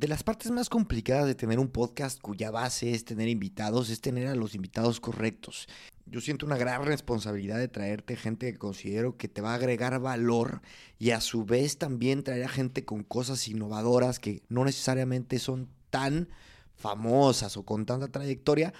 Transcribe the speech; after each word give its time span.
de 0.00 0.08
las 0.08 0.22
partes 0.22 0.50
más 0.50 0.70
complicadas 0.70 1.26
de 1.26 1.34
tener 1.34 1.58
un 1.58 1.68
podcast 1.68 2.22
cuya 2.22 2.50
base 2.50 2.92
es 2.92 3.04
tener 3.04 3.28
invitados, 3.28 3.90
es 3.90 4.00
tener 4.00 4.28
a 4.28 4.34
los 4.34 4.54
invitados 4.54 4.98
correctos. 4.98 5.68
Yo 6.06 6.22
siento 6.22 6.46
una 6.46 6.56
gran 6.56 6.86
responsabilidad 6.86 7.58
de 7.58 7.68
traerte 7.68 8.16
gente 8.16 8.50
que 8.50 8.58
considero 8.58 9.18
que 9.18 9.28
te 9.28 9.42
va 9.42 9.52
a 9.52 9.56
agregar 9.56 10.00
valor 10.00 10.62
y 10.98 11.10
a 11.10 11.20
su 11.20 11.44
vez 11.44 11.76
también 11.76 12.22
traer 12.22 12.44
a 12.44 12.48
gente 12.48 12.86
con 12.86 13.04
cosas 13.04 13.46
innovadoras 13.46 14.20
que 14.20 14.42
no 14.48 14.64
necesariamente 14.64 15.38
son 15.38 15.68
tan 15.90 16.30
famosas 16.76 17.58
o 17.58 17.66
con 17.66 17.84
tanta 17.84 18.08
trayectoria. 18.08 18.72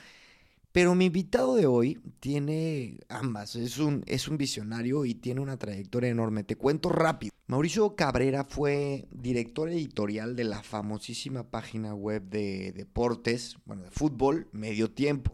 Pero 0.72 0.94
mi 0.94 1.06
invitado 1.06 1.56
de 1.56 1.66
hoy 1.66 2.00
tiene 2.20 3.00
ambas, 3.08 3.56
es 3.56 3.78
un, 3.78 4.04
es 4.06 4.28
un 4.28 4.38
visionario 4.38 5.04
y 5.04 5.14
tiene 5.14 5.40
una 5.40 5.56
trayectoria 5.56 6.10
enorme. 6.10 6.44
Te 6.44 6.54
cuento 6.54 6.90
rápido. 6.90 7.32
Mauricio 7.48 7.96
Cabrera 7.96 8.44
fue 8.44 9.08
director 9.10 9.68
editorial 9.68 10.36
de 10.36 10.44
la 10.44 10.62
famosísima 10.62 11.50
página 11.50 11.94
web 11.94 12.22
de 12.22 12.70
deportes, 12.70 13.56
bueno, 13.64 13.82
de 13.82 13.90
fútbol, 13.90 14.48
Medio 14.52 14.92
Tiempo. 14.92 15.32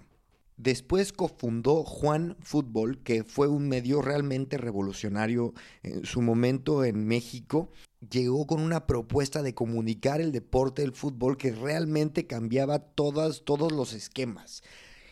Después 0.56 1.12
cofundó 1.12 1.84
Juan 1.84 2.34
Fútbol, 2.40 3.02
que 3.02 3.22
fue 3.22 3.46
un 3.46 3.68
medio 3.68 4.00
realmente 4.00 4.56
revolucionario 4.56 5.52
en 5.82 6.06
su 6.06 6.22
momento 6.22 6.82
en 6.82 7.06
México. 7.06 7.70
Llegó 8.10 8.46
con 8.46 8.62
una 8.62 8.86
propuesta 8.86 9.42
de 9.42 9.54
comunicar 9.54 10.22
el 10.22 10.32
deporte 10.32 10.80
del 10.80 10.92
fútbol 10.92 11.36
que 11.36 11.52
realmente 11.52 12.26
cambiaba 12.26 12.78
todas, 12.78 13.44
todos 13.44 13.70
los 13.70 13.92
esquemas. 13.92 14.62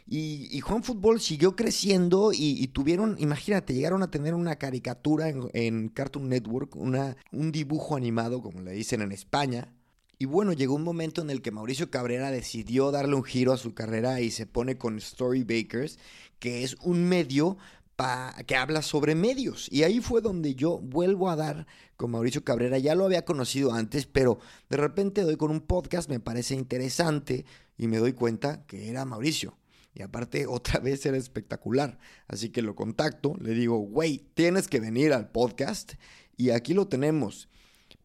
Y, 0.07 0.61
Juan 0.61 0.83
Fútbol 0.83 1.21
siguió 1.21 1.57
creciendo 1.57 2.31
y, 2.33 2.67
tuvieron, 2.69 3.17
imagínate, 3.19 3.75
llegaron 3.75 4.03
a 4.03 4.11
tener 4.11 4.35
una 4.35 4.57
caricatura 4.57 5.29
en, 5.29 5.49
en 5.55 5.89
Cartoon 5.89 6.29
Network, 6.29 6.77
una, 6.77 7.17
un 7.33 7.51
dibujo 7.53 7.97
animado, 7.97 8.43
como 8.43 8.61
le 8.61 8.73
dicen 8.73 9.01
en 9.01 9.13
España, 9.13 9.73
y 10.19 10.27
bueno, 10.27 10.53
llegó 10.53 10.75
un 10.75 10.85
momento 10.85 11.23
en 11.23 11.31
el 11.31 11.43
que 11.43 11.51
Mauricio 11.51 11.91
Cabrera 11.91 12.31
decidió 12.31 12.91
darle 12.91 13.15
un 13.15 13.25
giro 13.25 13.53
a 13.53 13.57
su 13.57 13.75
carrera 13.75 14.21
y 14.21 14.31
se 14.31 14.47
pone 14.47 14.79
con 14.79 14.97
Story 14.99 15.43
Bakers, 15.43 15.99
que 16.39 16.63
es 16.63 16.77
un 16.83 17.05
medio 17.09 17.57
que 18.47 18.57
habla 18.57 18.83
sobre 18.83 19.15
medios. 19.15 19.69
Y 19.71 19.83
ahí 19.83 20.01
fue 20.01 20.21
donde 20.21 20.55
yo 20.55 20.79
vuelvo 20.79 21.31
a 21.31 21.37
dar 21.37 21.67
con 21.97 22.11
Mauricio 22.11 22.45
Cabrera. 22.45 22.79
Ya 22.79 22.95
lo 22.95 23.05
había 23.05 23.25
conocido 23.25 23.73
antes, 23.73 24.07
pero 24.07 24.39
de 24.69 24.77
repente 24.77 25.23
doy 25.23 25.37
con 25.37 25.51
un 25.51 25.61
podcast, 25.61 26.09
me 26.09 26.21
parece 26.21 26.55
interesante 26.55 27.45
y 27.77 27.89
me 27.89 27.99
doy 27.99 28.13
cuenta 28.13 28.65
que 28.67 28.89
era 28.89 29.05
Mauricio. 29.05 29.57
Y 29.95 30.03
aparte, 30.03 30.47
otra 30.49 30.81
vez 30.81 31.05
era 31.07 31.17
espectacular. 31.17 31.99
Así 32.27 32.51
que 32.51 32.63
lo 32.63 32.75
contacto, 32.75 33.37
le 33.41 33.55
digo, 33.55 33.79
güey, 33.79 34.27
tienes 34.35 34.69
que 34.69 34.81
venir 34.81 35.13
al 35.13 35.31
podcast. 35.31 35.95
Y 36.37 36.51
aquí 36.51 36.75
lo 36.75 36.89
tenemos. 36.89 37.49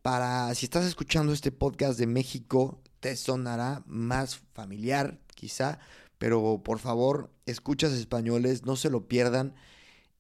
Para 0.02 0.54
si 0.56 0.66
estás 0.66 0.86
escuchando 0.86 1.34
este 1.34 1.52
podcast 1.52 2.00
de 2.00 2.08
México, 2.08 2.82
te 3.00 3.16
sonará 3.16 3.84
más 3.86 4.38
familiar, 4.54 5.20
quizá, 5.36 5.80
pero 6.17 6.62
por 6.64 6.80
favor, 6.80 7.32
escuchas 7.45 7.94
españoles, 7.94 8.66
no 8.66 8.76
se 8.76 8.90
lo 8.90 9.08
pierdan. 9.08 9.56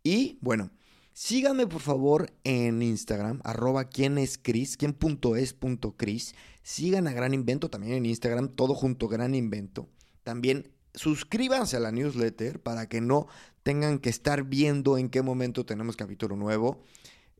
Y 0.03 0.37
bueno, 0.41 0.71
síganme 1.13 1.67
por 1.67 1.81
favor 1.81 2.33
en 2.43 2.81
Instagram, 2.81 3.41
arroba 3.43 3.85
quién 3.85 4.17
es 4.17 4.37
Cris, 4.37 4.75
quién 4.75 4.93
punto 4.93 5.35
es 5.35 5.53
punto 5.53 5.95
Cris. 5.95 6.35
Sigan 6.63 7.07
a 7.07 7.13
Gran 7.13 7.33
Invento 7.33 7.69
también 7.69 7.93
en 7.93 8.05
Instagram, 8.05 8.49
todo 8.49 8.75
junto 8.75 9.07
Gran 9.07 9.35
Invento. 9.35 9.87
También 10.23 10.71
suscríbanse 10.93 11.77
a 11.77 11.79
la 11.79 11.91
newsletter 11.91 12.61
para 12.61 12.87
que 12.87 13.01
no 13.01 13.27
tengan 13.63 13.99
que 13.99 14.09
estar 14.09 14.43
viendo 14.43 14.97
en 14.97 15.09
qué 15.09 15.21
momento 15.21 15.65
tenemos 15.65 15.95
capítulo 15.95 16.35
nuevo 16.35 16.83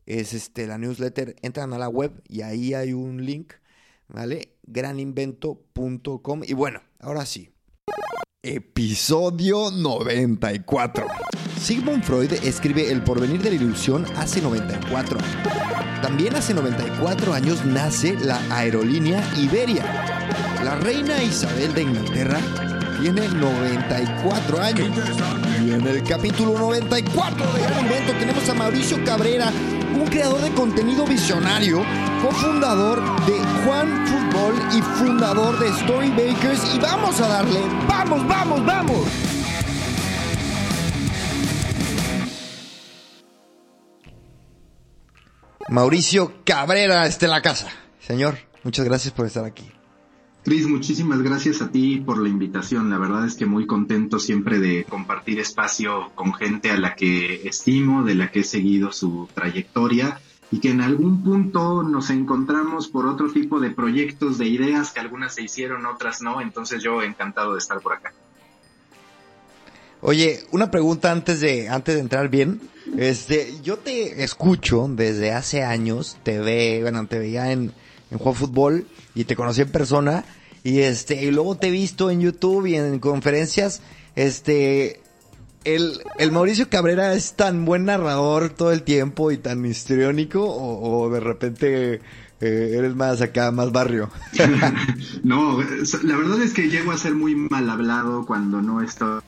es 0.06 0.34
este, 0.34 0.66
la 0.66 0.78
newsletter, 0.78 1.36
entran 1.42 1.72
a 1.72 1.78
la 1.78 1.88
web 1.88 2.22
y 2.28 2.42
ahí 2.42 2.74
hay 2.74 2.92
un 2.92 3.24
link, 3.24 3.52
¿vale? 4.08 4.56
graninvento.com. 4.64 6.42
Y 6.46 6.54
bueno, 6.54 6.82
ahora 6.98 7.24
sí. 7.26 7.52
Episodio 8.42 9.70
94. 9.70 11.06
Sigmund 11.60 12.02
Freud 12.02 12.32
escribe 12.32 12.90
El 12.90 13.04
porvenir 13.04 13.42
de 13.42 13.50
la 13.50 13.56
ilusión 13.56 14.06
hace 14.16 14.40
94. 14.40 15.18
También 16.02 16.34
hace 16.34 16.54
94 16.54 17.34
años 17.34 17.64
nace 17.66 18.14
la 18.14 18.40
aerolínea 18.56 19.22
Iberia. 19.36 19.84
La 20.64 20.76
reina 20.76 21.22
Isabel 21.22 21.74
de 21.74 21.82
Inglaterra 21.82 22.40
tiene 23.00 23.28
94 23.28 24.60
años. 24.60 24.88
Y 25.64 25.72
en 25.72 25.86
el 25.86 26.02
capítulo 26.04 26.58
94 26.58 27.52
de 27.52 27.62
Gran 27.62 27.80
Invento 27.80 28.12
tenemos 28.18 28.48
a 28.48 28.54
Mauricio 28.54 29.02
Cabrera, 29.04 29.50
un 29.94 30.06
creador 30.06 30.40
de 30.42 30.50
contenido 30.50 31.06
visionario, 31.06 31.82
cofundador 32.22 33.00
de 33.24 33.38
Juan 33.64 34.06
Fútbol 34.06 34.54
y 34.76 34.82
fundador 34.98 35.58
de 35.58 35.68
Story 35.68 36.10
Bakers. 36.10 36.74
Y 36.74 36.78
vamos 36.78 37.20
a 37.20 37.28
darle, 37.28 37.60
vamos, 37.88 38.28
vamos, 38.28 38.66
vamos. 38.66 39.06
Mauricio 45.70 46.42
Cabrera 46.44 47.06
está 47.06 47.26
en 47.26 47.30
la 47.30 47.40
casa. 47.40 47.68
Señor, 48.00 48.38
muchas 48.62 48.84
gracias 48.84 49.14
por 49.14 49.24
estar 49.24 49.44
aquí. 49.44 49.79
Cris, 50.42 50.66
muchísimas 50.66 51.20
gracias 51.20 51.60
a 51.60 51.70
ti 51.70 51.98
por 51.98 52.18
la 52.18 52.30
invitación. 52.30 52.88
La 52.88 52.96
verdad 52.96 53.26
es 53.26 53.34
que 53.34 53.44
muy 53.44 53.66
contento 53.66 54.18
siempre 54.18 54.58
de 54.58 54.84
compartir 54.84 55.38
espacio 55.38 56.12
con 56.14 56.32
gente 56.32 56.70
a 56.70 56.78
la 56.78 56.94
que 56.94 57.46
estimo, 57.46 58.04
de 58.04 58.14
la 58.14 58.30
que 58.30 58.40
he 58.40 58.44
seguido 58.44 58.90
su 58.90 59.28
trayectoria 59.34 60.18
y 60.50 60.60
que 60.60 60.70
en 60.70 60.80
algún 60.80 61.22
punto 61.22 61.82
nos 61.82 62.08
encontramos 62.08 62.88
por 62.88 63.06
otro 63.06 63.30
tipo 63.30 63.60
de 63.60 63.70
proyectos, 63.70 64.38
de 64.38 64.46
ideas 64.46 64.92
que 64.92 65.00
algunas 65.00 65.34
se 65.34 65.42
hicieron, 65.42 65.84
otras 65.84 66.22
no. 66.22 66.40
Entonces 66.40 66.82
yo 66.82 67.02
encantado 67.02 67.52
de 67.52 67.58
estar 67.58 67.78
por 67.80 67.92
acá. 67.92 68.14
Oye, 70.00 70.40
una 70.52 70.70
pregunta 70.70 71.12
antes 71.12 71.40
de 71.40 71.68
antes 71.68 71.96
de 71.96 72.00
entrar 72.00 72.30
bien. 72.30 72.62
Este, 72.96 73.60
yo 73.62 73.76
te 73.76 74.24
escucho 74.24 74.88
desde 74.88 75.32
hace 75.32 75.64
años, 75.64 76.16
te 76.22 76.40
ve, 76.40 76.78
bueno, 76.80 77.06
te 77.06 77.18
veía 77.18 77.52
en 77.52 77.72
en 78.10 78.18
Juego 78.18 78.34
Fútbol 78.34 78.86
y 79.14 79.24
te 79.24 79.36
conocí 79.36 79.62
en 79.62 79.70
persona 79.70 80.24
y 80.62 80.80
este 80.80 81.22
y 81.24 81.30
luego 81.30 81.56
te 81.56 81.68
he 81.68 81.70
visto 81.70 82.10
en 82.10 82.20
YouTube 82.20 82.66
y 82.66 82.76
en 82.76 82.98
conferencias 82.98 83.82
este 84.14 85.00
el, 85.64 86.00
el 86.18 86.32
Mauricio 86.32 86.68
Cabrera 86.70 87.12
es 87.14 87.34
tan 87.34 87.64
buen 87.64 87.84
narrador 87.84 88.50
todo 88.50 88.72
el 88.72 88.82
tiempo 88.82 89.30
y 89.30 89.36
tan 89.36 89.64
histriónico 89.64 90.42
o, 90.42 91.10
de 91.10 91.20
repente 91.20 92.00
eh, 92.40 92.74
eres 92.78 92.94
más 92.96 93.20
acá, 93.20 93.50
más 93.50 93.70
barrio. 93.70 94.10
no, 95.22 95.60
la 95.60 96.16
verdad 96.16 96.42
es 96.42 96.54
que 96.54 96.70
llego 96.70 96.92
a 96.92 96.96
ser 96.96 97.14
muy 97.14 97.34
mal 97.34 97.68
hablado 97.68 98.24
cuando 98.24 98.62
no 98.62 98.80
estoy 98.80 99.20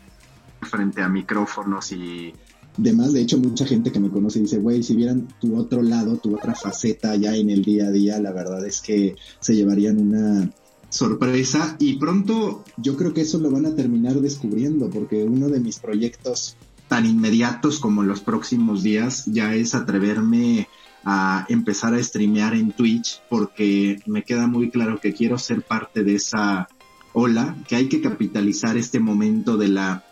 frente 0.63 1.03
a 1.03 1.09
micrófonos 1.09 1.93
y 1.93 2.35
demás. 2.77 3.13
De 3.13 3.21
hecho, 3.21 3.39
mucha 3.39 3.67
gente 3.67 3.93
que 3.93 4.01
me 4.01 4.11
conoce 4.11 4.41
dice, 4.41 4.59
güey, 4.59 4.83
si 4.83 4.95
vieran 4.95 5.29
tu 5.41 5.57
otro 5.57 5.83
lado, 5.83 6.17
tu 6.17 6.35
otra 6.35 6.55
faceta 6.55 7.15
ya 7.17 7.35
en 7.37 7.51
el 7.51 7.63
día 7.63 7.87
a 7.87 7.91
día, 7.91 8.21
la 8.21 8.33
verdad 8.33 8.65
es 8.67 8.81
que 8.81 9.17
se 9.41 9.55
llevarían 9.55 9.99
una 9.99 10.51
sorpresa 10.89 11.77
y 11.79 11.97
pronto 11.97 12.65
yo 12.77 12.97
creo 12.99 13.15
que 13.15 13.23
eso 13.23 13.39
lo 13.39 13.51
van 13.51 13.65
a 13.65 13.75
terminar 13.75 14.21
descubriendo 14.21 14.91
porque 14.91 15.25
uno 15.25 15.49
de 15.49 15.59
mis 15.59 15.79
proyectos 15.79 16.55
tan 16.87 17.07
inmediatos 17.07 17.79
como 17.79 18.03
los 18.03 18.21
próximos 18.21 18.83
días 18.83 19.25
ya 19.25 19.55
es 19.55 19.75
atreverme 19.75 20.69
a 21.05 21.47
empezar 21.49 21.95
a 21.95 22.03
streamear 22.03 22.55
en 22.55 22.73
Twitch 22.73 23.23
porque 23.31 24.01
me 24.07 24.23
queda 24.23 24.47
muy 24.47 24.71
claro 24.71 25.01
que 25.01 25.15
quiero 25.15 25.39
ser 25.39 25.63
parte 25.63 26.05
de 26.05 26.17
esa 26.17 26.69
ola, 27.15 27.57
que 27.67 27.77
hay 27.77 27.89
que 27.89 28.03
capitalizar 28.03 28.77
este 28.77 29.01
momento 29.01 29.57
de 29.57 29.69
la 29.69 30.05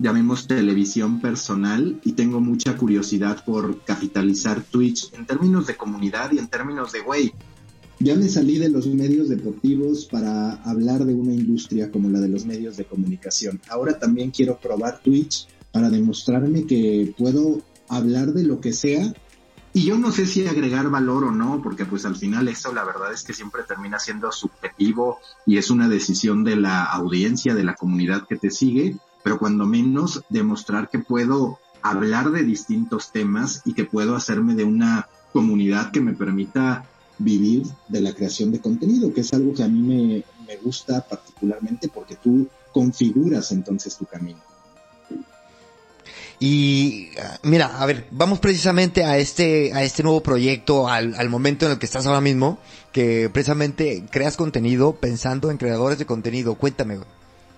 llamemos 0.00 0.46
televisión 0.46 1.20
personal 1.20 2.00
y 2.02 2.12
tengo 2.12 2.40
mucha 2.40 2.76
curiosidad 2.76 3.44
por 3.44 3.84
capitalizar 3.84 4.62
Twitch 4.62 5.12
en 5.12 5.26
términos 5.26 5.66
de 5.66 5.76
comunidad 5.76 6.32
y 6.32 6.38
en 6.38 6.48
términos 6.48 6.92
de, 6.92 7.00
güey, 7.00 7.34
ya 7.98 8.14
me 8.16 8.28
salí 8.28 8.58
de 8.58 8.70
los 8.70 8.86
medios 8.86 9.28
deportivos 9.28 10.06
para 10.06 10.54
hablar 10.64 11.04
de 11.04 11.14
una 11.14 11.34
industria 11.34 11.90
como 11.90 12.08
la 12.08 12.18
de 12.18 12.30
los 12.30 12.46
medios 12.46 12.78
de 12.78 12.86
comunicación. 12.86 13.60
Ahora 13.68 13.98
también 13.98 14.30
quiero 14.30 14.58
probar 14.58 15.00
Twitch 15.02 15.46
para 15.70 15.90
demostrarme 15.90 16.64
que 16.64 17.14
puedo 17.18 17.60
hablar 17.88 18.32
de 18.32 18.44
lo 18.44 18.58
que 18.58 18.72
sea. 18.72 19.12
Y 19.74 19.84
yo 19.84 19.98
no 19.98 20.12
sé 20.12 20.26
si 20.26 20.46
agregar 20.46 20.88
valor 20.88 21.24
o 21.24 21.30
no, 21.30 21.60
porque 21.62 21.84
pues 21.84 22.06
al 22.06 22.16
final 22.16 22.48
eso 22.48 22.72
la 22.72 22.84
verdad 22.84 23.12
es 23.12 23.22
que 23.22 23.34
siempre 23.34 23.62
termina 23.68 23.98
siendo 23.98 24.32
subjetivo 24.32 25.18
y 25.46 25.58
es 25.58 25.70
una 25.70 25.88
decisión 25.88 26.42
de 26.42 26.56
la 26.56 26.84
audiencia, 26.84 27.54
de 27.54 27.64
la 27.64 27.74
comunidad 27.74 28.26
que 28.26 28.36
te 28.36 28.50
sigue 28.50 28.96
pero 29.22 29.38
cuando 29.38 29.66
menos 29.66 30.22
demostrar 30.28 30.88
que 30.88 30.98
puedo 30.98 31.58
hablar 31.82 32.30
de 32.30 32.42
distintos 32.42 33.12
temas 33.12 33.62
y 33.64 33.74
que 33.74 33.84
puedo 33.84 34.14
hacerme 34.14 34.54
de 34.54 34.64
una 34.64 35.08
comunidad 35.32 35.90
que 35.90 36.00
me 36.00 36.12
permita 36.12 36.84
vivir 37.18 37.66
de 37.88 38.00
la 38.00 38.14
creación 38.14 38.50
de 38.50 38.60
contenido, 38.60 39.12
que 39.12 39.20
es 39.20 39.32
algo 39.32 39.54
que 39.54 39.62
a 39.62 39.68
mí 39.68 39.80
me, 39.80 40.24
me 40.46 40.56
gusta 40.56 41.06
particularmente 41.06 41.88
porque 41.88 42.16
tú 42.16 42.48
configuras 42.72 43.52
entonces 43.52 43.96
tu 43.96 44.06
camino. 44.06 44.40
Y 46.42 47.10
mira, 47.42 47.78
a 47.78 47.84
ver, 47.84 48.06
vamos 48.10 48.38
precisamente 48.38 49.04
a 49.04 49.18
este, 49.18 49.74
a 49.74 49.84
este 49.84 50.02
nuevo 50.02 50.22
proyecto, 50.22 50.88
al, 50.88 51.14
al 51.14 51.28
momento 51.28 51.66
en 51.66 51.72
el 51.72 51.78
que 51.78 51.84
estás 51.84 52.06
ahora 52.06 52.22
mismo, 52.22 52.58
que 52.92 53.28
precisamente 53.30 54.06
creas 54.10 54.38
contenido 54.38 54.94
pensando 54.94 55.50
en 55.50 55.58
creadores 55.58 55.98
de 55.98 56.06
contenido. 56.06 56.54
Cuéntame. 56.54 57.00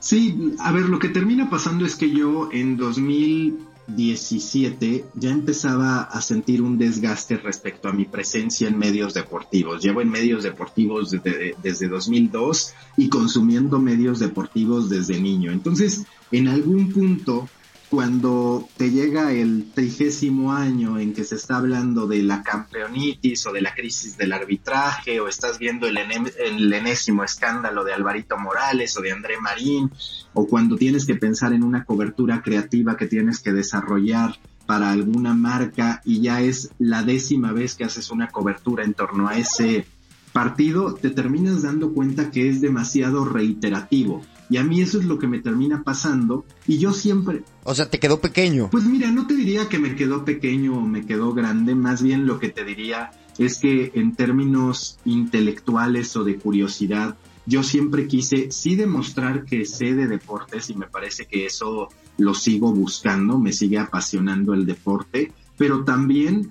Sí, 0.03 0.55
a 0.59 0.73
ver, 0.73 0.89
lo 0.89 0.99
que 0.99 1.11
termina 1.11 1.49
pasando 1.49 1.87
es 1.87 1.95
que 1.95 2.11
yo 2.11 2.49
en 2.51 2.77
2017 2.77 5.05
ya 5.15 5.31
empezaba 5.31 6.03
a 6.03 6.21
sentir 6.21 6.61
un 6.61 6.77
desgaste 6.77 7.37
respecto 7.37 7.89
a 7.89 7.93
mi 7.93 8.05
presencia 8.05 8.67
en 8.67 8.77
medios 8.77 9.15
deportivos. 9.15 9.81
Llevo 9.81 10.01
en 10.01 10.11
medios 10.11 10.43
deportivos 10.43 11.13
desde, 11.13 11.55
desde 11.63 11.87
2002 11.87 12.75
y 12.97 13.09
consumiendo 13.09 13.79
medios 13.79 14.19
deportivos 14.19 14.91
desde 14.91 15.21
niño. 15.21 15.53
Entonces, 15.53 16.05
en 16.33 16.49
algún 16.49 16.93
punto 16.93 17.49
cuando 17.93 18.67
te 18.79 18.91
llega 18.91 19.33
el 19.35 19.71
trigésimo 19.75 20.55
año 20.55 20.99
en 20.99 21.13
que 21.13 21.25
se 21.25 21.35
está 21.35 21.59
hablando 21.59 22.07
de 22.07 22.23
la 22.23 22.43
campeonitis 22.43 23.47
o 23.47 23.53
de 23.53 23.61
la 23.61 23.75
crisis 23.75 24.17
del 24.17 24.33
arbitraje 24.33 25.21
o 25.21 25.29
estás 25.29 25.59
viendo 25.59 25.87
el, 25.87 25.99
el, 25.99 26.73
enésimo 26.73 27.23
escándalo 27.23 27.85
de 27.85 27.93
Alvarito 27.93 28.39
Morales 28.39 28.97
o 28.97 29.03
de 29.03 29.13
André 29.13 29.39
Marín 29.39 29.91
o 30.33 30.47
cuando 30.47 30.77
tienes 30.77 31.05
que 31.05 31.17
pensar 31.17 31.53
en 31.53 31.63
una 31.63 31.85
cobertura 31.85 32.41
creativa 32.41 32.97
que 32.97 33.09
tienes 33.09 33.41
que 33.41 33.53
desarrollar 33.53 34.39
para 34.65 34.91
alguna 34.91 35.35
marca 35.35 36.01
y 36.07 36.23
ya 36.23 36.41
es 36.41 36.71
la 36.79 37.03
décima 37.03 37.53
vez 37.53 37.75
que 37.75 37.85
haces 37.85 38.11
una 38.11 38.29
cobertura 38.29 38.85
en 38.85 38.95
torno 38.95 39.29
a 39.29 39.37
ese 39.37 39.85
partido, 40.33 40.95
te 40.95 41.11
terminas 41.11 41.61
dando 41.61 41.93
cuenta 41.93 42.31
que 42.31 42.49
es 42.49 42.63
demasiado 42.63 43.27
reiterativo 43.27 44.23
y 44.53 44.59
a 44.59 44.65
mí 44.65 44.83
eso 44.83 44.99
es 44.99 45.07
lo 45.07 45.19
que 45.19 45.27
me 45.27 45.41
termina 45.41 45.83
pasando. 45.83 46.45
Y 46.67 46.77
yo 46.77 46.93
siempre... 46.93 47.43
O 47.65 47.75
sea, 47.75 47.89
te 47.89 47.99
quedó 47.99 48.21
pequeño. 48.21 48.69
Pues 48.71 48.85
mira, 48.85 49.11
no 49.11 49.27
te 49.27 49.35
diría 49.35 49.67
que 49.67 49.79
me 49.79 49.97
quedó 49.97 50.27
pequeño 50.27 50.77
o 50.77 50.83
me 50.83 51.07
quedó 51.07 51.33
grande. 51.33 51.75
Más 51.75 52.03
bien 52.03 52.27
lo 52.27 52.39
que 52.39 52.51
te 52.51 52.63
diría 52.63 53.13
es 53.39 53.59
que 53.59 53.93
en 53.95 54.15
términos 54.15 54.99
intelectuales 55.07 56.15
o 56.17 56.25
de 56.25 56.37
curiosidad, 56.37 57.17
yo 57.47 57.63
siempre 57.63 58.07
quise 58.07 58.53
sí 58.53 58.77
demostrar 58.77 59.47
que 59.47 59.65
sé 59.65 59.95
de 59.95 60.07
deportes 60.07 60.69
y 60.69 60.75
me 60.75 60.87
parece 60.87 61.25
que 61.25 61.47
eso 61.47 61.89
lo 62.19 62.35
sigo 62.35 62.75
buscando, 62.75 63.39
me 63.39 63.55
sigue 63.55 63.79
apasionando 63.79 64.53
el 64.53 64.67
deporte, 64.67 65.33
pero 65.57 65.83
también 65.83 66.51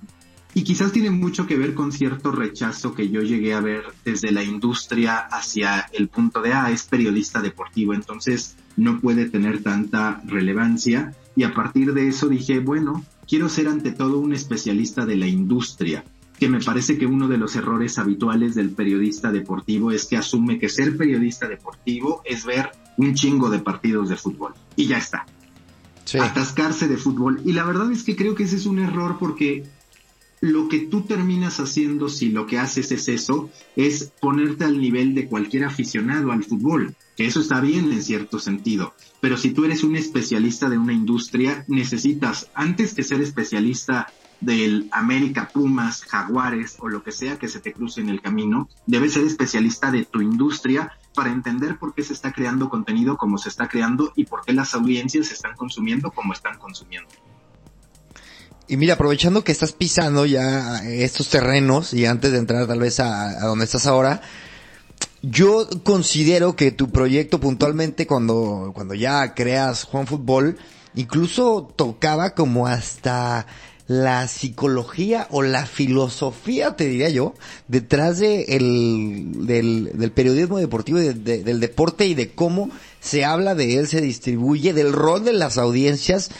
y 0.54 0.64
quizás 0.64 0.92
tiene 0.92 1.10
mucho 1.10 1.46
que 1.46 1.56
ver 1.56 1.74
con 1.74 1.92
cierto 1.92 2.30
rechazo 2.30 2.94
que 2.94 3.08
yo 3.08 3.22
llegué 3.22 3.54
a 3.54 3.60
ver 3.60 3.84
desde 4.04 4.32
la 4.32 4.44
industria 4.44 5.16
hacia 5.16 5.86
el 5.92 6.08
punto 6.08 6.42
de, 6.42 6.52
ah, 6.52 6.70
es 6.70 6.82
periodista 6.82 7.40
deportivo, 7.40 7.94
entonces 7.94 8.56
no 8.76 9.00
puede 9.00 9.28
tener 9.30 9.62
tanta 9.62 10.20
relevancia. 10.26 11.14
Y 11.34 11.44
a 11.44 11.54
partir 11.54 11.94
de 11.94 12.08
eso 12.08 12.28
dije, 12.28 12.60
bueno, 12.60 13.02
quiero 13.26 13.48
ser 13.48 13.68
ante 13.68 13.92
todo 13.92 14.18
un 14.18 14.34
especialista 14.34 15.06
de 15.06 15.16
la 15.16 15.26
industria, 15.26 16.04
que 16.38 16.50
me 16.50 16.60
parece 16.60 16.98
que 16.98 17.06
uno 17.06 17.28
de 17.28 17.38
los 17.38 17.56
errores 17.56 17.98
habituales 17.98 18.54
del 18.54 18.70
periodista 18.70 19.32
deportivo 19.32 19.90
es 19.90 20.04
que 20.04 20.18
asume 20.18 20.58
que 20.58 20.68
ser 20.68 20.98
periodista 20.98 21.48
deportivo 21.48 22.20
es 22.26 22.44
ver 22.44 22.72
un 22.98 23.14
chingo 23.14 23.48
de 23.48 23.60
partidos 23.60 24.10
de 24.10 24.16
fútbol. 24.16 24.52
Y 24.76 24.86
ya 24.86 24.98
está. 24.98 25.24
Atascarse 26.20 26.88
de 26.88 26.98
fútbol. 26.98 27.40
Y 27.46 27.52
la 27.52 27.64
verdad 27.64 27.90
es 27.90 28.02
que 28.02 28.16
creo 28.16 28.34
que 28.34 28.42
ese 28.42 28.56
es 28.56 28.66
un 28.66 28.80
error 28.80 29.16
porque 29.18 29.64
lo 30.42 30.68
que 30.68 30.80
tú 30.80 31.02
terminas 31.02 31.60
haciendo 31.60 32.08
si 32.08 32.30
lo 32.30 32.48
que 32.48 32.58
haces 32.58 32.90
es 32.90 33.06
eso, 33.06 33.48
es 33.76 34.12
ponerte 34.20 34.64
al 34.64 34.80
nivel 34.80 35.14
de 35.14 35.28
cualquier 35.28 35.64
aficionado 35.64 36.32
al 36.32 36.42
fútbol, 36.42 36.96
que 37.16 37.26
eso 37.26 37.40
está 37.40 37.60
bien 37.60 37.92
en 37.92 38.02
cierto 38.02 38.40
sentido. 38.40 38.92
Pero 39.20 39.36
si 39.36 39.52
tú 39.52 39.64
eres 39.64 39.84
un 39.84 39.94
especialista 39.94 40.68
de 40.68 40.78
una 40.78 40.92
industria, 40.92 41.64
necesitas, 41.68 42.50
antes 42.54 42.92
que 42.92 43.04
ser 43.04 43.20
especialista 43.20 44.12
del 44.40 44.88
América 44.90 45.48
Pumas, 45.54 46.02
Jaguares 46.02 46.74
o 46.80 46.88
lo 46.88 47.04
que 47.04 47.12
sea 47.12 47.38
que 47.38 47.46
se 47.46 47.60
te 47.60 47.72
cruce 47.72 48.00
en 48.00 48.08
el 48.08 48.20
camino, 48.20 48.68
debes 48.88 49.12
ser 49.12 49.24
especialista 49.24 49.92
de 49.92 50.04
tu 50.04 50.22
industria 50.22 50.90
para 51.14 51.30
entender 51.30 51.78
por 51.78 51.94
qué 51.94 52.02
se 52.02 52.14
está 52.14 52.32
creando 52.32 52.68
contenido 52.68 53.16
como 53.16 53.38
se 53.38 53.48
está 53.48 53.68
creando 53.68 54.12
y 54.16 54.24
por 54.24 54.44
qué 54.44 54.52
las 54.52 54.74
audiencias 54.74 55.28
se 55.28 55.34
están 55.34 55.54
consumiendo 55.54 56.10
como 56.10 56.32
están 56.32 56.58
consumiendo. 56.58 57.10
Y 58.68 58.76
mira, 58.76 58.94
aprovechando 58.94 59.44
que 59.44 59.52
estás 59.52 59.72
pisando 59.72 60.24
ya 60.24 60.82
estos 60.84 61.28
terrenos 61.28 61.92
y 61.92 62.06
antes 62.06 62.32
de 62.32 62.38
entrar 62.38 62.66
tal 62.66 62.78
vez 62.78 63.00
a, 63.00 63.40
donde 63.40 63.64
estás 63.64 63.86
ahora, 63.86 64.22
yo 65.22 65.68
considero 65.82 66.54
que 66.56 66.70
tu 66.70 66.90
proyecto 66.90 67.40
puntualmente 67.40 68.06
cuando, 68.06 68.72
cuando 68.74 68.94
ya 68.94 69.34
creas 69.34 69.84
Juan 69.84 70.06
Fútbol, 70.06 70.58
incluso 70.94 71.72
tocaba 71.76 72.34
como 72.34 72.66
hasta 72.66 73.46
la 73.88 74.28
psicología 74.28 75.26
o 75.30 75.42
la 75.42 75.66
filosofía, 75.66 76.76
te 76.76 76.86
diría 76.86 77.10
yo, 77.10 77.34
detrás 77.68 78.20
de 78.20 78.44
el, 78.44 79.46
del 79.46 80.12
periodismo 80.12 80.58
deportivo 80.58 81.00
y 81.00 81.12
del 81.12 81.60
deporte 81.60 82.06
y 82.06 82.14
de 82.14 82.30
cómo 82.30 82.70
se 83.00 83.24
habla 83.24 83.54
de 83.54 83.76
él, 83.76 83.88
se 83.88 84.00
distribuye, 84.00 84.72
del 84.72 84.92
rol 84.92 85.24
de 85.24 85.32
las 85.32 85.58
audiencias 85.58 86.30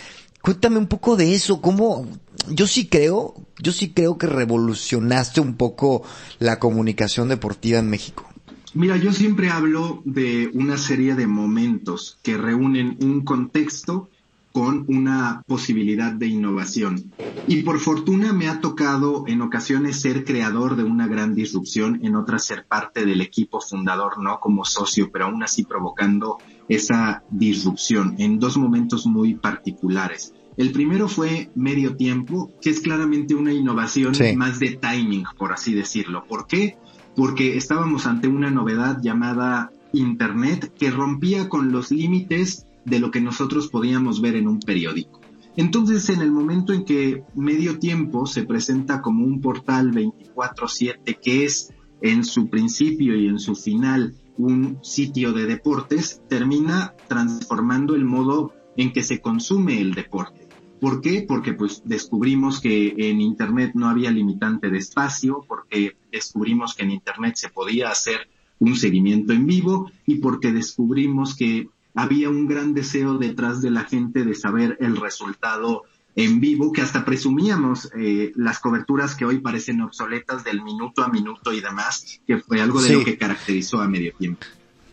Cuéntame 0.43 0.79
un 0.79 0.89
poco 0.89 1.17
de 1.17 1.35
eso, 1.35 1.61
cómo, 1.61 2.09
yo 2.51 2.67
sí 2.67 2.89
creo, 2.89 3.35
yo 3.59 3.71
sí 3.71 3.93
creo 3.93 4.19
que 4.19 4.27
revolucionaste 4.27 5.41
un 5.41 5.55
poco 5.55 6.03
la 6.41 6.59
comunicación 6.59 7.29
deportiva 7.29 7.79
en 7.79 7.89
México. 7.89 8.29
Mira, 8.75 8.97
yo 8.97 9.13
siempre 9.13 9.51
hablo 9.51 10.03
de 10.05 10.51
una 10.55 10.79
serie 10.79 11.15
de 11.15 11.29
momentos 11.29 12.19
que 12.23 12.37
reúnen 12.37 12.97
un 13.01 13.23
contexto 13.23 14.11
con 14.53 14.85
una 14.89 15.43
posibilidad 15.47 16.13
de 16.13 16.27
innovación. 16.27 17.13
Y 17.47 17.63
por 17.63 17.79
fortuna 17.79 18.33
me 18.33 18.49
ha 18.49 18.61
tocado 18.61 19.25
en 19.27 19.43
ocasiones 19.43 20.01
ser 20.01 20.25
creador 20.25 20.77
de 20.77 20.85
una 20.85 21.07
gran 21.07 21.35
disrupción, 21.35 22.01
en 22.03 22.17
otras 22.17 22.45
ser 22.45 22.67
parte 22.67 23.07
del 23.07 23.21
equipo 23.21 23.61
fundador, 23.61 24.23
no 24.23 24.41
como 24.41 24.65
socio, 24.65 25.11
pero 25.13 25.27
aún 25.27 25.43
así 25.43 25.65
provocando 25.65 26.39
esa 26.69 27.23
disrupción 27.31 28.17
en 28.19 28.39
dos 28.39 28.57
momentos 28.57 29.07
muy 29.07 29.35
particulares. 29.35 30.35
El 30.57 30.73
primero 30.73 31.09
fue 31.09 31.51
medio 31.55 31.97
tiempo, 31.97 32.53
que 32.61 32.71
es 32.71 32.81
claramente 32.81 33.35
una 33.35 33.53
innovación 33.53 34.13
más 34.37 34.59
de 34.59 34.79
timing, 34.81 35.25
por 35.39 35.53
así 35.53 35.73
decirlo. 35.73 36.25
¿Por 36.29 36.47
qué? 36.47 36.77
Porque 37.17 37.57
estábamos 37.57 38.07
ante 38.07 38.29
una 38.29 38.51
novedad 38.51 39.01
llamada 39.03 39.73
Internet 39.93 40.73
que 40.79 40.91
rompía 40.91 41.49
con 41.49 41.73
los 41.73 41.91
límites 41.91 42.67
de 42.85 42.99
lo 42.99 43.11
que 43.11 43.21
nosotros 43.21 43.69
podíamos 43.69 44.21
ver 44.21 44.37
en 44.37 44.49
un 44.49 44.61
periódico. 44.61 45.21
Entonces, 45.57 46.09
en 46.09 46.23
el 46.23 46.31
momento 46.31 46.73
en 46.73 46.85
que 46.85 47.25
Medio 47.35 47.79
Tiempo 47.79 48.27
se 48.27 48.45
presenta 48.45 49.03
como 49.03 49.25
un 49.25 49.41
portal 49.41 49.93
24/7 49.93 51.19
que 51.23 51.45
es 51.45 51.73
en 52.01 52.25
su 52.25 52.49
principio 52.49 53.17
y 53.17 53.29
en 53.29 53.39
su 53.39 53.55
final 53.55 54.15
un 54.47 54.79
sitio 54.83 55.33
de 55.33 55.47
deportes, 55.47 56.21
termina 56.29 56.95
transformando 57.09 57.95
el 57.95 58.05
modo 58.05 58.53
en 58.77 58.93
que 58.93 59.03
se 59.03 59.21
consume 59.21 59.81
el 59.81 59.95
deporte. 59.95 60.49
¿Por 60.81 61.01
qué? 61.01 61.25
Porque 61.27 61.53
pues 61.53 61.83
descubrimos 61.85 62.61
que 62.61 62.95
en 62.97 63.21
Internet 63.21 63.73
no 63.75 63.89
había 63.89 64.11
limitante 64.11 64.69
de 64.69 64.79
espacio, 64.79 65.45
porque 65.47 65.97
descubrimos 66.11 66.75
que 66.75 66.83
en 66.83 66.91
Internet 66.91 67.35
se 67.37 67.51
podía 67.51 67.91
hacer 67.91 68.29
un 68.59 68.77
seguimiento 68.77 69.33
en 69.33 69.47
vivo 69.47 69.91
y 70.07 70.17
porque 70.17 70.53
descubrimos 70.53 71.37
que 71.37 71.69
había 71.95 72.31
un 72.31 72.49
gran 72.49 72.75
deseo 72.75 73.19
detrás 73.19 73.63
de 73.63 73.71
la 73.71 73.85
gente 73.85 74.25
de 74.25 74.35
saber 74.35 74.77
el 74.81 74.97
resultado 74.97 75.83
en 76.15 76.41
vivo, 76.41 76.73
que 76.73 76.83
hasta 76.83 77.05
presumíamos 77.05 77.91
eh, 77.97 78.33
las 78.37 78.59
coberturas 78.59 79.15
que 79.15 79.25
hoy 79.25 79.39
parecen 79.39 79.81
obsoletas 79.81 80.45
del 80.45 80.63
minuto 80.63 81.03
a 81.03 81.09
minuto 81.09 81.53
y 81.53 81.61
demás, 81.61 82.21
que 82.27 82.39
fue 82.39 82.61
algo 82.61 82.83
de 82.83 82.93
lo 82.93 83.05
que 83.05 83.17
caracterizó 83.17 83.81
a 83.81 83.89
medio 83.89 84.13
tiempo. 84.15 84.47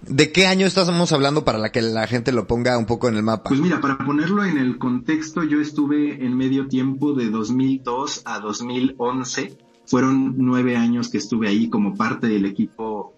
¿De 0.07 0.31
qué 0.31 0.47
año 0.47 0.65
estamos 0.65 1.11
hablando 1.11 1.43
para 1.43 1.57
la 1.57 1.71
que 1.71 1.81
la 1.81 2.07
gente 2.07 2.31
lo 2.31 2.47
ponga 2.47 2.77
un 2.77 2.85
poco 2.85 3.09
en 3.09 3.17
el 3.17 3.23
mapa? 3.23 3.49
Pues 3.49 3.59
mira, 3.59 3.81
para 3.81 3.97
ponerlo 3.97 4.45
en 4.45 4.57
el 4.57 4.77
contexto, 4.77 5.43
yo 5.43 5.59
estuve 5.59 6.25
en 6.25 6.37
medio 6.37 6.67
tiempo 6.67 7.13
de 7.13 7.29
2002 7.29 8.21
a 8.23 8.39
2011. 8.39 9.57
Fueron 9.85 10.35
nueve 10.37 10.77
años 10.77 11.09
que 11.09 11.17
estuve 11.17 11.49
ahí 11.49 11.69
como 11.69 11.95
parte 11.95 12.27
del 12.27 12.45
equipo 12.45 13.13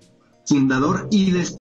fundador 0.45 1.07
y 1.11 1.31
después 1.31 1.60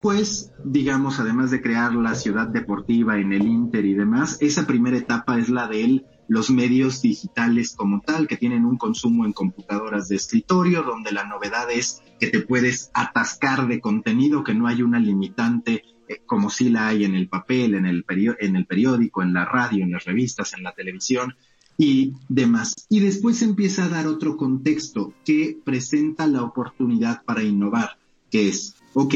Pues, 0.00 0.52
digamos, 0.64 1.18
además 1.20 1.50
de 1.50 1.62
crear 1.62 1.94
la 1.94 2.14
ciudad 2.14 2.48
deportiva 2.48 3.18
en 3.18 3.32
el 3.32 3.46
Inter 3.46 3.84
y 3.84 3.94
demás, 3.94 4.38
esa 4.40 4.66
primera 4.66 4.96
etapa 4.96 5.38
es 5.38 5.48
la 5.48 5.66
de 5.68 6.04
los 6.28 6.50
medios 6.50 7.02
digitales 7.02 7.74
como 7.76 8.00
tal, 8.00 8.26
que 8.26 8.36
tienen 8.36 8.64
un 8.64 8.76
consumo 8.76 9.24
en 9.24 9.32
computadoras 9.32 10.08
de 10.08 10.16
escritorio, 10.16 10.82
donde 10.82 11.12
la 11.12 11.24
novedad 11.24 11.70
es 11.70 12.02
que 12.18 12.28
te 12.28 12.40
puedes 12.40 12.90
atascar 12.94 13.68
de 13.68 13.80
contenido, 13.80 14.44
que 14.44 14.54
no 14.54 14.66
hay 14.66 14.82
una 14.82 14.98
limitante 14.98 15.84
eh, 16.08 16.22
como 16.24 16.50
sí 16.50 16.68
la 16.68 16.88
hay 16.88 17.04
en 17.04 17.14
el 17.14 17.28
papel, 17.28 17.74
en 17.74 17.86
el, 17.86 18.04
en 18.40 18.56
el 18.56 18.66
periódico, 18.66 19.22
en 19.22 19.32
la 19.32 19.44
radio, 19.44 19.84
en 19.84 19.92
las 19.92 20.04
revistas, 20.04 20.54
en 20.54 20.62
la 20.62 20.72
televisión 20.72 21.34
y 21.78 22.14
demás. 22.28 22.86
Y 22.88 23.00
después 23.00 23.42
empieza 23.42 23.84
a 23.84 23.88
dar 23.88 24.06
otro 24.06 24.36
contexto 24.36 25.12
que 25.24 25.58
presenta 25.64 26.26
la 26.26 26.42
oportunidad 26.42 27.22
para 27.24 27.42
innovar, 27.42 27.98
que 28.30 28.48
es, 28.48 28.76
ok, 28.94 29.14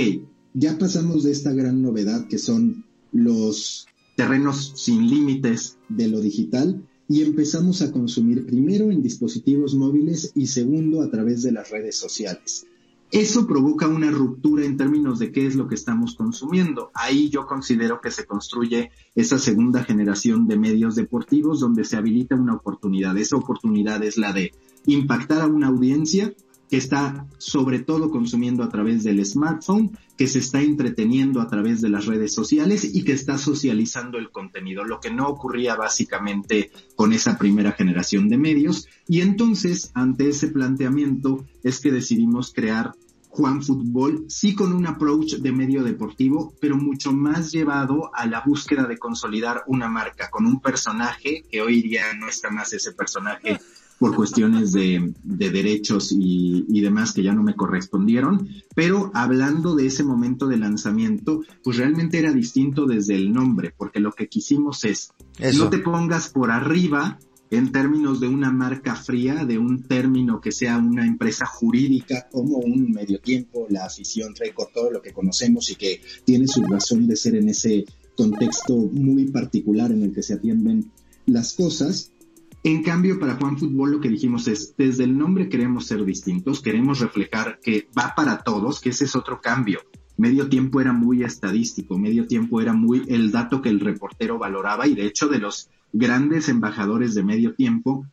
ya 0.55 0.79
pasamos 0.79 1.25
de 1.25 1.33
esta 1.33 1.53
gran 1.53 1.83
novedad 1.83 2.27
que 2.29 2.39
son 2.39 2.85
los 3.13 3.87
terrenos 4.17 4.73
sin 4.77 5.09
límites 5.09 5.79
de 5.89 6.09
lo 6.09 6.21
digital 6.21 6.85
y 7.09 7.23
empezamos 7.23 7.83
a 7.83 7.91
consumir 7.91 8.47
primero 8.47 8.91
en 8.91 9.03
dispositivos 9.03 9.75
móviles 9.75 10.33
y 10.35 10.47
segundo 10.47 11.03
a 11.03 11.11
través 11.11 11.43
de 11.43 11.53
las 11.53 11.71
redes 11.71 11.97
sociales. 11.99 12.67
Eso 13.11 13.49
provoca 13.49 13.89
una 13.89 14.13
ruptura 14.13 14.65
en 14.65 14.77
términos 14.77 15.19
de 15.19 15.33
qué 15.33 15.45
es 15.45 15.57
lo 15.57 15.67
que 15.67 15.75
estamos 15.75 16.15
consumiendo. 16.15 16.93
Ahí 16.95 17.29
yo 17.29 17.47
considero 17.47 18.01
que 18.01 18.13
se 18.13 18.25
construye 18.25 18.93
esa 19.17 19.41
segunda 19.41 19.83
generación 19.83 20.47
de 20.47 20.57
medios 20.57 20.95
deportivos 20.95 21.59
donde 21.59 21.85
se 21.85 21.97
habilita 21.97 22.37
una 22.37 22.55
oportunidad. 22.55 23.19
Esa 23.19 23.37
oportunidad 23.37 24.05
es 24.05 24.17
la 24.17 24.33
de 24.33 24.53
impactar 24.87 25.41
a 25.41 25.49
una 25.49 25.67
audiencia 25.67 26.33
que 26.71 26.77
está 26.77 27.27
sobre 27.39 27.81
todo 27.81 28.11
consumiendo 28.11 28.63
a 28.63 28.69
través 28.69 29.03
del 29.03 29.27
smartphone, 29.27 29.91
que 30.21 30.27
se 30.27 30.41
está 30.41 30.61
entreteniendo 30.61 31.41
a 31.41 31.49
través 31.49 31.81
de 31.81 31.89
las 31.89 32.05
redes 32.05 32.35
sociales 32.35 32.85
y 32.85 33.05
que 33.05 33.13
está 33.13 33.39
socializando 33.39 34.19
el 34.19 34.31
contenido, 34.31 34.85
lo 34.85 35.01
que 35.01 35.11
no 35.11 35.27
ocurría 35.27 35.77
básicamente 35.77 36.71
con 36.95 37.15
esa 37.15 37.39
primera 37.39 37.73
generación 37.73 38.29
de 38.29 38.37
medios. 38.37 38.87
Y 39.09 39.23
entonces, 39.23 39.91
ante 39.95 40.29
ese 40.29 40.49
planteamiento, 40.49 41.47
es 41.63 41.81
que 41.81 41.91
decidimos 41.91 42.53
crear 42.53 42.93
Juan 43.31 43.63
Fútbol, 43.63 44.27
sí 44.29 44.55
con 44.55 44.75
un 44.75 44.87
approach 44.87 45.37
de 45.37 45.53
medio 45.53 45.83
deportivo, 45.83 46.53
pero 46.61 46.77
mucho 46.77 47.15
más 47.15 47.51
llevado 47.51 48.11
a 48.15 48.27
la 48.27 48.43
búsqueda 48.45 48.85
de 48.85 48.99
consolidar 48.99 49.63
una 49.69 49.89
marca, 49.89 50.29
con 50.29 50.45
un 50.45 50.61
personaje 50.61 51.47
que 51.51 51.63
hoy 51.63 51.81
día 51.81 52.13
no 52.19 52.29
está 52.29 52.51
más 52.51 52.75
ese 52.75 52.93
personaje 52.93 53.59
por 54.01 54.17
cuestiones 54.17 54.73
de, 54.73 55.13
derechos 55.23 56.11
y, 56.11 56.65
y, 56.69 56.81
demás 56.81 57.13
que 57.13 57.23
ya 57.23 57.35
no 57.35 57.43
me 57.43 57.55
correspondieron, 57.55 58.49
pero 58.75 59.11
hablando 59.13 59.75
de 59.75 59.87
ese 59.87 60.05
momento 60.05 60.47
de 60.47 60.57
lanzamiento, 60.57 61.43
pues 61.63 61.77
realmente 61.77 62.19
era 62.19 62.33
distinto 62.33 62.87
desde 62.87 63.15
el 63.15 63.31
nombre, 63.31 63.75
porque 63.77 64.01
lo 64.01 64.13
que 64.13 64.27
quisimos 64.27 64.85
es, 64.85 65.13
no 65.55 65.69
te 65.69 65.81
pongas 65.81 66.31
por 66.31 66.51
arriba 66.51 67.19
en 67.51 67.73
términos 67.73 68.21
de 68.21 68.29
una 68.29 68.51
marca 68.51 68.95
fría, 68.97 69.45
de 69.45 69.59
un 69.59 69.83
término 69.83 70.41
que 70.41 70.51
sea 70.51 70.79
una 70.79 71.05
empresa 71.05 71.45
jurídica 71.45 72.27
como 72.33 72.57
un 72.57 72.93
medio 72.93 73.21
tiempo, 73.21 73.67
la 73.69 73.85
afición 73.85 74.35
récord, 74.35 74.69
todo 74.73 74.91
lo 74.91 75.03
que 75.03 75.13
conocemos 75.13 75.71
y 75.71 75.75
que 75.75 76.01
tiene 76.25 76.49
su 76.49 76.63
razón 76.65 77.07
de 77.07 77.17
ser 77.17 77.35
en 77.35 77.51
ese 77.51 77.85
contexto 78.17 78.75
muy 78.77 79.27
particular 79.27 79.93
en 79.93 80.05
el 80.05 80.15
que 80.15 80.23
se 80.23 80.35
atienden 80.35 80.91
las 81.27 81.53
cosas, 81.53 82.13
en 82.63 82.83
cambio, 82.83 83.19
para 83.19 83.37
Juan 83.37 83.57
Fútbol 83.57 83.93
lo 83.93 84.01
que 84.01 84.11
dijimos 84.11 84.47
es, 84.47 84.75
desde 84.77 85.05
el 85.05 85.17
nombre 85.17 85.49
queremos 85.49 85.87
ser 85.87 86.05
distintos, 86.05 86.61
queremos 86.61 87.01
reflejar 87.01 87.59
que 87.63 87.89
va 87.99 88.15
para 88.15 88.43
todos, 88.43 88.81
que 88.81 88.91
ese 88.91 89.07
es 89.07 89.17
otro 89.17 89.41
cambio. 89.41 89.81
Medio 90.19 90.47
tiempo 90.51 90.83
era 90.83 90.93
muy 90.93 91.23
estadístico, 91.23 91.99
medio 91.99 92.27
tiempo 92.27 92.61
era 92.61 92.75
muy 92.75 93.03
el 93.09 93.31
dato 93.31 93.63
que 93.63 93.71
el 93.71 93.81
reportero 93.81 94.39
valoraba 94.39 94.87
y 94.87 94.95
de 94.95 95.07
hecho 95.07 95.29
de 95.29 95.39
los 95.39 95.71
grandes 95.95 96.51
embajadores 96.51 97.15
de 97.15 97.23
medio 97.23 97.55
tiempo 97.55 98.07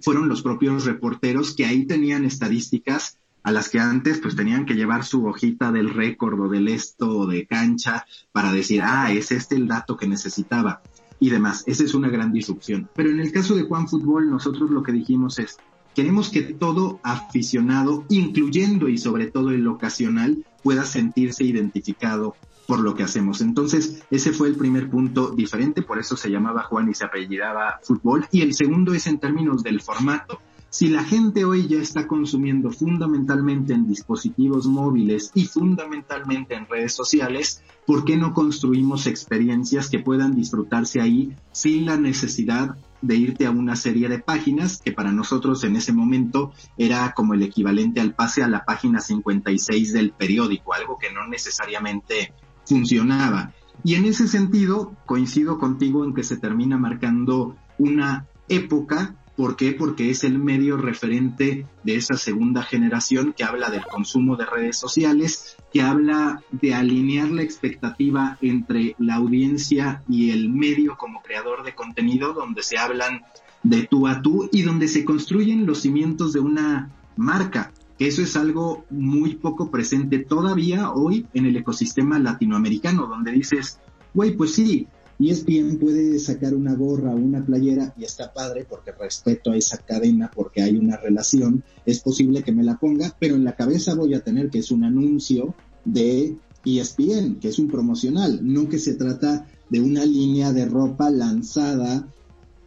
fueron 0.00 0.28
los 0.28 0.42
propios 0.42 0.84
reporteros 0.84 1.54
que 1.54 1.64
ahí 1.64 1.86
tenían 1.86 2.24
estadísticas 2.24 3.18
a 3.44 3.52
las 3.52 3.68
que 3.68 3.78
antes 3.78 4.18
pues 4.18 4.34
tenían 4.34 4.66
que 4.66 4.74
llevar 4.74 5.04
su 5.04 5.24
hojita 5.24 5.70
del 5.70 5.90
récord 5.90 6.40
o 6.40 6.48
del 6.48 6.66
esto 6.66 7.20
o 7.20 7.26
de 7.28 7.46
cancha 7.46 8.04
para 8.32 8.52
decir, 8.52 8.82
ah, 8.82 9.12
es 9.12 9.30
este 9.30 9.54
el 9.54 9.68
dato 9.68 9.96
que 9.96 10.08
necesitaba 10.08 10.82
y 11.20 11.30
demás. 11.30 11.64
Esa 11.66 11.84
es 11.84 11.94
una 11.94 12.08
gran 12.08 12.32
disrupción. 12.32 12.88
Pero 12.94 13.10
en 13.10 13.20
el 13.20 13.32
caso 13.32 13.54
de 13.54 13.62
Juan 13.62 13.88
Fútbol, 13.88 14.30
nosotros 14.30 14.70
lo 14.70 14.82
que 14.82 14.92
dijimos 14.92 15.38
es, 15.38 15.58
queremos 15.94 16.28
que 16.28 16.42
todo 16.42 17.00
aficionado, 17.02 18.04
incluyendo 18.08 18.88
y 18.88 18.98
sobre 18.98 19.26
todo 19.26 19.50
el 19.50 19.66
ocasional, 19.66 20.44
pueda 20.62 20.84
sentirse 20.84 21.44
identificado 21.44 22.34
por 22.66 22.80
lo 22.80 22.94
que 22.94 23.04
hacemos. 23.04 23.40
Entonces, 23.40 24.02
ese 24.10 24.32
fue 24.32 24.48
el 24.48 24.56
primer 24.56 24.90
punto 24.90 25.30
diferente, 25.30 25.82
por 25.82 25.98
eso 25.98 26.16
se 26.16 26.30
llamaba 26.30 26.64
Juan 26.64 26.90
y 26.90 26.94
se 26.94 27.04
apellidaba 27.04 27.80
Fútbol. 27.82 28.26
Y 28.32 28.42
el 28.42 28.54
segundo 28.54 28.92
es 28.92 29.06
en 29.06 29.18
términos 29.18 29.62
del 29.62 29.80
formato. 29.80 30.40
Si 30.68 30.88
la 30.88 31.04
gente 31.04 31.44
hoy 31.44 31.68
ya 31.68 31.78
está 31.78 32.06
consumiendo 32.06 32.70
fundamentalmente 32.70 33.72
en 33.72 33.86
dispositivos 33.86 34.66
móviles 34.66 35.30
y 35.34 35.46
fundamentalmente 35.46 36.54
en 36.54 36.66
redes 36.66 36.92
sociales, 36.92 37.62
¿por 37.86 38.04
qué 38.04 38.16
no 38.16 38.34
construimos 38.34 39.06
experiencias 39.06 39.88
que 39.88 40.00
puedan 40.00 40.34
disfrutarse 40.34 41.00
ahí 41.00 41.34
sin 41.52 41.86
la 41.86 41.96
necesidad 41.96 42.76
de 43.00 43.16
irte 43.16 43.46
a 43.46 43.50
una 43.50 43.76
serie 43.76 44.08
de 44.08 44.18
páginas 44.18 44.80
que 44.82 44.92
para 44.92 45.12
nosotros 45.12 45.62
en 45.64 45.76
ese 45.76 45.92
momento 45.92 46.52
era 46.76 47.12
como 47.14 47.34
el 47.34 47.42
equivalente 47.42 48.00
al 48.00 48.14
pase 48.14 48.42
a 48.42 48.48
la 48.48 48.64
página 48.64 49.00
56 49.00 49.92
del 49.92 50.12
periódico, 50.12 50.74
algo 50.74 50.98
que 50.98 51.12
no 51.12 51.26
necesariamente 51.26 52.32
funcionaba. 52.66 53.52
Y 53.84 53.94
en 53.94 54.06
ese 54.06 54.26
sentido 54.26 54.94
coincido 55.06 55.58
contigo 55.58 56.04
en 56.04 56.14
que 56.14 56.24
se 56.24 56.36
termina 56.36 56.76
marcando 56.76 57.56
una 57.78 58.26
época 58.48 59.14
¿Por 59.36 59.56
qué? 59.56 59.72
Porque 59.72 60.08
es 60.08 60.24
el 60.24 60.38
medio 60.38 60.78
referente 60.78 61.66
de 61.84 61.96
esa 61.96 62.16
segunda 62.16 62.62
generación 62.62 63.34
que 63.36 63.44
habla 63.44 63.68
del 63.68 63.84
consumo 63.84 64.36
de 64.36 64.46
redes 64.46 64.78
sociales, 64.78 65.56
que 65.70 65.82
habla 65.82 66.42
de 66.52 66.74
alinear 66.74 67.28
la 67.28 67.42
expectativa 67.42 68.38
entre 68.40 68.96
la 68.98 69.16
audiencia 69.16 70.02
y 70.08 70.30
el 70.30 70.48
medio 70.48 70.96
como 70.96 71.22
creador 71.22 71.64
de 71.64 71.74
contenido, 71.74 72.32
donde 72.32 72.62
se 72.62 72.78
hablan 72.78 73.20
de 73.62 73.86
tú 73.86 74.06
a 74.06 74.22
tú 74.22 74.48
y 74.52 74.62
donde 74.62 74.88
se 74.88 75.04
construyen 75.04 75.66
los 75.66 75.82
cimientos 75.82 76.32
de 76.32 76.40
una 76.40 76.90
marca. 77.16 77.72
Eso 77.98 78.22
es 78.22 78.36
algo 78.36 78.86
muy 78.88 79.34
poco 79.34 79.70
presente 79.70 80.18
todavía 80.18 80.92
hoy 80.92 81.26
en 81.34 81.44
el 81.44 81.56
ecosistema 81.56 82.18
latinoamericano, 82.18 83.06
donde 83.06 83.32
dices, 83.32 83.80
güey, 84.14 84.34
pues 84.34 84.54
sí, 84.54 84.86
y 85.18 85.30
es 85.30 85.44
bien 85.44 85.78
puede 85.78 86.18
sacar 86.18 86.54
una 86.54 86.74
gorra 86.74 87.10
o 87.10 87.16
una 87.16 87.44
playera 87.44 87.94
y 87.96 88.04
está 88.04 88.32
padre 88.32 88.66
porque 88.68 88.92
respeto 88.92 89.52
a 89.52 89.56
esa 89.56 89.78
cadena, 89.78 90.30
porque 90.34 90.62
hay 90.62 90.76
una 90.76 90.96
relación, 90.96 91.64
es 91.84 92.00
posible 92.00 92.42
que 92.42 92.52
me 92.52 92.64
la 92.64 92.76
ponga, 92.76 93.14
pero 93.18 93.34
en 93.34 93.44
la 93.44 93.56
cabeza 93.56 93.94
voy 93.94 94.14
a 94.14 94.20
tener 94.20 94.50
que 94.50 94.58
es 94.58 94.70
un 94.70 94.84
anuncio 94.84 95.54
de 95.84 96.36
ESPN, 96.64 97.36
que 97.40 97.48
es 97.48 97.58
un 97.58 97.68
promocional, 97.68 98.40
no 98.42 98.68
que 98.68 98.78
se 98.78 98.94
trata 98.94 99.46
de 99.70 99.80
una 99.80 100.04
línea 100.04 100.52
de 100.52 100.66
ropa 100.66 101.10
lanzada 101.10 102.06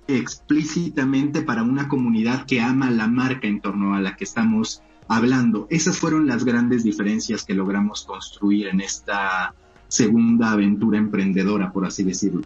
explícitamente 0.08 1.44
para 1.44 1.64
una 1.64 1.88
comunidad 1.88 2.46
que 2.46 2.62
ama 2.62 2.90
la 2.90 3.08
marca 3.08 3.48
en 3.48 3.62
torno 3.62 3.94
a 3.94 4.02
la 4.02 4.16
que 4.16 4.24
estamos 4.24 4.82
hablando. 5.08 5.68
Esas 5.70 5.98
fueron 5.98 6.26
las 6.26 6.46
grandes 6.46 6.84
diferencias 6.84 7.44
que 7.44 7.54
logramos 7.54 8.04
construir 8.06 8.68
en 8.68 8.82
esta 8.82 9.54
segunda 9.90 10.52
aventura 10.52 10.98
emprendedora, 10.98 11.74
por 11.74 11.86
así 11.86 12.04
decirlo. 12.04 12.44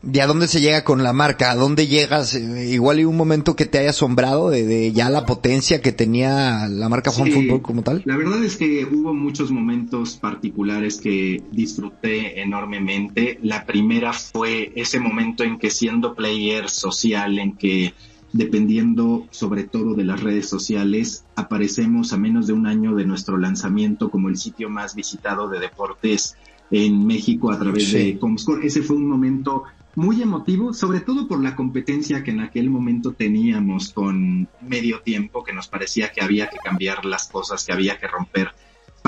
¿De 0.00 0.22
a 0.22 0.28
dónde 0.28 0.46
se 0.46 0.60
llega 0.60 0.84
con 0.84 1.02
la 1.02 1.12
marca? 1.12 1.50
¿A 1.50 1.56
dónde 1.56 1.88
llegas? 1.88 2.36
Eh, 2.36 2.70
igual 2.70 2.98
hay 2.98 3.04
un 3.04 3.16
momento 3.16 3.56
que 3.56 3.66
te 3.66 3.78
haya 3.78 3.90
asombrado 3.90 4.48
de, 4.48 4.92
ya 4.92 5.10
la 5.10 5.26
potencia 5.26 5.82
que 5.82 5.90
tenía 5.90 6.68
la 6.68 6.88
marca 6.88 7.10
Juan 7.10 7.32
Fútbol 7.32 7.62
como 7.62 7.82
tal. 7.82 8.02
La 8.04 8.16
verdad 8.16 8.42
es 8.44 8.56
que 8.56 8.84
hubo 8.84 9.12
muchos 9.12 9.50
momentos 9.50 10.16
particulares 10.16 11.00
que 11.00 11.42
disfruté 11.50 12.40
enormemente. 12.40 13.40
La 13.42 13.66
primera 13.66 14.12
fue 14.12 14.72
ese 14.76 15.00
momento 15.00 15.42
en 15.42 15.58
que 15.58 15.70
siendo 15.70 16.14
player 16.14 16.70
social, 16.70 17.40
en 17.40 17.56
que 17.56 17.92
dependiendo 18.38 19.26
sobre 19.30 19.64
todo 19.64 19.94
de 19.94 20.04
las 20.04 20.22
redes 20.22 20.48
sociales, 20.48 21.24
aparecemos 21.34 22.12
a 22.12 22.16
menos 22.16 22.46
de 22.46 22.52
un 22.52 22.68
año 22.68 22.94
de 22.94 23.04
nuestro 23.04 23.36
lanzamiento 23.36 24.10
como 24.10 24.28
el 24.28 24.36
sitio 24.36 24.70
más 24.70 24.94
visitado 24.94 25.48
de 25.48 25.58
deportes 25.58 26.36
en 26.70 27.04
México 27.04 27.50
a 27.50 27.58
través 27.58 27.92
de 27.92 28.16
Comscore. 28.18 28.64
Ese 28.64 28.82
fue 28.82 28.96
un 28.96 29.08
momento 29.08 29.64
muy 29.96 30.22
emotivo, 30.22 30.72
sobre 30.72 31.00
todo 31.00 31.26
por 31.26 31.42
la 31.42 31.56
competencia 31.56 32.22
que 32.22 32.30
en 32.30 32.38
aquel 32.38 32.70
momento 32.70 33.12
teníamos 33.12 33.92
con 33.92 34.48
medio 34.60 35.00
tiempo, 35.00 35.42
que 35.42 35.52
nos 35.52 35.66
parecía 35.66 36.12
que 36.12 36.20
había 36.20 36.48
que 36.48 36.58
cambiar 36.58 37.04
las 37.04 37.28
cosas, 37.28 37.66
que 37.66 37.72
había 37.72 37.98
que 37.98 38.06
romper 38.06 38.52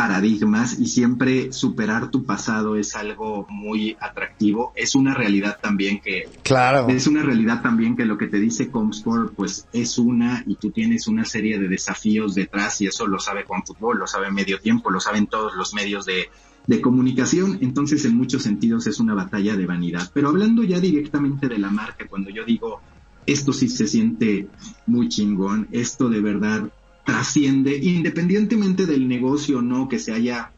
paradigmas 0.01 0.79
y 0.79 0.87
siempre 0.87 1.53
superar 1.53 2.11
tu 2.11 2.25
pasado 2.25 2.75
es 2.75 2.97
algo 2.97 3.47
muy 3.51 3.99
atractivo. 4.01 4.73
Es 4.75 4.95
una 4.95 5.13
realidad 5.13 5.59
también 5.61 6.01
que... 6.01 6.27
Claro. 6.43 6.89
Es 6.89 7.07
una 7.07 7.23
realidad 7.23 7.61
también 7.61 7.97
que 7.97 8.07
lo 8.07 8.17
que 8.17 8.27
te 8.27 8.41
dice 8.41 8.71
Comscore 8.71 9.29
pues 9.37 9.67
es 9.75 9.99
una 9.99 10.43
y 10.47 10.55
tú 10.55 10.71
tienes 10.71 11.07
una 11.07 11.27
serie 11.27 11.59
de 11.59 11.69
desafíos 11.69 12.35
detrás 12.35 12.81
y 12.81 12.87
eso 12.87 13.07
lo 13.07 13.19
sabe 13.19 13.45
Juan 13.45 13.63
Fútbol, 13.67 13.99
lo 13.99 14.07
sabe 14.07 14.31
Medio 14.31 14.59
Tiempo, 14.59 14.89
lo 14.89 15.01
saben 15.01 15.27
todos 15.27 15.55
los 15.55 15.75
medios 15.75 16.07
de, 16.07 16.31
de 16.67 16.81
comunicación, 16.81 17.59
entonces 17.61 18.03
en 18.07 18.17
muchos 18.17 18.43
sentidos 18.43 18.87
es 18.87 19.01
una 19.01 19.13
batalla 19.13 19.55
de 19.55 19.67
vanidad. 19.67 20.11
Pero 20.15 20.31
hablando 20.31 20.63
ya 20.63 20.81
directamente 20.81 21.47
de 21.47 21.59
la 21.59 21.71
marca, 21.71 22.07
cuando 22.09 22.31
yo 22.31 22.47
digo 22.47 22.81
esto 23.27 23.53
sí 23.53 23.69
se 23.69 23.87
siente 23.87 24.49
muy 24.87 25.11
chingón, 25.11 25.69
esto 25.73 26.09
de 26.09 26.23
verdad 26.23 26.71
trasciende, 27.11 27.77
independientemente 27.77 28.87
del 28.87 29.09
negocio 29.09 29.59
o 29.59 29.63
no 29.63 29.89
que 29.89 29.99
se 29.99 30.13
haya 30.13 30.53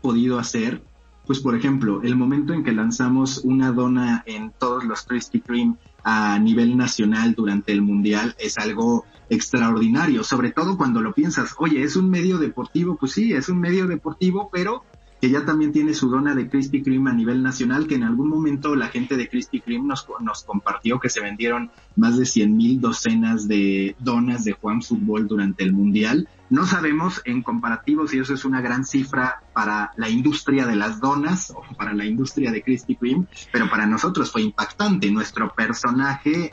podido 0.00 0.38
hacer, 0.38 0.82
pues 1.26 1.40
por 1.40 1.54
ejemplo, 1.54 2.02
el 2.02 2.16
momento 2.16 2.54
en 2.54 2.64
que 2.64 2.72
lanzamos 2.72 3.42
una 3.44 3.72
dona 3.72 4.22
en 4.26 4.52
todos 4.58 4.84
los 4.84 5.02
Krispy 5.02 5.40
Kreme 5.40 5.76
a 6.02 6.38
nivel 6.38 6.78
nacional 6.78 7.34
durante 7.34 7.72
el 7.72 7.82
Mundial 7.82 8.34
es 8.38 8.56
algo 8.56 9.04
extraordinario, 9.28 10.24
sobre 10.24 10.50
todo 10.50 10.78
cuando 10.78 11.02
lo 11.02 11.12
piensas, 11.12 11.54
oye, 11.58 11.82
es 11.82 11.94
un 11.94 12.08
medio 12.08 12.38
deportivo, 12.38 12.96
pues 12.96 13.12
sí, 13.12 13.34
es 13.34 13.50
un 13.50 13.60
medio 13.60 13.86
deportivo, 13.86 14.48
pero 14.50 14.84
que 15.22 15.30
ya 15.30 15.44
también 15.44 15.70
tiene 15.70 15.94
su 15.94 16.10
dona 16.10 16.34
de 16.34 16.48
Krispy 16.48 16.82
Kreme 16.82 17.08
a 17.08 17.14
nivel 17.14 17.44
nacional, 17.44 17.86
que 17.86 17.94
en 17.94 18.02
algún 18.02 18.28
momento 18.28 18.74
la 18.74 18.88
gente 18.88 19.16
de 19.16 19.28
Krispy 19.28 19.60
Kreme 19.60 19.86
nos, 19.86 20.04
nos 20.18 20.42
compartió 20.42 20.98
que 20.98 21.08
se 21.08 21.20
vendieron 21.20 21.70
más 21.94 22.18
de 22.18 22.26
100 22.26 22.56
mil 22.56 22.80
docenas 22.80 23.46
de 23.46 23.94
donas 24.00 24.42
de 24.42 24.50
Juan 24.54 24.82
Fútbol 24.82 25.28
durante 25.28 25.62
el 25.62 25.74
Mundial. 25.74 26.28
No 26.50 26.66
sabemos 26.66 27.22
en 27.24 27.44
comparativo 27.44 28.08
si 28.08 28.18
eso 28.18 28.34
es 28.34 28.44
una 28.44 28.60
gran 28.60 28.84
cifra 28.84 29.44
para 29.54 29.92
la 29.96 30.08
industria 30.08 30.66
de 30.66 30.74
las 30.74 31.00
donas 31.00 31.52
o 31.52 31.62
para 31.76 31.92
la 31.94 32.04
industria 32.04 32.50
de 32.50 32.64
Krispy 32.64 32.96
Kreme, 32.96 33.26
pero 33.52 33.70
para 33.70 33.86
nosotros 33.86 34.32
fue 34.32 34.42
impactante. 34.42 35.08
Nuestro 35.12 35.54
personaje 35.54 36.52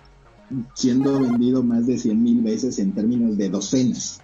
siendo 0.76 1.20
vendido 1.20 1.64
más 1.64 1.88
de 1.88 1.98
100 1.98 2.24
mil 2.24 2.42
veces 2.44 2.78
en 2.78 2.94
términos 2.94 3.36
de 3.36 3.50
docenas. 3.50 4.22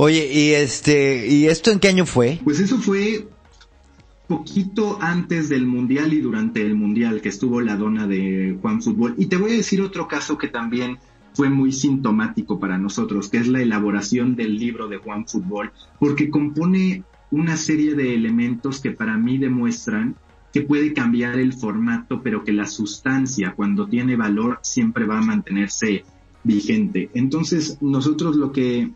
Oye, 0.00 0.32
y 0.32 0.50
este, 0.52 1.26
¿y 1.26 1.46
esto 1.48 1.72
en 1.72 1.80
qué 1.80 1.88
año 1.88 2.06
fue? 2.06 2.38
Pues 2.44 2.60
eso 2.60 2.78
fue 2.78 3.26
poquito 4.28 4.96
antes 5.02 5.48
del 5.48 5.66
Mundial 5.66 6.12
y 6.12 6.20
durante 6.20 6.62
el 6.62 6.76
Mundial 6.76 7.20
que 7.20 7.30
estuvo 7.30 7.60
la 7.60 7.74
dona 7.74 8.06
de 8.06 8.56
Juan 8.62 8.80
Fútbol. 8.80 9.16
Y 9.18 9.26
te 9.26 9.36
voy 9.36 9.50
a 9.50 9.56
decir 9.56 9.82
otro 9.82 10.06
caso 10.06 10.38
que 10.38 10.46
también 10.46 10.98
fue 11.34 11.50
muy 11.50 11.72
sintomático 11.72 12.60
para 12.60 12.78
nosotros, 12.78 13.28
que 13.28 13.38
es 13.38 13.48
la 13.48 13.60
elaboración 13.60 14.36
del 14.36 14.56
libro 14.56 14.86
de 14.86 14.98
Juan 14.98 15.26
Fútbol, 15.26 15.72
porque 15.98 16.30
compone 16.30 17.02
una 17.32 17.56
serie 17.56 17.96
de 17.96 18.14
elementos 18.14 18.78
que 18.78 18.92
para 18.92 19.16
mí 19.16 19.36
demuestran 19.36 20.14
que 20.52 20.60
puede 20.62 20.92
cambiar 20.92 21.40
el 21.40 21.54
formato, 21.54 22.22
pero 22.22 22.44
que 22.44 22.52
la 22.52 22.68
sustancia, 22.68 23.54
cuando 23.56 23.88
tiene 23.88 24.14
valor, 24.14 24.60
siempre 24.62 25.06
va 25.06 25.18
a 25.18 25.22
mantenerse 25.22 26.04
vigente. 26.44 27.10
Entonces, 27.14 27.78
nosotros 27.80 28.36
lo 28.36 28.52
que 28.52 28.92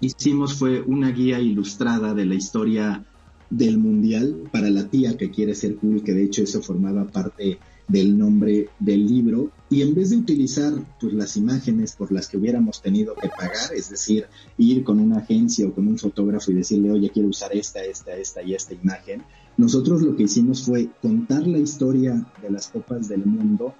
hicimos 0.00 0.54
fue 0.54 0.80
una 0.80 1.10
guía 1.10 1.40
ilustrada 1.40 2.14
de 2.14 2.26
la 2.26 2.34
historia 2.34 3.04
del 3.50 3.78
mundial 3.78 4.48
para 4.50 4.70
la 4.70 4.88
tía 4.88 5.16
que 5.16 5.30
quiere 5.30 5.54
ser 5.54 5.76
cool, 5.76 6.02
que 6.02 6.12
de 6.12 6.24
hecho 6.24 6.42
eso 6.42 6.62
formaba 6.62 7.06
parte 7.06 7.58
del 7.88 8.18
nombre 8.18 8.68
del 8.80 9.06
libro. 9.06 9.50
Y 9.70 9.82
en 9.82 9.94
vez 9.94 10.10
de 10.10 10.16
utilizar 10.16 10.72
pues 11.00 11.12
las 11.12 11.36
imágenes 11.36 11.94
por 11.94 12.10
las 12.12 12.28
que 12.28 12.36
hubiéramos 12.36 12.82
tenido 12.82 13.14
que 13.14 13.28
pagar, 13.28 13.72
es 13.74 13.90
decir, 13.90 14.26
ir 14.58 14.82
con 14.84 14.98
una 15.00 15.18
agencia 15.18 15.66
o 15.66 15.72
con 15.72 15.86
un 15.86 15.98
fotógrafo 15.98 16.50
y 16.50 16.54
decirle, 16.54 16.90
oye, 16.90 17.10
quiero 17.10 17.28
usar 17.28 17.54
esta, 17.54 17.84
esta, 17.84 18.16
esta 18.16 18.42
y 18.42 18.54
esta 18.54 18.74
imagen, 18.74 19.22
nosotros 19.56 20.02
lo 20.02 20.16
que 20.16 20.24
hicimos 20.24 20.64
fue 20.64 20.88
contar 21.00 21.46
la 21.46 21.58
historia 21.58 22.26
de 22.42 22.50
las 22.50 22.68
copas 22.68 23.08
del 23.08 23.24
mundo 23.24 23.74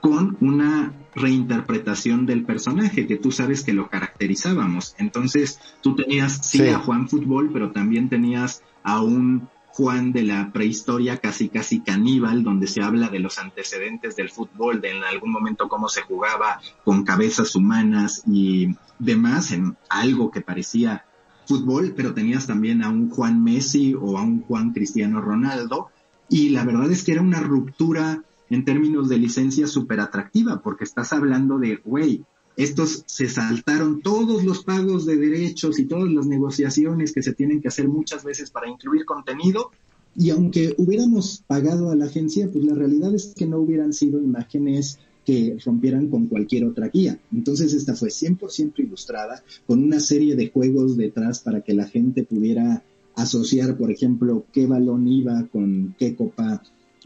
con 0.00 0.36
una 0.40 0.92
reinterpretación 1.14 2.26
del 2.26 2.44
personaje 2.44 3.06
que 3.06 3.16
tú 3.16 3.32
sabes 3.32 3.64
que 3.64 3.72
lo 3.72 3.88
caracterizábamos. 3.88 4.94
Entonces 4.98 5.60
tú 5.82 5.96
tenías 5.96 6.40
sí, 6.46 6.68
a 6.68 6.78
Juan 6.78 7.08
Fútbol, 7.08 7.50
pero 7.52 7.72
también 7.72 8.08
tenías 8.08 8.62
a 8.82 9.02
un 9.02 9.48
Juan 9.78 10.10
de 10.12 10.24
la 10.24 10.50
prehistoria 10.52 11.18
casi 11.18 11.48
casi 11.48 11.80
caníbal, 11.80 12.42
donde 12.42 12.66
se 12.66 12.82
habla 12.82 13.10
de 13.10 13.20
los 13.20 13.38
antecedentes 13.38 14.16
del 14.16 14.28
fútbol, 14.28 14.80
de 14.80 14.90
en 14.90 15.04
algún 15.04 15.30
momento 15.30 15.68
cómo 15.68 15.88
se 15.88 16.02
jugaba 16.02 16.60
con 16.84 17.04
cabezas 17.04 17.54
humanas 17.54 18.24
y 18.26 18.74
demás, 18.98 19.52
en 19.52 19.76
algo 19.88 20.32
que 20.32 20.40
parecía 20.40 21.04
fútbol, 21.46 21.94
pero 21.96 22.12
tenías 22.12 22.48
también 22.48 22.82
a 22.82 22.88
un 22.88 23.08
Juan 23.08 23.42
Messi 23.44 23.94
o 23.94 24.18
a 24.18 24.22
un 24.22 24.42
Juan 24.42 24.72
Cristiano 24.72 25.20
Ronaldo, 25.20 25.90
y 26.28 26.48
la 26.48 26.64
verdad 26.64 26.90
es 26.90 27.04
que 27.04 27.12
era 27.12 27.22
una 27.22 27.40
ruptura 27.40 28.24
en 28.50 28.64
términos 28.64 29.08
de 29.08 29.18
licencia 29.18 29.66
súper 29.66 30.00
atractiva, 30.00 30.60
porque 30.62 30.84
estás 30.84 31.12
hablando 31.12 31.58
de, 31.58 31.76
güey, 31.84 32.24
estos 32.56 33.04
se 33.06 33.28
saltaron 33.28 34.02
todos 34.02 34.42
los 34.42 34.64
pagos 34.64 35.06
de 35.06 35.16
derechos 35.16 35.78
y 35.78 35.84
todas 35.84 36.10
las 36.10 36.26
negociaciones 36.26 37.12
que 37.12 37.22
se 37.22 37.32
tienen 37.32 37.60
que 37.60 37.68
hacer 37.68 37.88
muchas 37.88 38.24
veces 38.24 38.50
para 38.50 38.68
incluir 38.68 39.04
contenido. 39.04 39.70
Y 40.16 40.30
aunque 40.30 40.74
hubiéramos 40.76 41.44
pagado 41.46 41.92
a 41.92 41.94
la 41.94 42.06
agencia, 42.06 42.50
pues 42.50 42.64
la 42.64 42.74
realidad 42.74 43.14
es 43.14 43.32
que 43.36 43.46
no 43.46 43.58
hubieran 43.58 43.92
sido 43.92 44.20
imágenes 44.20 44.98
que 45.24 45.56
rompieran 45.64 46.08
con 46.08 46.26
cualquier 46.26 46.64
otra 46.64 46.88
guía. 46.88 47.20
Entonces 47.32 47.74
esta 47.74 47.94
fue 47.94 48.08
100% 48.08 48.72
ilustrada, 48.78 49.44
con 49.66 49.84
una 49.84 50.00
serie 50.00 50.34
de 50.34 50.50
juegos 50.50 50.96
detrás 50.96 51.40
para 51.40 51.60
que 51.60 51.74
la 51.74 51.86
gente 51.86 52.24
pudiera 52.24 52.82
asociar, 53.14 53.76
por 53.76 53.92
ejemplo, 53.92 54.46
qué 54.52 54.66
balón 54.66 55.06
iba 55.06 55.46
con 55.52 55.94
qué 55.98 56.16
copa 56.16 56.62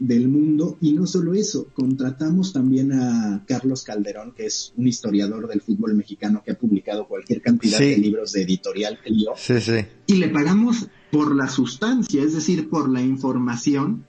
del 0.07 0.27
mundo. 0.27 0.77
Y 0.81 0.93
no 0.93 1.07
solo 1.07 1.33
eso, 1.33 1.67
contratamos 1.73 2.51
también 2.53 2.91
a 2.91 3.43
Carlos 3.47 3.83
Calderón, 3.83 4.33
que 4.33 4.45
es 4.45 4.73
un 4.75 4.87
historiador 4.87 5.47
del 5.47 5.61
fútbol 5.61 5.95
mexicano 5.95 6.41
que 6.43 6.51
ha 6.51 6.57
publicado 6.57 7.07
cualquier 7.07 7.41
cantidad 7.41 7.79
de 7.79 7.97
libros 7.97 8.33
de 8.33 8.43
editorial 8.43 8.99
que 9.01 9.13
Sí, 9.37 9.61
sí. 9.61 9.85
Y 10.07 10.15
le 10.15 10.29
pagamos 10.29 10.87
por 11.11 11.35
la 11.35 11.47
sustancia, 11.47 12.21
es 12.21 12.33
decir, 12.33 12.69
por 12.69 12.89
la 12.89 13.01
información. 13.01 14.05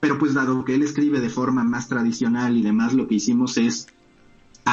Pero 0.00 0.18
pues 0.18 0.34
dado 0.34 0.64
que 0.64 0.74
él 0.74 0.82
escribe 0.82 1.20
de 1.20 1.28
forma 1.28 1.62
más 1.62 1.88
tradicional 1.88 2.56
y 2.56 2.62
demás, 2.62 2.94
lo 2.94 3.06
que 3.06 3.16
hicimos 3.16 3.58
es 3.58 3.86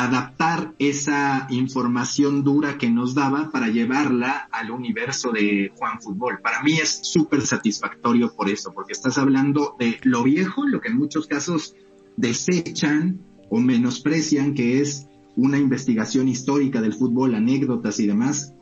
adaptar 0.04 0.74
esa 0.80 1.48
información 1.50 2.44
dura 2.44 2.78
que 2.78 2.90
nos 2.90 3.16
daba 3.16 3.52
para 3.52 3.70
llevarla 3.70 4.48
al 4.52 4.72
universo 4.72 5.32
de 5.32 5.72
Juan 5.78 6.02
Fútbol. 6.02 6.40
Para 6.42 6.62
mí 6.64 6.74
es 6.74 7.00
súper 7.04 7.42
satisfactorio 7.42 8.34
por 8.36 8.50
eso, 8.50 8.72
porque 8.74 8.94
estás 8.94 9.18
hablando 9.18 9.76
de 9.80 10.00
lo 10.04 10.24
viejo, 10.24 10.66
lo 10.68 10.82
que 10.82 10.90
en 10.90 10.98
muchos 10.98 11.28
casos 11.28 11.76
desechan 12.16 13.20
o 13.50 13.60
menosprecian, 13.60 14.54
que 14.54 14.82
es 14.82 15.08
una 15.36 15.58
investigación 15.58 16.28
histórica 16.28 16.82
del 16.82 16.94
fútbol, 16.94 17.36
anécdotas 17.36 18.00
y 18.00 18.08
demás. 18.08 18.54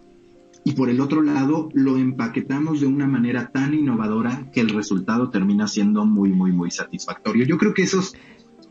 Y 0.63 0.73
por 0.73 0.89
el 0.89 0.99
otro 0.99 1.21
lado, 1.21 1.69
lo 1.73 1.97
empaquetamos 1.97 2.81
de 2.81 2.87
una 2.87 3.07
manera 3.07 3.51
tan 3.51 3.73
innovadora 3.73 4.51
que 4.51 4.61
el 4.61 4.69
resultado 4.69 5.29
termina 5.29 5.67
siendo 5.67 6.05
muy, 6.05 6.31
muy, 6.31 6.51
muy 6.51 6.71
satisfactorio. 6.71 7.45
Yo 7.45 7.57
creo 7.57 7.73
que 7.73 7.83
esos 7.83 8.15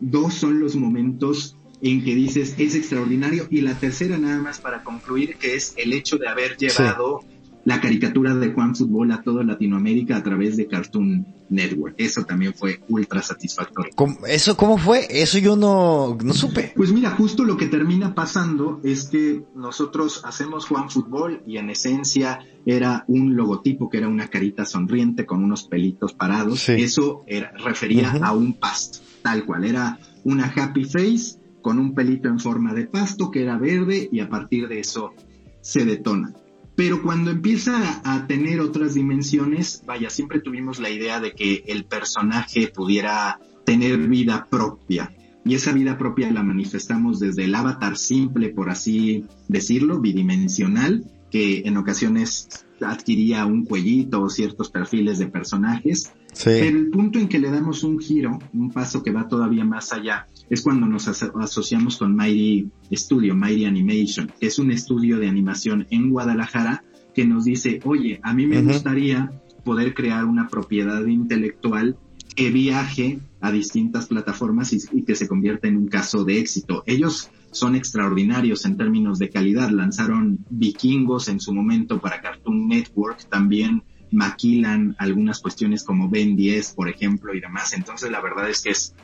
dos 0.00 0.34
son 0.34 0.60
los 0.60 0.76
momentos 0.76 1.56
en 1.84 2.02
que 2.02 2.14
dices 2.14 2.54
es 2.58 2.74
extraordinario. 2.74 3.46
Y 3.50 3.60
la 3.60 3.74
tercera 3.74 4.18
nada 4.18 4.40
más 4.40 4.58
para 4.58 4.82
concluir, 4.82 5.36
que 5.36 5.54
es 5.54 5.74
el 5.76 5.92
hecho 5.92 6.16
de 6.16 6.28
haber 6.28 6.56
llevado 6.56 7.20
la 7.64 7.80
caricatura 7.80 8.34
de 8.34 8.52
Juan 8.52 8.74
Fútbol 8.74 9.10
a 9.12 9.22
toda 9.22 9.42
Latinoamérica 9.42 10.16
a 10.16 10.22
través 10.22 10.56
de 10.56 10.66
Cartoon 10.66 11.26
Network. 11.48 11.94
Eso 11.98 12.24
también 12.24 12.54
fue 12.54 12.80
ultra 12.88 13.22
satisfactorio. 13.22 13.92
¿Eso 14.26 14.56
cómo 14.56 14.76
fue? 14.76 15.06
Eso 15.08 15.38
yo 15.38 15.56
no, 15.56 16.16
no 16.22 16.32
supe. 16.34 16.72
Pues 16.74 16.92
mira, 16.92 17.10
justo 17.10 17.44
lo 17.44 17.56
que 17.56 17.66
termina 17.66 18.14
pasando 18.14 18.80
es 18.82 19.04
que 19.04 19.42
nosotros 19.54 20.22
hacemos 20.24 20.66
Juan 20.66 20.90
Fútbol 20.90 21.42
y 21.46 21.56
en 21.56 21.70
esencia 21.70 22.40
era 22.66 23.04
un 23.08 23.36
logotipo 23.36 23.88
que 23.88 23.98
era 23.98 24.08
una 24.08 24.28
carita 24.28 24.66
sonriente 24.66 25.24
con 25.24 25.42
unos 25.42 25.64
pelitos 25.64 26.12
parados. 26.12 26.68
Eso 26.68 27.24
era, 27.26 27.52
refería 27.52 28.10
a 28.10 28.32
un 28.32 28.54
past, 28.54 28.96
tal 29.22 29.44
cual. 29.44 29.64
Era 29.64 29.98
una 30.24 30.52
happy 30.54 30.84
face 30.84 31.43
con 31.64 31.78
un 31.78 31.94
pelito 31.94 32.28
en 32.28 32.38
forma 32.38 32.74
de 32.74 32.86
pasto 32.86 33.30
que 33.30 33.40
era 33.40 33.56
verde 33.56 34.06
y 34.12 34.20
a 34.20 34.28
partir 34.28 34.68
de 34.68 34.80
eso 34.80 35.14
se 35.62 35.86
detona. 35.86 36.34
Pero 36.76 37.02
cuando 37.02 37.30
empieza 37.30 38.02
a 38.04 38.26
tener 38.26 38.60
otras 38.60 38.92
dimensiones, 38.92 39.82
vaya, 39.86 40.10
siempre 40.10 40.40
tuvimos 40.40 40.78
la 40.78 40.90
idea 40.90 41.20
de 41.20 41.32
que 41.32 41.64
el 41.66 41.86
personaje 41.86 42.68
pudiera 42.68 43.40
tener 43.64 43.96
vida 44.08 44.46
propia. 44.50 45.10
Y 45.42 45.54
esa 45.54 45.72
vida 45.72 45.96
propia 45.96 46.30
la 46.30 46.42
manifestamos 46.42 47.18
desde 47.18 47.44
el 47.44 47.54
avatar 47.54 47.96
simple, 47.96 48.50
por 48.50 48.68
así 48.68 49.24
decirlo, 49.48 50.00
bidimensional, 50.00 51.02
que 51.34 51.62
en 51.64 51.76
ocasiones 51.76 52.64
adquiría 52.80 53.44
un 53.44 53.64
cuellito 53.64 54.22
o 54.22 54.30
ciertos 54.30 54.70
perfiles 54.70 55.18
de 55.18 55.26
personajes. 55.26 56.12
Pero 56.44 56.78
el 56.78 56.90
punto 56.90 57.18
en 57.18 57.26
que 57.26 57.40
le 57.40 57.50
damos 57.50 57.82
un 57.82 57.98
giro, 57.98 58.38
un 58.52 58.70
paso 58.70 59.02
que 59.02 59.10
va 59.10 59.26
todavía 59.26 59.64
más 59.64 59.92
allá, 59.92 60.28
es 60.48 60.62
cuando 60.62 60.86
nos 60.86 61.08
asociamos 61.08 61.96
con 61.96 62.14
Mighty 62.14 62.68
Studio, 62.92 63.34
Mighty 63.34 63.64
Animation, 63.64 64.30
que 64.38 64.46
es 64.46 64.60
un 64.60 64.70
estudio 64.70 65.18
de 65.18 65.26
animación 65.26 65.88
en 65.90 66.10
Guadalajara 66.10 66.84
que 67.12 67.26
nos 67.26 67.46
dice, 67.46 67.80
oye, 67.82 68.20
a 68.22 68.32
mí 68.32 68.46
me 68.46 68.62
gustaría 68.62 69.32
poder 69.64 69.92
crear 69.92 70.26
una 70.26 70.46
propiedad 70.46 71.04
intelectual 71.04 71.96
que 72.36 72.52
viaje 72.52 73.18
a 73.40 73.50
distintas 73.50 74.06
plataformas 74.06 74.72
y, 74.72 75.02
que 75.02 75.16
se 75.16 75.26
convierta 75.26 75.66
en 75.66 75.78
un 75.78 75.88
caso 75.88 76.24
de 76.24 76.38
éxito. 76.38 76.84
Ellos 76.86 77.30
son 77.54 77.76
extraordinarios 77.76 78.64
en 78.64 78.76
términos 78.76 79.18
de 79.18 79.30
calidad. 79.30 79.70
Lanzaron 79.70 80.44
Vikingos 80.50 81.28
en 81.28 81.40
su 81.40 81.54
momento 81.54 82.00
para 82.00 82.20
Cartoon 82.20 82.68
Network, 82.68 83.28
también 83.30 83.82
maquilan 84.10 84.94
algunas 84.98 85.40
cuestiones 85.40 85.84
como 85.84 86.08
Ben 86.08 86.36
10, 86.36 86.72
por 86.74 86.88
ejemplo, 86.88 87.34
y 87.34 87.40
demás. 87.40 87.72
Entonces, 87.72 88.10
la 88.10 88.20
verdad 88.20 88.50
es 88.50 88.60
que 88.60 88.70
es 88.70 88.94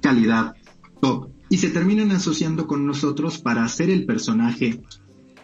calidad 0.00 0.54
top. 1.00 1.30
Y 1.48 1.58
se 1.58 1.70
terminan 1.70 2.10
asociando 2.10 2.66
con 2.66 2.86
nosotros 2.86 3.38
para 3.38 3.64
hacer 3.64 3.90
el 3.90 4.06
personaje 4.06 4.80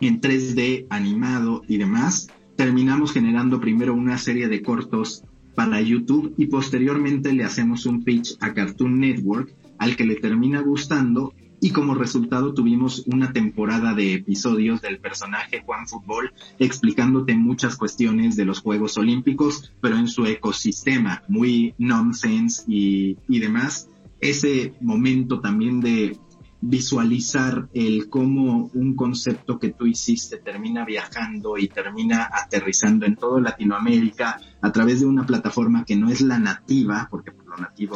en 0.01 0.21
3D 0.21 0.87
animado 0.91 1.63
y 1.67 1.79
demás. 1.79 2.29
Terminamos 2.57 3.13
generando 3.13 3.61
primero 3.61 3.95
una 3.95 4.19
serie 4.19 4.49
de 4.49 4.63
cortos 4.63 5.25
para 5.55 5.81
YouTube 5.81 6.35
y 6.37 6.47
posteriormente 6.47 7.33
le 7.33 7.45
hacemos 7.45 7.87
un 7.87 8.03
pitch 8.03 8.37
a 8.41 8.53
Cartoon 8.53 8.99
Network 8.99 9.55
al 9.79 9.97
que 9.97 10.05
le 10.05 10.17
termina 10.17 10.61
gustando 10.61 11.33
y 11.61 11.71
como 11.71 11.95
resultado 11.95 12.55
tuvimos 12.55 13.05
una 13.07 13.33
temporada 13.33 13.95
de 13.95 14.15
episodios 14.15 14.81
del 14.81 14.99
personaje 14.99 15.63
Juan 15.65 15.87
Fútbol 15.87 16.33
explicándote 16.59 17.35
muchas 17.37 17.77
cuestiones 17.77 18.37
de 18.37 18.47
los 18.47 18.61
Juegos 18.61 18.97
Olímpicos, 18.97 19.73
pero 19.81 19.97
en 19.97 20.09
su 20.09 20.25
ecosistema, 20.27 21.23
muy 21.29 21.75
nonsense 21.79 22.65
y, 22.67 23.19
y 23.29 23.39
demás. 23.39 23.89
Ese 24.21 24.75
momento 24.81 25.41
también 25.41 25.81
de 25.81 26.19
visualizar 26.63 27.69
el 27.73 28.09
cómo 28.11 28.71
un 28.75 28.95
concepto 28.95 29.59
que 29.59 29.71
tú 29.71 29.87
hiciste 29.87 30.39
termina 30.39 30.85
viajando 30.85 31.57
y 31.57 31.69
termina 31.69 32.29
aterrizando 32.31 33.07
en 33.07 33.17
toda 33.17 33.41
Latinoamérica 33.41 34.39
a 34.61 34.73
través 34.73 35.01
de 35.01 35.07
una 35.07 35.25
plataforma 35.25 35.85
que 35.85 35.97
no 35.97 36.11
es 36.11 36.21
la 36.21 36.39
nativa, 36.39 37.09
porque 37.11 37.33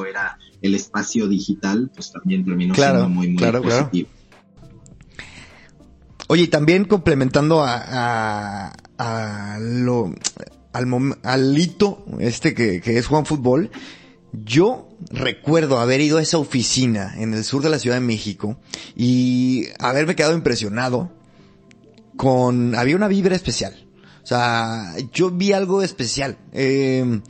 era 0.06 0.38
el 0.62 0.74
espacio 0.74 1.28
digital, 1.28 1.90
pues 1.94 2.12
también 2.12 2.44
terminó 2.44 2.74
siendo 2.74 3.08
muy, 3.08 3.28
muy 3.28 3.52
positivo. 3.62 4.08
Oye, 6.28 6.44
y 6.44 6.48
también 6.48 6.84
complementando 6.84 7.62
a, 7.62 8.72
a, 8.98 9.58
lo, 9.60 10.14
al, 10.72 11.16
al 11.22 11.58
hito 11.58 12.04
este 12.18 12.54
que, 12.54 12.80
que 12.80 12.96
es 12.98 13.06
Juan 13.06 13.26
Fútbol, 13.26 13.70
yo 14.32 14.88
recuerdo 15.10 15.78
haber 15.78 16.00
ido 16.00 16.18
a 16.18 16.22
esa 16.22 16.38
oficina 16.38 17.14
en 17.18 17.34
el 17.34 17.44
sur 17.44 17.62
de 17.62 17.68
la 17.68 17.78
Ciudad 17.78 17.96
de 17.96 18.00
México 18.00 18.58
y 18.96 19.66
haberme 19.78 20.16
quedado 20.16 20.34
impresionado 20.34 21.12
con... 22.16 22.74
Había 22.74 22.96
una 22.96 23.08
vibra 23.08 23.36
especial. 23.36 23.86
O 24.22 24.26
sea, 24.26 24.94
yo 25.12 25.30
vi 25.30 25.52
algo 25.52 25.82
especial. 25.82 26.38
Eh, 26.52 27.20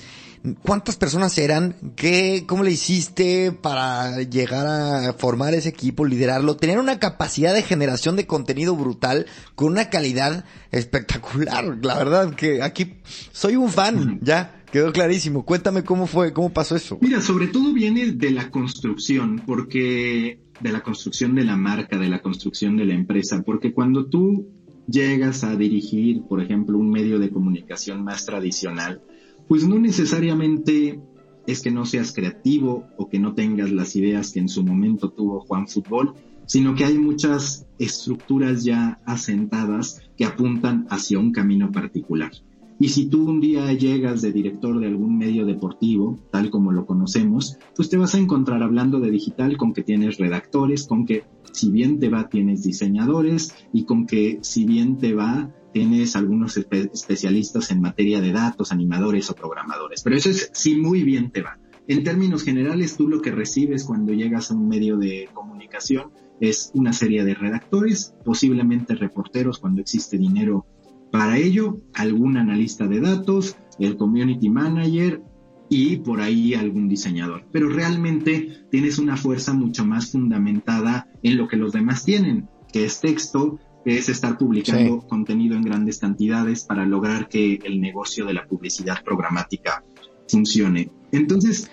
¿Cuántas 0.63 0.97
personas 0.97 1.39
eran? 1.39 1.75
¿Qué, 1.97 2.45
¿Cómo 2.47 2.65
le 2.65 2.71
hiciste 2.71 3.51
para 3.51 4.21
llegar 4.23 4.67
a 4.67 5.15
formar 5.15 5.55
ese 5.55 5.71
equipo, 5.71 6.05
liderarlo? 6.05 6.57
Tener 6.57 6.79
una 6.79 6.99
capacidad 6.99 7.55
de 7.55 7.63
generación 7.63 8.15
de 8.17 8.27
contenido 8.27 8.77
brutal 8.77 9.25
con 9.55 9.73
una 9.73 9.89
calidad 9.89 10.45
espectacular. 10.71 11.79
La 11.83 11.97
verdad 11.97 12.35
que 12.35 12.63
aquí 12.63 12.97
soy 13.33 13.57
un 13.57 13.71
fan, 13.71 14.21
ya. 14.23 14.61
Quedó 14.71 14.93
clarísimo. 14.93 15.45
Cuéntame 15.45 15.83
cómo 15.83 16.07
fue, 16.07 16.33
cómo 16.33 16.53
pasó 16.53 16.77
eso. 16.77 16.99
Mira, 17.01 17.23
sobre 17.23 17.47
todo 17.47 17.73
viene 17.73 18.13
de 18.13 18.31
la 18.33 18.51
construcción, 18.51 19.41
porque 19.47 20.41
de 20.61 20.73
la 20.73 20.83
construcción 20.83 21.35
de 21.37 21.45
la 21.45 21.57
marca, 21.57 21.97
de 21.97 22.09
la 22.09 22.21
construcción 22.21 22.77
de 22.77 22.85
la 22.85 22.95
empresa, 22.95 23.43
porque 23.47 23.73
cuando 23.73 24.07
tú 24.07 24.49
llegas 24.87 25.45
a 25.45 25.57
dirigir, 25.57 26.23
por 26.29 26.43
ejemplo, 26.43 26.77
un 26.77 26.91
medio 26.91 27.19
de 27.19 27.31
comunicación 27.31 28.05
más 28.05 28.27
tradicional, 28.27 29.01
pues 29.49 29.67
no 29.67 29.79
necesariamente 29.79 31.01
es 31.47 31.61
que 31.61 31.71
no 31.71 31.85
seas 31.85 32.13
creativo 32.13 32.87
o 32.97 33.09
que 33.09 33.19
no 33.19 33.35
tengas 33.35 33.71
las 33.71 33.97
ideas 33.97 34.33
que 34.33 34.41
en 34.41 34.49
su 34.49 34.65
momento 34.65 35.11
tuvo 35.11 35.41
Juan 35.41 35.69
Fútbol, 35.69 36.15
sino 36.47 36.75
que 36.75 36.85
hay 36.85 36.99
muchas 36.99 37.67
estructuras 37.79 38.65
ya 38.65 39.01
asentadas 39.05 40.03
que 40.17 40.25
apuntan 40.25 40.87
hacia 40.91 41.19
un 41.19 41.33
camino 41.33 41.71
particular. 41.71 42.33
Y 42.79 42.89
si 42.89 43.07
tú 43.07 43.29
un 43.29 43.41
día 43.41 43.73
llegas 43.73 44.21
de 44.21 44.33
director 44.33 44.81
de 44.81 44.87
algún 44.87 45.17
medio 45.17 45.47
deportivo, 45.47 46.19
tal 46.31 46.51
como 46.51 46.73
lo 46.73 46.87
conocemos, 46.87 47.57
pues 47.77 47.89
te 47.89 47.97
vas 47.97 48.15
a 48.15 48.19
encontrar 48.19 48.63
hablando 48.63 48.99
de 48.99 49.11
digital 49.11 49.57
con 49.57 49.73
que 49.73 49.83
tienes 49.83 50.19
redactores, 50.19 50.87
con 50.87 51.07
que 51.07 51.23
si 51.53 51.71
bien 51.71 52.01
te 52.01 52.09
va 52.09 52.29
tienes 52.29 52.65
diseñadores 52.65 53.55
y 53.73 53.85
con 53.85 54.07
que 54.07 54.39
si 54.43 54.65
bien 54.65 54.99
te 54.99 55.15
va 55.15 55.55
tienes 55.75 56.15
algunos 56.15 56.57
especialistas 56.57 57.73
en 57.73 57.81
materia 57.81 58.21
de 58.21 58.31
datos, 58.33 58.71
animadores 58.71 59.29
o 59.29 59.35
programadores. 59.35 60.03
Pero 60.05 60.17
eso 60.17 60.31
es 60.31 60.51
si 60.55 60.77
muy 60.77 61.03
bien 61.03 61.33
te 61.33 61.43
va. 61.43 61.59
En 61.89 62.05
términos 62.05 62.45
generales, 62.45 62.97
tú 62.97 63.09
lo 63.09 63.21
que 63.21 63.33
recibes 63.33 63.85
cuando 63.85 64.13
llegas 64.13 64.51
a 64.51 64.55
un 64.55 64.69
medio 64.69 64.97
de 64.97 65.29
comunicación 65.35 66.13
es 66.41 66.71
una 66.75 66.93
serie 66.93 67.25
de 67.25 67.35
redactores, 67.35 68.15
posiblemente 68.25 68.95
reporteros 68.95 69.59
cuando 69.59 69.81
existe 69.81 70.17
dinero 70.17 70.65
para 71.11 71.39
ello, 71.39 71.81
algún 71.93 72.37
analista 72.37 72.87
de 72.87 73.01
datos, 73.01 73.57
el 73.81 73.97
community 73.97 74.49
manager 74.49 75.23
y 75.69 75.97
por 75.97 76.21
ahí 76.21 76.55
algún 76.55 76.89
diseñador. 76.89 77.47
Pero 77.51 77.69
realmente 77.69 78.65
tienes 78.71 78.99
una 78.99 79.17
fuerza 79.17 79.53
mucho 79.55 79.85
más 79.85 80.13
fundamentada 80.13 81.09
en 81.25 81.37
lo 81.37 81.49
que 81.49 81.57
los 81.57 81.73
demás 81.73 82.05
tienen, 82.05 82.49
que 82.73 82.85
es 82.85 83.01
texto, 83.01 83.59
que 83.85 83.99
es 83.99 84.09
estar 84.09 84.39
publicando 84.39 85.01
contenido 85.07 85.57
en 85.57 85.63
grandes 85.63 85.99
cantidades 85.99 86.65
para 86.65 86.87
lograr 86.87 87.29
que 87.29 87.61
el 87.65 87.81
negocio 87.81 88.25
de 88.25 88.35
la 88.35 88.47
publicidad 88.47 89.03
programática 89.05 89.85
funcione. 90.29 90.91
Entonces... 91.13 91.71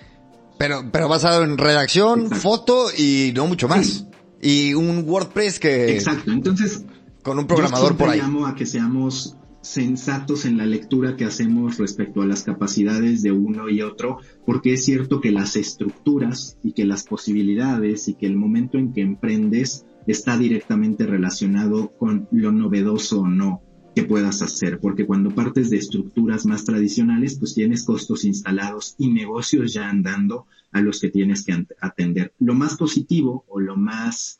Pero, 0.58 0.84
pero 0.92 1.08
basado 1.08 1.42
en 1.42 1.58
redacción, 1.58 2.30
foto 2.30 2.86
y 2.96 3.32
no 3.34 3.46
mucho 3.46 3.66
más. 3.66 4.06
Y 4.40 4.74
un 4.74 5.04
WordPress 5.08 5.58
que... 5.58 5.94
Exacto. 5.94 6.30
Entonces, 6.30 6.84
con 7.22 7.38
un 7.38 7.46
programador 7.46 7.96
por 7.96 8.10
ahí. 8.10 8.20
llamo 8.20 8.46
a 8.46 8.54
que 8.54 8.66
seamos 8.66 9.36
sensatos 9.62 10.44
en 10.44 10.58
la 10.58 10.66
lectura 10.66 11.16
que 11.16 11.24
hacemos 11.24 11.78
respecto 11.78 12.20
a 12.20 12.26
las 12.26 12.42
capacidades 12.42 13.22
de 13.22 13.32
uno 13.32 13.68
y 13.68 13.80
otro, 13.80 14.18
porque 14.44 14.74
es 14.74 14.84
cierto 14.84 15.20
que 15.20 15.30
las 15.30 15.56
estructuras 15.56 16.58
y 16.62 16.72
que 16.72 16.84
las 16.84 17.04
posibilidades 17.04 18.08
y 18.08 18.14
que 18.14 18.26
el 18.26 18.36
momento 18.36 18.76
en 18.76 18.92
que 18.92 19.00
emprendes 19.00 19.86
está 20.06 20.36
directamente 20.36 21.06
relacionado 21.06 21.92
con 21.96 22.28
lo 22.30 22.52
novedoso 22.52 23.20
o 23.20 23.28
no 23.28 23.62
que 23.94 24.04
puedas 24.04 24.40
hacer, 24.40 24.80
porque 24.80 25.06
cuando 25.06 25.34
partes 25.34 25.68
de 25.68 25.76
estructuras 25.76 26.46
más 26.46 26.64
tradicionales, 26.64 27.38
pues 27.38 27.54
tienes 27.54 27.84
costos 27.84 28.24
instalados 28.24 28.94
y 28.98 29.10
negocios 29.10 29.74
ya 29.74 29.88
andando 29.88 30.46
a 30.70 30.80
los 30.80 31.00
que 31.00 31.10
tienes 31.10 31.44
que 31.44 31.66
atender. 31.80 32.32
Lo 32.38 32.54
más 32.54 32.76
positivo 32.76 33.44
o 33.48 33.60
lo 33.60 33.76
más 33.76 34.38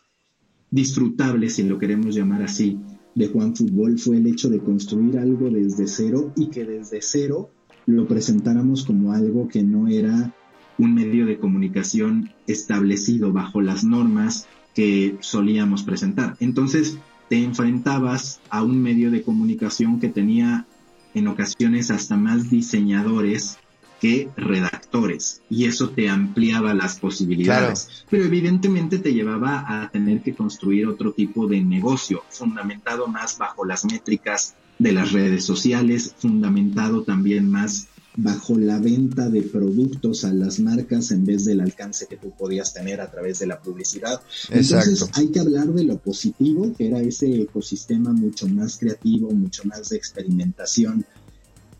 disfrutable, 0.70 1.50
si 1.50 1.64
lo 1.64 1.78
queremos 1.78 2.14
llamar 2.14 2.42
así, 2.42 2.78
de 3.14 3.28
Juan 3.28 3.54
Fútbol 3.54 3.98
fue 3.98 4.16
el 4.16 4.26
hecho 4.26 4.48
de 4.48 4.60
construir 4.60 5.18
algo 5.18 5.50
desde 5.50 5.86
cero 5.86 6.32
y 6.34 6.46
que 6.46 6.64
desde 6.64 7.02
cero 7.02 7.50
lo 7.84 8.08
presentáramos 8.08 8.84
como 8.84 9.12
algo 9.12 9.48
que 9.48 9.62
no 9.62 9.86
era 9.88 10.34
un 10.78 10.94
medio 10.94 11.26
de 11.26 11.38
comunicación 11.38 12.30
establecido 12.46 13.32
bajo 13.32 13.60
las 13.60 13.84
normas 13.84 14.46
que 14.74 15.16
solíamos 15.20 15.82
presentar. 15.82 16.36
Entonces 16.40 16.98
te 17.28 17.42
enfrentabas 17.42 18.40
a 18.50 18.62
un 18.62 18.80
medio 18.82 19.10
de 19.10 19.22
comunicación 19.22 20.00
que 20.00 20.08
tenía 20.08 20.66
en 21.14 21.28
ocasiones 21.28 21.90
hasta 21.90 22.16
más 22.16 22.50
diseñadores 22.50 23.58
que 24.00 24.28
redactores 24.36 25.42
y 25.48 25.66
eso 25.66 25.90
te 25.90 26.08
ampliaba 26.08 26.74
las 26.74 26.98
posibilidades. 26.98 28.04
Pero 28.10 28.24
evidentemente 28.24 28.98
te 28.98 29.14
llevaba 29.14 29.64
a 29.66 29.90
tener 29.90 30.22
que 30.22 30.34
construir 30.34 30.88
otro 30.88 31.12
tipo 31.12 31.46
de 31.46 31.60
negocio, 31.62 32.24
fundamentado 32.28 33.06
más 33.06 33.38
bajo 33.38 33.64
las 33.64 33.84
métricas 33.84 34.56
de 34.80 34.92
las 34.92 35.12
redes 35.12 35.44
sociales, 35.44 36.16
fundamentado 36.18 37.04
también 37.04 37.48
más 37.48 37.88
bajo 38.16 38.58
la 38.58 38.78
venta 38.78 39.28
de 39.28 39.42
productos 39.42 40.24
a 40.24 40.32
las 40.32 40.60
marcas 40.60 41.10
en 41.10 41.24
vez 41.24 41.44
del 41.44 41.60
alcance 41.60 42.06
que 42.06 42.16
tú 42.16 42.32
podías 42.36 42.74
tener 42.74 43.00
a 43.00 43.10
través 43.10 43.38
de 43.38 43.46
la 43.46 43.60
publicidad. 43.60 44.20
Entonces 44.50 45.08
hay 45.14 45.28
que 45.28 45.40
hablar 45.40 45.68
de 45.68 45.84
lo 45.84 45.98
positivo, 45.98 46.74
que 46.76 46.88
era 46.88 47.00
ese 47.00 47.40
ecosistema 47.40 48.12
mucho 48.12 48.46
más 48.48 48.78
creativo, 48.78 49.30
mucho 49.30 49.64
más 49.64 49.88
de 49.88 49.96
experimentación, 49.96 51.04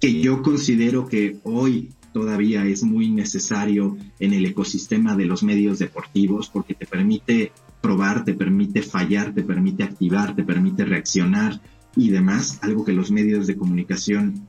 que 0.00 0.20
yo 0.20 0.42
considero 0.42 1.06
que 1.06 1.38
hoy 1.44 1.90
todavía 2.12 2.66
es 2.66 2.82
muy 2.82 3.10
necesario 3.10 3.96
en 4.18 4.32
el 4.32 4.46
ecosistema 4.46 5.16
de 5.16 5.26
los 5.26 5.42
medios 5.42 5.78
deportivos 5.78 6.48
porque 6.48 6.74
te 6.74 6.86
permite 6.86 7.52
probar, 7.80 8.24
te 8.24 8.34
permite 8.34 8.82
fallar, 8.82 9.34
te 9.34 9.42
permite 9.42 9.82
activar, 9.82 10.36
te 10.36 10.44
permite 10.44 10.84
reaccionar 10.84 11.60
y 11.96 12.10
demás, 12.10 12.58
algo 12.62 12.84
que 12.84 12.92
los 12.92 13.10
medios 13.10 13.46
de 13.46 13.56
comunicación 13.56 14.46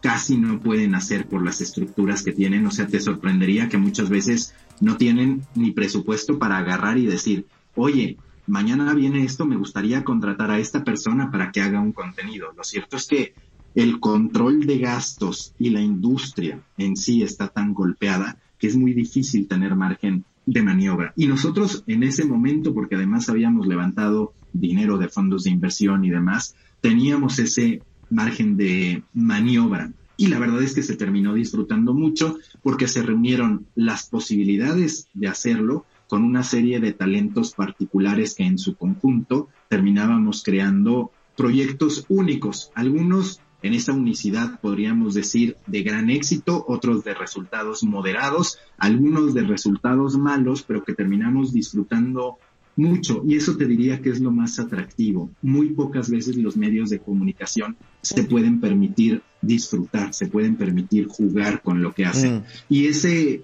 casi 0.00 0.36
no 0.36 0.60
pueden 0.60 0.94
hacer 0.94 1.26
por 1.26 1.44
las 1.44 1.60
estructuras 1.60 2.22
que 2.22 2.32
tienen, 2.32 2.66
o 2.66 2.70
sea, 2.70 2.86
te 2.86 3.00
sorprendería 3.00 3.68
que 3.68 3.78
muchas 3.78 4.08
veces 4.08 4.54
no 4.80 4.96
tienen 4.96 5.42
ni 5.54 5.72
presupuesto 5.72 6.38
para 6.38 6.58
agarrar 6.58 6.98
y 6.98 7.06
decir, 7.06 7.46
oye, 7.74 8.16
mañana 8.46 8.94
viene 8.94 9.24
esto, 9.24 9.44
me 9.44 9.56
gustaría 9.56 10.04
contratar 10.04 10.50
a 10.50 10.58
esta 10.58 10.84
persona 10.84 11.30
para 11.30 11.50
que 11.50 11.60
haga 11.60 11.80
un 11.80 11.92
contenido. 11.92 12.52
Lo 12.56 12.64
cierto 12.64 12.96
es 12.96 13.06
que 13.06 13.34
el 13.74 14.00
control 14.00 14.66
de 14.66 14.78
gastos 14.78 15.54
y 15.58 15.70
la 15.70 15.80
industria 15.80 16.60
en 16.76 16.96
sí 16.96 17.22
está 17.22 17.48
tan 17.48 17.74
golpeada 17.74 18.38
que 18.58 18.66
es 18.66 18.76
muy 18.76 18.92
difícil 18.92 19.46
tener 19.46 19.76
margen 19.76 20.24
de 20.46 20.62
maniobra. 20.62 21.12
Y 21.16 21.26
nosotros 21.26 21.84
en 21.86 22.02
ese 22.02 22.24
momento, 22.24 22.74
porque 22.74 22.96
además 22.96 23.28
habíamos 23.28 23.66
levantado 23.66 24.32
dinero 24.52 24.98
de 24.98 25.08
fondos 25.08 25.44
de 25.44 25.50
inversión 25.50 26.04
y 26.04 26.10
demás, 26.10 26.56
teníamos 26.80 27.38
ese 27.38 27.82
margen 28.10 28.56
de 28.56 29.02
maniobra. 29.14 29.92
Y 30.16 30.26
la 30.26 30.38
verdad 30.38 30.62
es 30.62 30.74
que 30.74 30.82
se 30.82 30.96
terminó 30.96 31.34
disfrutando 31.34 31.94
mucho 31.94 32.38
porque 32.62 32.88
se 32.88 33.02
reunieron 33.02 33.66
las 33.74 34.08
posibilidades 34.08 35.08
de 35.14 35.28
hacerlo 35.28 35.84
con 36.08 36.24
una 36.24 36.42
serie 36.42 36.80
de 36.80 36.92
talentos 36.92 37.52
particulares 37.52 38.34
que 38.34 38.44
en 38.44 38.58
su 38.58 38.74
conjunto 38.74 39.48
terminábamos 39.68 40.42
creando 40.42 41.12
proyectos 41.36 42.04
únicos, 42.08 42.72
algunos 42.74 43.40
en 43.62 43.74
esa 43.74 43.92
unicidad 43.92 44.60
podríamos 44.60 45.14
decir 45.14 45.56
de 45.66 45.82
gran 45.82 46.10
éxito, 46.10 46.64
otros 46.68 47.02
de 47.02 47.14
resultados 47.14 47.82
moderados, 47.82 48.58
algunos 48.76 49.34
de 49.34 49.42
resultados 49.42 50.16
malos, 50.16 50.62
pero 50.62 50.84
que 50.84 50.94
terminamos 50.94 51.52
disfrutando 51.52 52.38
mucho. 52.78 53.22
Y 53.26 53.36
eso 53.36 53.56
te 53.56 53.66
diría 53.66 54.00
que 54.00 54.10
es 54.10 54.20
lo 54.20 54.30
más 54.30 54.58
atractivo. 54.58 55.30
Muy 55.42 55.70
pocas 55.70 56.08
veces 56.08 56.36
los 56.36 56.56
medios 56.56 56.90
de 56.90 57.00
comunicación 57.00 57.76
se 58.00 58.22
pueden 58.22 58.60
permitir 58.60 59.22
disfrutar, 59.42 60.14
se 60.14 60.26
pueden 60.26 60.56
permitir 60.56 61.06
jugar 61.08 61.60
con 61.60 61.82
lo 61.82 61.92
que 61.92 62.06
hacen. 62.06 62.36
Mm. 62.36 62.44
Y 62.70 62.86
ese 62.86 63.42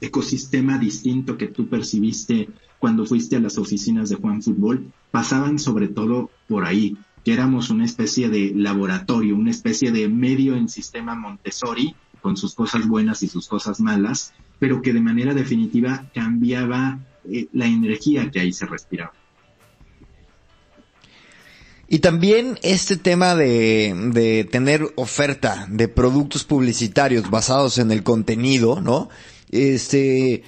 ecosistema 0.00 0.78
distinto 0.78 1.36
que 1.36 1.48
tú 1.48 1.68
percibiste 1.68 2.48
cuando 2.78 3.06
fuiste 3.06 3.36
a 3.36 3.40
las 3.40 3.56
oficinas 3.56 4.10
de 4.10 4.16
Juan 4.16 4.42
Fútbol, 4.42 4.92
pasaban 5.10 5.58
sobre 5.58 5.88
todo 5.88 6.30
por 6.46 6.66
ahí, 6.66 6.98
que 7.24 7.32
éramos 7.32 7.70
una 7.70 7.86
especie 7.86 8.28
de 8.28 8.52
laboratorio, 8.54 9.36
una 9.36 9.50
especie 9.50 9.90
de 9.90 10.10
medio 10.10 10.54
en 10.54 10.68
sistema 10.68 11.14
Montessori, 11.14 11.94
con 12.20 12.36
sus 12.36 12.54
cosas 12.54 12.86
buenas 12.86 13.22
y 13.22 13.28
sus 13.28 13.48
cosas 13.48 13.80
malas, 13.80 14.34
pero 14.58 14.82
que 14.82 14.92
de 14.92 15.00
manera 15.00 15.32
definitiva 15.32 16.10
cambiaba 16.14 16.98
eh, 17.30 17.46
la 17.52 17.66
energía 17.66 18.30
que 18.30 18.40
ahí 18.40 18.52
se 18.52 18.66
respiraba. 18.66 19.12
Y 21.86 21.98
también 21.98 22.58
este 22.62 22.96
tema 22.96 23.34
de, 23.34 23.94
de, 24.12 24.44
tener 24.44 24.86
oferta 24.96 25.66
de 25.70 25.86
productos 25.86 26.44
publicitarios 26.44 27.30
basados 27.30 27.78
en 27.78 27.90
el 27.90 28.02
contenido, 28.02 28.80
¿no? 28.80 29.10
Este, 29.50 30.42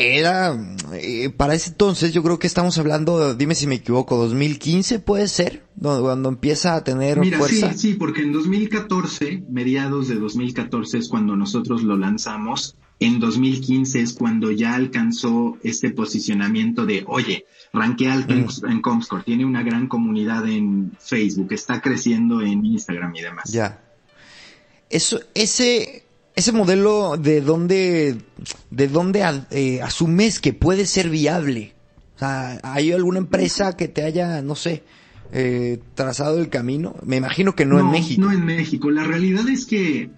era, 0.00 0.58
eh, 0.94 1.30
para 1.30 1.54
ese 1.54 1.70
entonces 1.70 2.12
yo 2.12 2.22
creo 2.22 2.38
que 2.38 2.46
estamos 2.46 2.78
hablando, 2.78 3.34
dime 3.34 3.54
si 3.54 3.66
me 3.66 3.76
equivoco, 3.76 4.16
2015 4.16 4.98
puede 5.00 5.28
ser, 5.28 5.64
cuando 5.78 6.28
empieza 6.28 6.74
a 6.74 6.84
tener 6.84 7.20
Mira, 7.20 7.38
fuerza. 7.38 7.72
Sí, 7.72 7.78
sí, 7.78 7.94
porque 7.94 8.22
en 8.22 8.32
2014, 8.32 9.44
mediados 9.50 10.08
de 10.08 10.14
2014 10.14 10.98
es 10.98 11.08
cuando 11.08 11.36
nosotros 11.36 11.82
lo 11.82 11.96
lanzamos, 11.96 12.76
en 13.00 13.18
2015 13.18 14.00
es 14.00 14.12
cuando 14.12 14.50
ya 14.50 14.74
alcanzó 14.74 15.56
este 15.62 15.90
posicionamiento 15.90 16.84
de, 16.84 17.02
oye, 17.06 17.46
ranquea 17.72 18.12
alto 18.12 18.34
en, 18.34 18.44
mm. 18.44 18.70
en 18.70 18.82
Comscore, 18.82 19.24
tiene 19.24 19.46
una 19.46 19.62
gran 19.62 19.88
comunidad 19.88 20.46
en 20.46 20.92
Facebook, 21.00 21.52
está 21.52 21.80
creciendo 21.80 22.42
en 22.42 22.64
Instagram 22.64 23.16
y 23.16 23.22
demás. 23.22 23.50
Ya. 23.50 23.80
Eso, 24.90 25.20
ese, 25.34 26.04
ese 26.36 26.52
modelo 26.52 27.16
de 27.16 27.40
dónde, 27.40 28.18
de 28.70 28.88
dónde 28.88 29.24
eh, 29.50 29.80
asumes 29.82 30.38
que 30.38 30.52
puede 30.52 30.84
ser 30.84 31.08
viable. 31.08 31.72
O 32.16 32.18
sea, 32.18 32.60
¿hay 32.62 32.92
alguna 32.92 33.18
empresa 33.18 33.76
que 33.76 33.88
te 33.88 34.02
haya, 34.02 34.42
no 34.42 34.54
sé, 34.54 34.82
eh, 35.32 35.80
trazado 35.94 36.38
el 36.38 36.50
camino? 36.50 36.96
Me 37.02 37.16
imagino 37.16 37.54
que 37.54 37.64
no, 37.64 37.78
en 37.78 37.90
México. 37.90 38.20
No 38.20 38.32
en 38.32 38.44
México. 38.44 38.90
La 38.90 39.04
realidad 39.04 39.48
es 39.48 39.64
que 39.64 40.10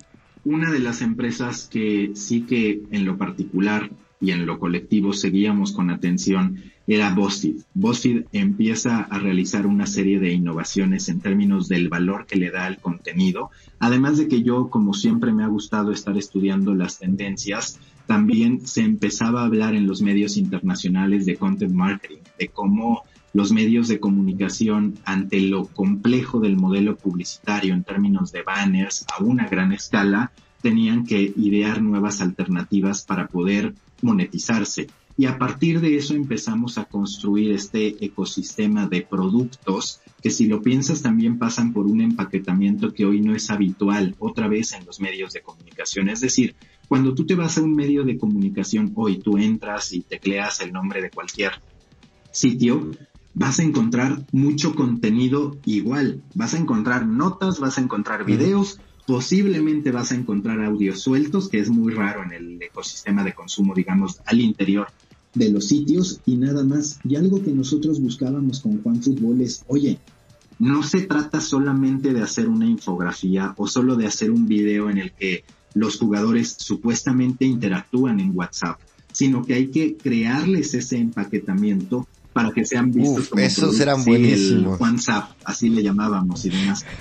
una 0.45 0.71
de 0.71 0.81
las 0.81 1.03
empresas 1.03 1.69
que 1.71 2.13
sí 2.15 2.43
que 2.43 2.83
en 2.91 3.05
lo 3.05 3.17
particular 3.17 3.91
y 4.21 4.31
en 4.31 4.47
lo 4.47 4.59
colectivo 4.59 5.13
seguíamos 5.13 5.73
con 5.73 5.91
atención 5.91 6.63
era 6.87 7.15
BuzzFeed. 7.15 7.63
BuzzFeed 7.75 8.25
empieza 8.33 9.01
a 9.01 9.19
realizar 9.19 9.67
una 9.67 9.87
serie 9.87 10.19
de 10.19 10.33
innovaciones 10.33 11.09
en 11.09 11.21
términos 11.21 11.69
del 11.69 11.89
valor 11.89 12.27
que 12.27 12.37
le 12.37 12.51
da 12.51 12.67
al 12.67 12.79
contenido, 12.79 13.51
además 13.79 14.19
de 14.19 14.29
que 14.29 14.43
yo, 14.43 14.69
como 14.69 14.95
siempre 14.95 15.33
me 15.33 15.45
ha 15.45 15.49
gustado 15.49 15.93
estar 15.93 16.17
estudiando 16.17 16.75
las 16.75 16.99
tendencias, 16.99 17.81
también 18.07 18.67
se 18.67 18.83
empezaba 18.83 19.43
a 19.43 19.47
hablar 19.47 19.75
en 19.75 19.87
los 19.87 20.03
medios 20.03 20.37
internacionales 20.37 21.25
de 21.25 21.37
content 21.37 21.73
marketing, 21.73 22.19
de 22.39 22.49
cómo 22.49 23.05
los 23.33 23.53
medios 23.53 23.89
de 23.89 24.01
comunicación 24.01 24.99
ante 25.05 25.41
lo 25.41 25.67
complejo 25.67 26.41
del 26.41 26.57
modelo 26.57 26.97
publicitario 26.97 27.75
en 27.75 27.85
términos 27.85 28.33
de 28.33 28.43
banners 28.43 29.07
a 29.13 29.23
una 29.23 29.49
gran 29.49 29.73
escala, 29.73 30.33
tenían 30.61 31.05
que 31.05 31.33
idear 31.37 31.83
nuevas 31.83 32.21
alternativas 32.21 33.05
para 33.05 33.27
poder 33.27 33.75
monetizarse. 34.03 34.89
Y 35.17 35.27
a 35.27 35.39
partir 35.39 35.81
de 35.81 35.97
eso 35.97 36.15
empezamos 36.15 36.79
a 36.79 36.85
construir 36.85 37.53
este 37.53 38.05
ecosistema 38.05 38.87
de 38.87 39.03
productos 39.03 40.01
que 40.23 40.31
si 40.31 40.47
lo 40.47 40.63
piensas 40.63 41.03
también 41.03 41.39
pasan 41.39 41.73
por 41.73 41.87
un 41.87 42.01
empaquetamiento 42.01 42.95
que 42.95 43.05
hoy 43.05 43.21
no 43.21 43.35
es 43.35 43.51
habitual 43.51 44.15
otra 44.19 44.49
vez 44.49 44.73
en 44.73 44.87
los 44.87 45.01
medios 45.01 45.33
de 45.33 45.43
comunicación. 45.43 46.09
Es 46.09 46.21
decir, 46.21 46.55
cuando 46.89 47.15
tú 47.15 47.27
te 47.27 47.35
vas 47.35 47.59
a 47.59 47.63
un 47.63 47.75
medio 47.75 48.05
de 48.05 48.17
comunicación 48.17 48.93
hoy, 48.95 49.19
tú 49.19 49.37
entras 49.37 49.93
y 49.93 50.01
tecleas 50.01 50.61
el 50.61 50.73
nombre 50.73 51.03
de 51.03 51.11
cualquier 51.11 51.53
sitio, 52.31 52.91
vas 53.35 53.59
a 53.59 53.63
encontrar 53.63 54.27
mucho 54.33 54.75
contenido 54.75 55.57
igual. 55.65 56.23
Vas 56.35 56.55
a 56.55 56.59
encontrar 56.59 57.07
notas, 57.07 57.61
vas 57.61 57.79
a 57.79 57.81
encontrar 57.81 58.25
videos, 58.25 58.81
posiblemente 59.07 59.91
vas 59.91 60.13
a 60.13 60.15
encontrar 60.15 60.63
audios 60.65 61.01
sueltos, 61.01 61.49
que 61.49 61.59
es 61.59 61.71
muy 61.71 61.93
raro 61.93 62.23
en 62.23 62.33
el 62.33 62.63
ecosistema 62.63 63.25
de 63.25 63.35
consumo, 63.35 63.75
digamos, 63.75 64.21
al 64.27 64.41
interior 64.41 64.89
de 65.35 65.51
los 65.51 65.69
sitios 65.69 66.21
y 66.27 66.37
nada 66.37 66.65
más. 66.65 66.99
Y 67.05 67.17
algo 67.17 67.43
que 67.43 67.53
nosotros 67.53 68.01
buscábamos 68.01 68.61
con 68.61 68.83
Juan 68.83 69.03
Fútbol 69.03 69.41
es, 69.41 69.65
oye, 69.67 69.99
no 70.59 70.83
se 70.83 71.03
trata 71.03 71.41
solamente 71.41 72.13
de 72.13 72.23
hacer 72.23 72.49
una 72.49 72.67
infografía 72.67 73.55
o 73.57 73.67
solo 73.67 73.97
de 73.97 74.07
hacer 74.07 74.31
un 74.31 74.47
video 74.47 74.91
en 74.91 74.99
el 74.99 75.13
que 75.13 75.45
los 75.75 75.99
jugadores 75.99 76.55
supuestamente 76.59 77.47
interactúan 77.47 78.21
en 78.21 78.37
WhatsApp, 78.37 78.79
sino 79.11 79.45
que 79.45 79.55
hay 79.55 79.69
que 79.69 79.97
crearles 79.97 80.75
ese 80.75 80.99
empaquetamiento 80.99 82.07
para 82.33 82.51
que 82.51 82.65
sean 82.65 82.91
vistos 82.93 83.29
como 83.29 83.43
esos 83.43 83.79
eran 83.81 84.05
buenísimos. 84.05 84.79
Juan 84.79 84.97
así 85.45 85.69
le 85.69 85.83
llamábamos 85.83 86.45
y 86.45 86.51
demás. 86.51 86.85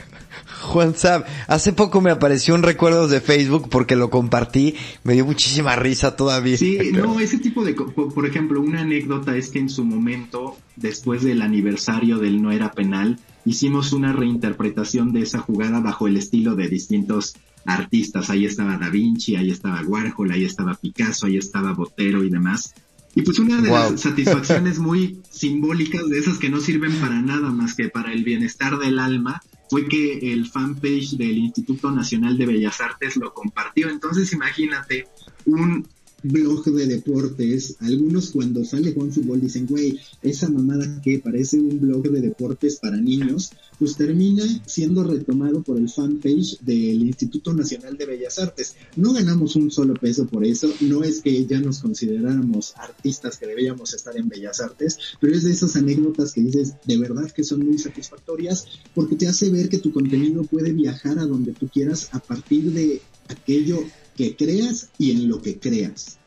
Juan 0.62 0.96
Sab, 0.96 1.26
hace 1.48 1.74
poco 1.74 2.02
me 2.02 2.12
apareció 2.12 2.56
un 2.56 2.64
recuerdo 2.64 3.08
de 3.08 3.20
Facebook 3.20 3.68
porque 3.70 3.96
lo 3.96 4.10
compartí, 4.10 4.76
me 5.04 5.14
dio 5.14 5.26
muchísima 5.26 5.76
risa 5.76 6.16
todavía. 6.16 6.58
Sí, 6.58 6.78
no, 6.94 7.20
ese 7.20 7.40
tipo 7.40 7.66
de, 7.66 7.74
por 7.74 8.26
ejemplo, 8.26 8.62
una 8.62 8.82
anécdota 8.82 9.36
es 9.36 9.50
que 9.50 9.60
en 9.60 9.70
su 9.70 9.84
momento, 9.84 10.58
después 10.76 11.24
del 11.24 11.42
aniversario 11.42 12.20
del 12.20 12.42
no 12.42 12.52
era 12.52 12.72
penal, 12.72 13.20
hicimos 13.46 13.92
una 13.92 14.14
reinterpretación 14.14 15.14
de 15.14 15.24
esa 15.24 15.40
jugada 15.40 15.80
bajo 15.80 16.08
el 16.08 16.18
estilo 16.18 16.56
de 16.56 16.68
distintos 16.68 17.36
artistas. 17.66 18.30
Ahí 18.30 18.46
estaba 18.46 18.78
Da 18.78 18.90
Vinci, 18.90 19.36
ahí 19.36 19.50
estaba 19.50 19.82
Warhol, 19.82 20.32
ahí 20.32 20.46
estaba 20.46 20.76
Picasso, 20.76 21.26
ahí 21.26 21.38
estaba 21.38 21.74
Botero 21.74 22.24
y 22.24 22.30
demás. 22.30 22.74
Y 23.14 23.24
pues 23.24 23.40
una 23.40 23.62
de 23.62 23.70
las 23.70 24.02
satisfacciones 24.02 24.80
muy 24.80 25.22
simbólicas 25.30 26.08
de 26.10 26.20
esas 26.20 26.38
que 26.38 26.50
no 26.50 26.62
sirven 26.62 26.96
para 26.96 27.22
nada 27.22 27.50
más 27.50 27.76
que 27.76 27.90
para 27.90 28.14
el 28.14 28.24
bienestar 28.24 28.78
del 28.78 29.00
alma 29.00 29.42
fue 29.70 29.88
que 29.88 30.34
el 30.34 30.50
fanpage 30.50 31.18
del 31.18 31.38
Instituto 31.38 31.92
Nacional 31.92 32.38
de 32.38 32.46
Bellas 32.46 32.82
Artes 32.82 33.16
lo 33.18 33.34
compartió. 33.34 33.90
Entonces 33.90 34.32
imagínate 34.34 35.08
un 35.46 35.88
blog 36.24 36.66
de 36.66 36.88
deportes. 36.88 37.76
Algunos 37.80 38.32
cuando 38.32 38.64
sale 38.66 38.94
Juan 38.94 39.12
Fútbol 39.12 39.42
dicen, 39.42 39.68
güey, 39.68 40.00
esa 40.22 40.50
mamada 40.50 41.02
que 41.02 41.20
parece 41.20 41.60
un 41.60 41.80
blog 41.80 42.10
de 42.10 42.22
deportes 42.22 42.78
para 42.78 42.98
niños, 42.98 43.52
pues 43.80 43.96
termina 43.96 44.44
siendo 44.66 45.04
retomado 45.04 45.64
por 45.64 45.78
el 45.78 45.90
fanpage 45.90 46.60
del 46.62 47.02
Instituto 47.02 47.54
Nacional 47.54 47.98
de 47.98 48.06
Bellas 48.06 48.40
Artes. 48.40 48.76
No 48.96 49.14
ganamos 49.14 49.56
un 49.56 49.72
solo 49.72 49.94
peso 49.96 50.28
por 50.28 50.46
eso, 50.46 50.72
no 50.82 51.04
es 51.04 51.22
que 51.22 51.46
ya 51.46 51.60
nos 51.60 51.80
consideráramos 51.80 52.74
artistas 52.78 53.38
que 53.38 53.48
debíamos 53.48 53.94
estar 53.94 54.16
en 54.18 54.30
Bellas 54.30 54.62
Artes, 54.62 54.98
pero 55.20 55.36
es 55.36 55.44
de 55.44 55.52
esas 55.52 55.76
anécdotas 55.76 56.34
que 56.34 56.42
dices, 56.42 56.74
de 56.86 56.98
verdad 56.98 57.32
que 57.32 57.44
son 57.44 57.66
muy 57.66 57.78
satisfactorias, 57.78 58.66
porque 58.94 59.16
te 59.16 59.28
hace 59.28 59.50
ver 59.50 59.70
que 59.70 59.80
tu 59.80 59.92
contenido 59.92 60.44
puede 60.44 60.74
viajar 60.74 61.18
a 61.20 61.26
donde 61.26 61.54
tú 61.54 61.68
quieras 61.68 62.10
a 62.12 62.20
partir 62.20 62.72
de 62.72 63.02
aquello 63.28 63.84
que 64.16 64.36
creas 64.36 64.90
y 64.98 65.12
en 65.12 65.30
lo 65.30 65.42
que 65.42 65.60
creas. 65.60 66.18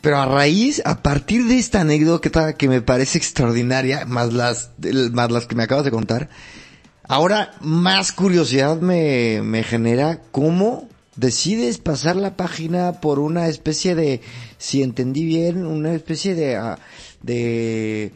Pero 0.00 0.18
a 0.18 0.26
raíz, 0.26 0.82
a 0.84 1.02
partir 1.02 1.46
de 1.46 1.58
esta 1.58 1.80
anécdota 1.80 2.54
que 2.54 2.68
me 2.68 2.80
parece 2.80 3.18
extraordinaria, 3.18 4.04
más 4.04 4.32
las, 4.32 4.70
más 5.12 5.30
las 5.32 5.46
que 5.46 5.56
me 5.56 5.64
acabas 5.64 5.84
de 5.84 5.90
contar, 5.90 6.28
ahora 7.02 7.56
más 7.60 8.12
curiosidad 8.12 8.80
me, 8.80 9.42
me 9.42 9.64
genera 9.64 10.22
cómo 10.30 10.88
decides 11.16 11.78
pasar 11.78 12.16
la 12.16 12.36
página 12.36 13.00
por 13.00 13.18
una 13.18 13.48
especie 13.48 13.94
de, 13.94 14.20
si 14.58 14.82
entendí 14.82 15.24
bien, 15.24 15.66
una 15.66 15.92
especie 15.94 16.34
de, 16.34 16.56
ah, 16.56 16.78
de 17.22 18.12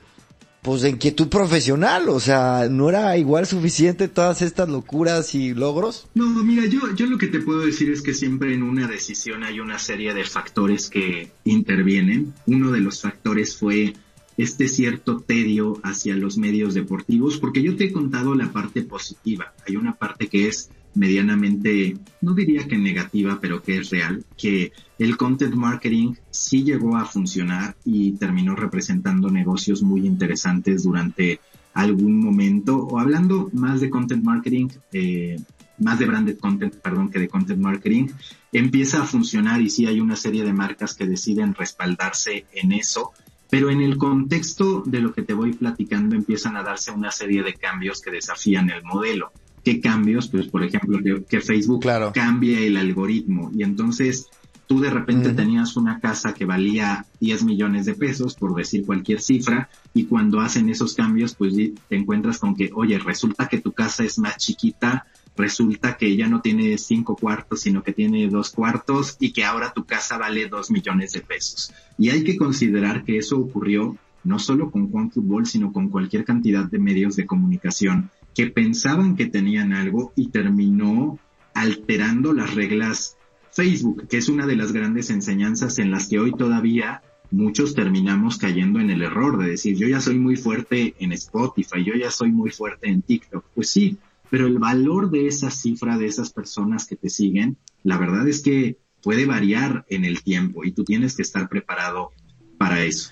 pues 0.63 0.83
de 0.83 0.91
inquietud 0.91 1.29
profesional, 1.29 2.09
o 2.09 2.21
sea, 2.21 2.69
¿no 2.71 2.91
era 2.91 3.17
igual 3.17 3.47
suficiente 3.47 4.09
todas 4.09 4.43
estas 4.43 4.69
locuras 4.69 5.35
y 5.35 5.55
logros? 5.55 6.07
No, 6.15 6.27
mira, 6.45 6.67
yo, 6.67 6.81
yo 6.95 7.07
lo 7.07 7.17
que 7.17 7.29
te 7.29 7.41
puedo 7.41 7.61
decir 7.61 7.91
es 7.91 8.03
que 8.03 8.13
siempre 8.13 8.53
en 8.53 8.63
una 8.63 8.87
decisión 8.87 9.43
hay 9.43 9.61
una 9.61 9.79
serie 9.79 10.13
de 10.13 10.25
factores 10.25 10.91
que 10.91 11.33
intervienen. 11.45 12.35
Uno 12.47 12.71
de 12.73 12.81
los 12.81 13.01
factores 13.01 13.57
fue 13.57 13.95
este 14.37 14.69
cierto 14.69 15.21
tedio 15.21 15.81
hacia 15.83 16.15
los 16.15 16.37
medios 16.37 16.75
deportivos, 16.75 17.39
porque 17.39 17.63
yo 17.63 17.77
te 17.77 17.85
he 17.85 17.93
contado 17.93 18.35
la 18.35 18.53
parte 18.53 18.83
positiva. 18.83 19.55
Hay 19.67 19.77
una 19.77 19.95
parte 19.97 20.29
que 20.29 20.49
es 20.49 20.71
medianamente, 20.95 21.97
no 22.21 22.35
diría 22.35 22.67
que 22.67 22.77
negativa, 22.77 23.39
pero 23.41 23.63
que 23.63 23.79
es 23.79 23.91
real, 23.91 24.25
que 24.37 24.73
el 24.99 25.17
content 25.17 25.55
marketing 25.55 26.15
sí 26.31 26.65
llegó 26.65 26.97
a 26.97 27.05
funcionar 27.05 27.77
y 27.85 28.13
terminó 28.13 28.55
representando 28.57 29.31
negocios 29.31 29.83
muy 29.83 30.07
interesantes 30.07 30.83
durante 30.83 31.41
algún 31.75 32.23
momento, 32.23 32.77
o 32.77 32.99
hablando 32.99 33.51
más 33.53 33.81
de 33.81 33.91
content 33.91 34.25
marketing, 34.25 34.69
eh, 34.93 35.37
más 35.79 35.99
de 35.99 36.07
branded 36.07 36.39
content, 36.39 36.75
perdón, 36.77 37.11
que 37.11 37.19
de 37.19 37.29
content 37.29 37.61
marketing, 37.61 38.09
empieza 38.53 39.03
a 39.03 39.07
funcionar 39.07 39.61
y 39.63 39.71
sí 39.71 39.87
hay 39.87 40.01
una 40.01 40.17
serie 40.17 40.45
de 40.45 40.53
marcas 40.53 40.95
que 40.95 41.07
deciden 41.07 41.55
respaldarse 41.55 42.47
en 42.53 42.73
eso, 42.73 43.13
pero 43.49 43.71
en 43.71 43.81
el 43.81 43.97
contexto 43.97 44.83
de 44.85 45.01
lo 45.01 45.13
que 45.13 45.23
te 45.23 45.35
voy 45.35 45.53
platicando 45.53 46.15
empiezan 46.15 46.57
a 46.57 46.63
darse 46.63 46.91
una 46.91 47.11
serie 47.11 47.43
de 47.43 47.55
cambios 47.55 48.01
que 48.01 48.11
desafían 48.11 48.71
el 48.71 48.85
modelo. 48.85 49.33
¿Qué 49.65 49.81
cambios? 49.81 50.29
Pues 50.29 50.47
por 50.47 50.65
ejemplo 50.65 50.99
que, 51.29 51.41
Facebook 51.41 51.85
cambie 52.15 52.67
el 52.67 52.77
algoritmo 52.77 53.51
y 53.55 53.63
entonces 53.63 54.29
tú 54.71 54.79
de 54.79 54.89
repente 54.89 55.33
tenías 55.33 55.77
una 55.77 55.99
casa 55.99 56.33
que 56.33 56.45
valía 56.45 57.05
10 57.19 57.43
millones 57.43 57.87
de 57.87 57.95
pesos, 57.95 58.37
por 58.37 58.55
decir 58.55 58.87
cualquier 58.87 59.21
cifra, 59.21 59.69
y 59.93 60.05
cuando 60.05 60.39
hacen 60.39 60.69
esos 60.69 60.95
cambios, 60.95 61.35
pues 61.35 61.55
te 61.55 61.97
encuentras 61.97 62.39
con 62.39 62.55
que, 62.55 62.71
oye, 62.73 62.97
resulta 63.01 63.49
que 63.49 63.61
tu 63.61 63.73
casa 63.73 64.05
es 64.05 64.21
más 64.21 64.37
chiquita, 64.37 65.07
resulta 65.37 65.97
que 65.97 66.17
ya 66.17 66.29
no 66.29 66.41
tiene 66.41 66.79
cinco 66.79 67.17
cuartos, 67.17 67.63
sino 67.63 67.83
que 67.83 67.93
tiene 67.93 68.29
dos 68.29 68.51
cuartos 68.51 69.17
y 69.19 69.33
que 69.33 69.45
ahora 69.45 69.73
tu 69.73 69.87
casa 69.87 70.19
vale 70.19 70.49
dos 70.49 70.71
millones 70.71 71.11
de 71.15 71.23
pesos. 71.23 71.73
Y 71.99 72.11
hay 72.11 72.23
que 72.23 72.37
considerar 72.37 73.03
que 73.03 73.19
eso 73.19 73.39
ocurrió 73.41 73.97
no 74.23 74.39
solo 74.39 74.71
con 74.71 74.89
Juan 74.89 75.11
Fútbol, 75.11 75.47
sino 75.47 75.73
con 75.73 75.89
cualquier 75.89 76.25
cantidad 76.25 76.65
de 76.65 76.79
medios 76.79 77.17
de 77.17 77.27
comunicación 77.27 78.11
que 78.41 78.47
pensaban 78.47 79.17
que 79.17 79.27
tenían 79.27 79.75
algo 79.75 80.15
y 80.17 80.31
terminó 80.31 81.19
alterando 81.53 82.33
las 82.33 82.55
reglas 82.55 83.19
Facebook, 83.53 84.09
que 84.09 84.17
es 84.17 84.31
una 84.31 84.47
de 84.47 84.57
las 84.57 84.73
grandes 84.73 85.11
enseñanzas 85.11 85.79
en 85.79 85.91
las 85.91 86.09
que 86.09 86.19
hoy 86.19 86.33
todavía 86.33 87.03
muchos 87.31 87.75
terminamos 87.75 88.39
cayendo 88.39 88.81
en 88.81 88.89
el 88.89 89.03
error 89.03 89.37
de 89.37 89.51
decir, 89.51 89.77
yo 89.77 89.87
ya 89.89 90.01
soy 90.01 90.19
muy 90.19 90.37
fuerte 90.37 90.95
en 91.01 91.13
Spotify, 91.13 91.85
yo 91.85 91.93
ya 91.95 92.11
soy 92.11 92.33
muy 92.33 92.51
fuerte 92.51 92.89
en 92.89 93.03
TikTok. 93.03 93.45
Pues 93.55 93.69
sí, 93.69 93.99
pero 94.31 94.47
el 94.47 94.59
valor 94.59 95.11
de 95.11 95.27
esa 95.27 95.51
cifra, 95.51 95.99
de 95.99 96.07
esas 96.07 96.33
personas 96.33 96.87
que 96.87 96.97
te 96.97 97.11
siguen, 97.11 97.59
la 97.83 97.99
verdad 97.99 98.27
es 98.27 98.41
que 98.41 98.79
puede 99.03 99.27
variar 99.27 99.85
en 99.91 100.07
el 100.07 100.23
tiempo 100.23 100.65
y 100.65 100.73
tú 100.73 100.83
tienes 100.85 101.15
que 101.15 101.23
estar 101.23 101.47
preparado 101.51 102.13
para 102.57 102.83
eso. 102.85 103.11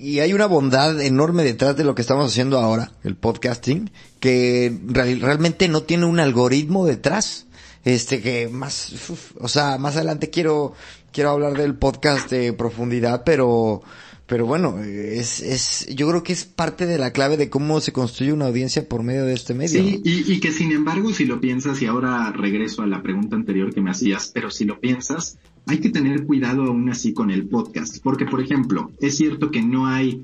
Y 0.00 0.20
hay 0.20 0.32
una 0.32 0.46
bondad 0.46 0.98
enorme 1.02 1.44
detrás 1.44 1.76
de 1.76 1.84
lo 1.84 1.94
que 1.94 2.00
estamos 2.00 2.32
haciendo 2.32 2.58
ahora, 2.58 2.90
el 3.04 3.16
podcasting, 3.16 3.90
que 4.18 4.74
realmente 4.86 5.68
no 5.68 5.82
tiene 5.82 6.06
un 6.06 6.18
algoritmo 6.20 6.86
detrás. 6.86 7.44
Este 7.84 8.22
que 8.22 8.48
más, 8.48 8.94
o 9.38 9.46
sea, 9.46 9.76
más 9.76 9.96
adelante 9.96 10.30
quiero, 10.30 10.72
quiero 11.12 11.28
hablar 11.28 11.52
del 11.52 11.74
podcast 11.74 12.30
de 12.30 12.54
profundidad, 12.54 13.24
pero, 13.24 13.82
pero 14.30 14.46
bueno, 14.46 14.78
es, 14.78 15.40
es, 15.40 15.88
yo 15.92 16.08
creo 16.08 16.22
que 16.22 16.32
es 16.32 16.44
parte 16.44 16.86
de 16.86 16.98
la 16.98 17.12
clave 17.12 17.36
de 17.36 17.50
cómo 17.50 17.80
se 17.80 17.92
construye 17.92 18.32
una 18.32 18.46
audiencia 18.46 18.88
por 18.88 19.02
medio 19.02 19.24
de 19.24 19.32
este 19.32 19.54
medio. 19.54 19.82
Sí, 19.82 20.00
y, 20.04 20.32
y, 20.32 20.38
que 20.38 20.52
sin 20.52 20.70
embargo, 20.70 21.12
si 21.12 21.24
lo 21.24 21.40
piensas, 21.40 21.82
y 21.82 21.86
ahora 21.86 22.30
regreso 22.30 22.82
a 22.82 22.86
la 22.86 23.02
pregunta 23.02 23.34
anterior 23.34 23.74
que 23.74 23.80
me 23.80 23.90
hacías, 23.90 24.30
pero 24.32 24.48
si 24.52 24.64
lo 24.64 24.78
piensas, 24.78 25.36
hay 25.66 25.78
que 25.78 25.90
tener 25.90 26.26
cuidado 26.26 26.62
aún 26.62 26.88
así 26.90 27.12
con 27.12 27.32
el 27.32 27.48
podcast, 27.48 27.98
porque 28.04 28.24
por 28.24 28.40
ejemplo, 28.40 28.92
es 29.00 29.16
cierto 29.16 29.50
que 29.50 29.62
no 29.62 29.88
hay 29.88 30.22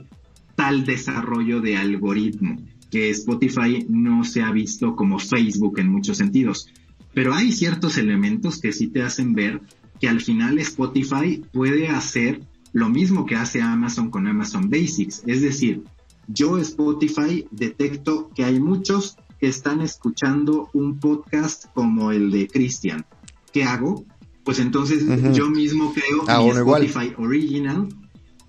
tal 0.55 0.87
desarrollo 0.87 1.61
de 1.61 1.77
algoritmo, 1.77 2.63
que 2.93 3.11
Spotify 3.11 3.87
no 3.89 4.23
se 4.23 4.41
ha 4.41 4.53
visto 4.53 4.95
como 4.95 5.19
Facebook 5.19 5.81
en 5.81 5.91
muchos 5.91 6.19
sentidos, 6.19 6.69
pero 7.13 7.35
hay 7.35 7.51
ciertos 7.51 7.99
elementos 7.99 8.61
que 8.61 8.73
sí 8.73 8.87
te 8.87 9.03
hacen 9.03 9.35
ver 9.35 9.63
que 10.01 10.09
al 10.09 10.21
final 10.21 10.61
Spotify 10.61 11.43
puede 11.53 11.89
hacer 11.89 12.43
lo 12.77 12.91
mismo 12.91 13.25
que 13.25 13.37
hace 13.37 13.63
Amazon 13.63 14.11
con 14.11 14.27
Amazon 14.27 14.69
Basics. 14.69 15.23
Es 15.27 15.41
decir, 15.41 15.85
yo 16.29 16.59
Spotify 16.59 17.49
detecto 17.51 18.29
que 18.35 18.45
hay 18.45 18.61
muchos 18.61 19.17
que 19.41 19.47
están 19.47 19.81
escuchando 19.81 20.69
un 20.75 21.01
podcast 21.01 21.73
como 21.73 22.13
el 22.13 22.31
de 22.31 22.47
Christian. 22.49 23.07
¿Qué 23.51 23.65
hago? 23.65 24.05
Pues 24.45 24.59
entonces 24.59 25.07
yo 25.35 25.49
mismo 25.49 25.95
creo 25.95 26.25
ah, 26.29 26.43
mi 26.43 26.51
Spotify 26.51 27.15
Original, 27.17 27.89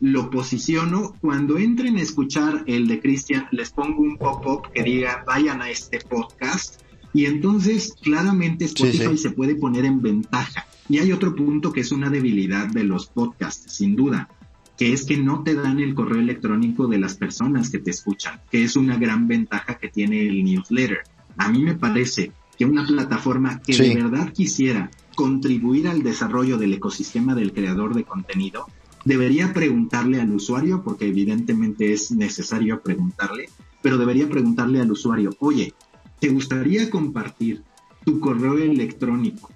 lo 0.01 0.29
posiciono. 0.29 1.13
Cuando 1.21 1.57
entren 1.57 1.95
a 1.95 2.01
escuchar 2.01 2.65
el 2.67 2.89
de 2.89 2.99
Christian, 2.99 3.47
les 3.51 3.71
pongo 3.71 4.01
un 4.01 4.17
pop-up 4.17 4.73
que 4.73 4.83
diga 4.83 5.23
vayan 5.25 5.61
a 5.61 5.69
este 5.69 5.99
podcast. 5.99 6.81
Y 7.17 7.25
entonces 7.25 7.95
claramente 7.99 8.65
Spotify 8.65 9.17
se 9.17 9.32
puede 9.32 9.56
poner 9.56 9.86
en 9.86 10.03
ventaja. 10.03 10.67
Y 10.88 10.99
hay 10.99 11.12
otro 11.12 11.34
punto 11.34 11.73
que 11.73 11.82
es 11.82 11.91
una 11.91 12.12
debilidad 12.12 12.67
de 12.67 12.84
los 12.84 13.08
podcasts, 13.08 13.73
sin 13.73 13.95
duda, 13.95 14.30
que 14.77 14.93
es 14.93 15.03
que 15.03 15.17
no 15.17 15.41
te 15.41 15.56
dan 15.56 15.80
el 15.80 15.95
correo 15.95 16.19
electrónico 16.19 16.86
de 16.86 16.99
las 16.99 17.15
personas 17.15 17.71
que 17.71 17.80
te 17.80 17.89
escuchan, 17.89 18.39
que 18.51 18.63
es 18.63 18.75
una 18.75 18.97
gran 18.97 19.27
ventaja 19.27 19.80
que 19.80 19.88
tiene 19.88 20.27
el 20.27 20.43
newsletter. 20.43 20.99
A 21.38 21.49
mí 21.49 21.63
me 21.63 21.73
parece 21.73 22.34
que 22.56 22.65
una 22.65 22.86
plataforma 22.86 23.62
que 23.62 23.75
de 23.75 23.95
verdad 23.95 24.32
quisiera 24.32 24.91
contribuir 25.15 25.88
al 25.88 26.03
desarrollo 26.03 26.60
del 26.60 26.75
ecosistema 26.75 27.34
del 27.34 27.51
creador 27.51 27.95
de 27.95 28.03
contenido, 28.03 28.67
debería 29.06 29.53
preguntarle 29.53 30.21
al 30.21 30.32
usuario, 30.34 30.84
porque 30.84 31.08
evidentemente 31.08 31.93
es 31.93 32.12
necesario 32.12 32.80
preguntarle, 32.80 33.49
pero 33.82 33.97
debería 33.97 34.30
preguntarle 34.30 34.82
al 34.82 34.91
usuario, 34.91 35.32
oye, 35.39 35.73
¿te 36.19 36.30
gustaría 36.30 36.89
compartir 36.89 37.63
tu 38.06 38.19
correo 38.19 38.58
electrónico 38.58 39.51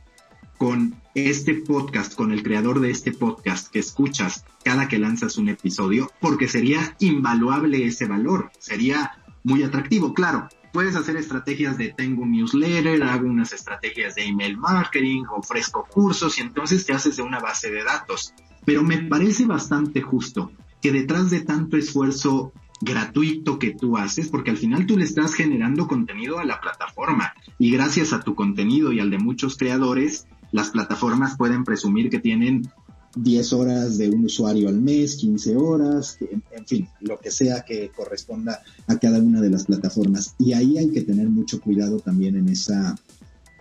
con 0.58 0.96
este 1.16 1.56
podcast, 1.56 2.14
con 2.16 2.32
el 2.32 2.44
creador 2.44 2.80
de 2.80 2.92
este 2.92 3.12
podcast 3.12 3.72
que 3.72 3.80
escuchas 3.80 4.46
cada 4.64 4.88
que 4.88 5.00
lanzas 5.00 5.38
un 5.38 5.50
episodio, 5.50 6.12
porque 6.20 6.48
sería 6.48 6.96
invaluable 7.00 7.86
ese 7.86 8.06
valor, 8.06 8.52
sería 8.60 9.24
muy 9.44 9.64
atractivo. 9.64 10.14
Claro, 10.14 10.50
puedes 10.72 10.96
hacer 10.96 11.18
estrategias 11.18 11.78
de 11.78 11.94
tengo 11.94 12.24
un 12.24 12.32
newsletter, 12.32 13.02
hago 13.04 13.28
unas 13.28 13.54
estrategias 13.54 14.16
de 14.16 14.26
email 14.26 14.58
marketing, 14.58 15.24
ofrezco 15.32 15.88
cursos 15.90 16.38
y 16.38 16.42
entonces 16.42 16.86
te 16.86 16.94
haces 16.94 17.18
de 17.18 17.24
una 17.24 17.40
base 17.40 17.72
de 17.72 17.84
datos. 17.84 18.34
Pero 18.66 18.84
me 18.84 19.00
parece 19.00 19.46
bastante 19.46 20.02
justo 20.02 20.52
que 20.82 20.92
detrás 20.92 21.30
de 21.30 21.42
tanto 21.42 21.78
esfuerzo 21.78 22.54
gratuito 22.82 23.60
que 23.60 23.72
tú 23.72 23.98
haces, 23.98 24.28
porque 24.28 24.52
al 24.52 24.58
final 24.58 24.86
tú 24.86 24.98
le 24.98 25.06
estás 25.06 25.34
generando 25.34 25.88
contenido 25.88 26.40
a 26.40 26.46
la 26.46 26.60
plataforma 26.60 27.34
y 27.60 27.72
gracias 27.72 28.12
a 28.12 28.22
tu 28.22 28.36
contenido 28.36 28.92
y 28.92 29.00
al 29.00 29.12
de 29.12 29.20
muchos 29.20 29.56
creadores, 29.56 30.28
las 30.52 30.72
plataformas 30.72 31.38
pueden 31.38 31.64
presumir 31.64 32.10
que 32.10 32.20
tienen 32.20 32.70
10 33.16 33.54
horas 33.54 33.98
de 33.98 34.10
un 34.10 34.26
usuario 34.26 34.70
al 34.70 34.82
mes, 34.82 35.18
15 35.18 35.58
horas, 35.58 36.18
en, 36.22 36.66
fin, 36.66 36.88
lo 37.02 37.20
que 37.20 37.32
sea 37.32 37.64
que 37.64 37.90
corresponda 37.90 38.62
a 38.88 38.98
cada 38.98 39.20
una 39.20 39.42
de 39.42 39.50
las 39.50 39.66
plataformas. 39.66 40.36
Y 40.40 40.54
ahí 40.54 40.78
hay 40.78 40.92
que 40.92 41.02
tener 41.02 41.30
mucho 41.30 41.60
cuidado 41.60 42.00
también 42.00 42.36
en 42.36 42.50
esa 42.50 42.96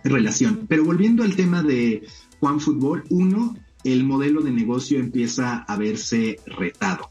relación. 0.03 0.65
Pero 0.67 0.85
volviendo 0.85 1.23
al 1.23 1.35
tema 1.35 1.63
de 1.63 2.03
Juan 2.39 2.59
Fútbol, 2.59 3.03
uno, 3.09 3.55
el 3.83 4.03
modelo 4.03 4.41
de 4.41 4.51
negocio 4.51 4.99
empieza 4.99 5.57
a 5.57 5.77
verse 5.77 6.39
retado. 6.45 7.09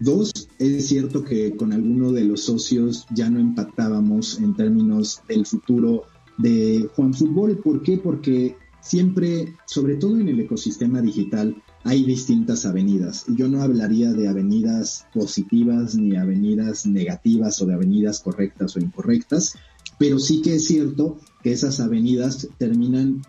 Dos, 0.00 0.48
es 0.58 0.88
cierto 0.88 1.22
que 1.22 1.54
con 1.56 1.74
alguno 1.74 2.10
de 2.10 2.24
los 2.24 2.44
socios 2.44 3.06
ya 3.14 3.28
no 3.28 3.38
empatábamos 3.38 4.38
en 4.38 4.54
términos 4.54 5.20
del 5.28 5.44
futuro 5.44 6.04
de 6.38 6.88
Juan 6.96 7.12
Fútbol. 7.12 7.58
¿Por 7.58 7.82
qué? 7.82 7.98
Porque 7.98 8.56
siempre, 8.80 9.54
sobre 9.66 9.96
todo 9.96 10.18
en 10.18 10.28
el 10.28 10.40
ecosistema 10.40 11.02
digital, 11.02 11.62
hay 11.84 12.04
distintas 12.04 12.64
avenidas. 12.64 13.26
Yo 13.28 13.48
no 13.48 13.62
hablaría 13.62 14.10
de 14.12 14.26
avenidas 14.26 15.06
positivas 15.12 15.94
ni 15.94 16.16
avenidas 16.16 16.86
negativas 16.86 17.60
o 17.60 17.66
de 17.66 17.74
avenidas 17.74 18.20
correctas 18.20 18.76
o 18.76 18.80
incorrectas, 18.80 19.54
pero 19.98 20.18
sí 20.18 20.40
que 20.40 20.54
es 20.54 20.64
cierto 20.64 21.18
que 21.42 21.52
esas 21.52 21.78
avenidas 21.78 22.48
terminan 22.56 23.20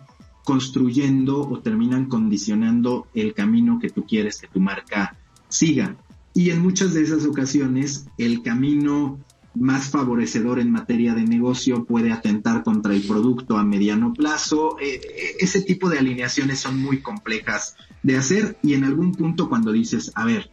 construyendo 0.44 1.42
o 1.42 1.60
terminan 1.60 2.06
condicionando 2.08 3.08
el 3.12 3.34
camino 3.34 3.78
que 3.78 3.90
tú 3.90 4.06
quieres 4.06 4.40
que 4.40 4.48
tu 4.48 4.58
marca 4.58 5.18
siga. 5.50 5.98
Y 6.34 6.50
en 6.50 6.62
muchas 6.62 6.94
de 6.94 7.02
esas 7.02 7.26
ocasiones 7.26 8.06
el 8.18 8.42
camino 8.42 9.18
más 9.54 9.90
favorecedor 9.90 10.58
en 10.60 10.70
materia 10.70 11.14
de 11.14 11.24
negocio 11.24 11.84
puede 11.84 12.10
atentar 12.10 12.62
contra 12.62 12.94
el 12.94 13.02
producto 13.02 13.58
a 13.58 13.64
mediano 13.64 14.12
plazo. 14.14 14.78
Eh, 14.80 15.00
eh, 15.02 15.36
ese 15.40 15.62
tipo 15.62 15.90
de 15.90 15.98
alineaciones 15.98 16.60
son 16.60 16.80
muy 16.80 17.00
complejas 17.00 17.76
de 18.02 18.16
hacer 18.16 18.56
y 18.62 18.74
en 18.74 18.84
algún 18.84 19.12
punto 19.12 19.48
cuando 19.48 19.72
dices, 19.72 20.10
a 20.14 20.24
ver, 20.24 20.50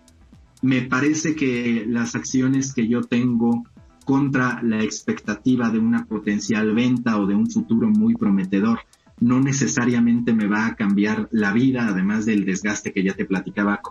me 0.62 0.82
parece 0.82 1.36
que 1.36 1.86
las 1.88 2.16
acciones 2.16 2.74
que 2.74 2.88
yo 2.88 3.02
tengo 3.02 3.64
contra 4.06 4.62
la 4.64 4.84
expectativa 4.84 5.70
de 5.70 5.80
una 5.80 6.06
potencial 6.06 6.74
venta 6.74 7.20
o 7.20 7.26
de 7.26 7.36
un 7.36 7.50
futuro 7.50 7.90
muy 7.90 8.16
prometedor 8.16 8.80
no 9.20 9.40
necesariamente 9.40 10.34
me 10.34 10.48
va 10.48 10.68
a 10.68 10.76
cambiar 10.76 11.28
la 11.32 11.52
vida, 11.52 11.88
además 11.88 12.26
del 12.26 12.46
desgaste 12.46 12.94
que 12.94 13.04
ya 13.04 13.14
te 13.14 13.26
platicaba 13.26 13.82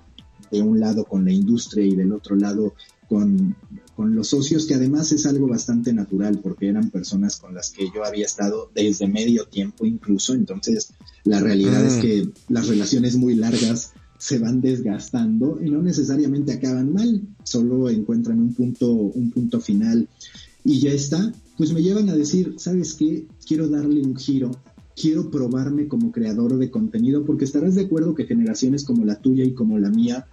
de 0.51 0.62
un 0.62 0.80
lado 0.80 1.05
con 1.05 1.24
la 1.24 1.32
industria 1.32 1.84
y 1.84 1.94
del 1.94 2.12
otro 2.12 2.36
lado 2.36 2.74
con 3.09 3.57
con 3.99 4.14
los 4.14 4.28
socios, 4.28 4.66
que 4.66 4.74
además 4.74 5.11
es 5.11 5.26
algo 5.26 5.49
bastante 5.49 5.92
natural 5.92 6.38
porque 6.40 6.68
eran 6.68 6.88
personas 6.88 7.36
con 7.36 7.53
las 7.53 7.70
que 7.70 7.90
yo 7.92 8.05
había 8.05 8.24
estado 8.24 8.70
desde 8.72 9.09
medio 9.09 9.46
tiempo 9.46 9.84
incluso, 9.84 10.34
entonces 10.34 10.92
la 11.24 11.40
realidad 11.40 11.84
es 11.84 11.96
mm. 11.96 12.01
que 12.01 12.28
las 12.49 12.68
relaciones 12.68 13.16
muy 13.16 13.34
largas 13.34 13.94
se 14.16 14.38
van 14.38 14.61
desgastando 14.61 15.59
y 15.61 15.68
no 15.68 15.82
necesariamente 15.82 16.53
acaban 16.53 16.92
mal, 16.92 17.22
solo 17.42 17.90
encuentran 17.90 18.38
un 18.38 18.55
punto, 18.55 18.88
un 18.88 19.32
punto 19.32 19.61
final 19.61 20.09
y 20.62 20.78
ya 20.78 20.92
está, 20.92 21.32
pues 21.57 21.72
me 21.72 21.82
llevan 21.82 22.09
a 22.09 22.14
decir, 22.14 22.55
¿sabes 22.59 22.94
qué? 22.94 23.26
Quiero 23.49 23.68
darle 23.68 24.01
un 24.01 24.14
giro, 24.14 24.53
quiero 24.94 25.28
probarme 25.28 25.88
como 25.88 26.12
creador 26.12 26.57
de 26.57 26.70
contenido, 26.70 27.24
porque 27.24 27.46
estarás 27.46 27.74
de 27.74 27.82
acuerdo 27.82 28.14
que 28.14 28.26
generaciones 28.26 28.84
como 28.84 29.05
la 29.05 29.20
tuya 29.20 29.42
y 29.42 29.55
como 29.55 29.76
la 29.76 29.90
mía, 29.90 30.28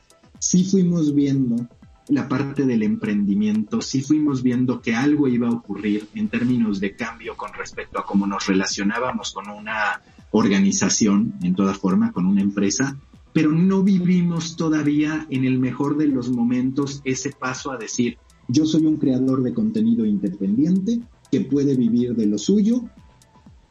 sí 0.45 0.63
fuimos 0.63 1.15
viendo 1.15 1.67
la 2.09 2.29
parte 2.29 2.67
del 2.67 2.83
emprendimiento, 2.83 3.81
sí 3.81 4.01
fuimos 4.01 4.43
viendo 4.43 4.79
que 4.79 4.93
algo 4.93 5.27
iba 5.27 5.47
a 5.47 5.53
ocurrir 5.53 6.07
en 6.13 6.29
términos 6.29 6.79
de 6.79 6.95
cambio 6.95 7.35
con 7.35 7.51
respecto 7.53 7.97
a 7.97 8.05
cómo 8.05 8.27
nos 8.27 8.45
relacionábamos 8.45 9.33
con 9.33 9.49
una 9.49 10.03
organización, 10.29 11.33
en 11.41 11.55
toda 11.55 11.73
forma, 11.73 12.11
con 12.11 12.27
una 12.27 12.41
empresa, 12.41 12.95
pero 13.33 13.51
no 13.51 13.81
vivimos 13.81 14.55
todavía 14.55 15.25
en 15.31 15.45
el 15.45 15.57
mejor 15.57 15.97
de 15.97 16.09
los 16.09 16.29
momentos 16.29 17.01
ese 17.05 17.31
paso 17.31 17.71
a 17.71 17.77
decir, 17.77 18.19
yo 18.47 18.67
soy 18.67 18.85
un 18.85 18.97
creador 18.97 19.41
de 19.41 19.51
contenido 19.51 20.05
independiente 20.05 21.01
que 21.31 21.41
puede 21.41 21.75
vivir 21.75 22.15
de 22.15 22.27
lo 22.27 22.37
suyo, 22.37 22.83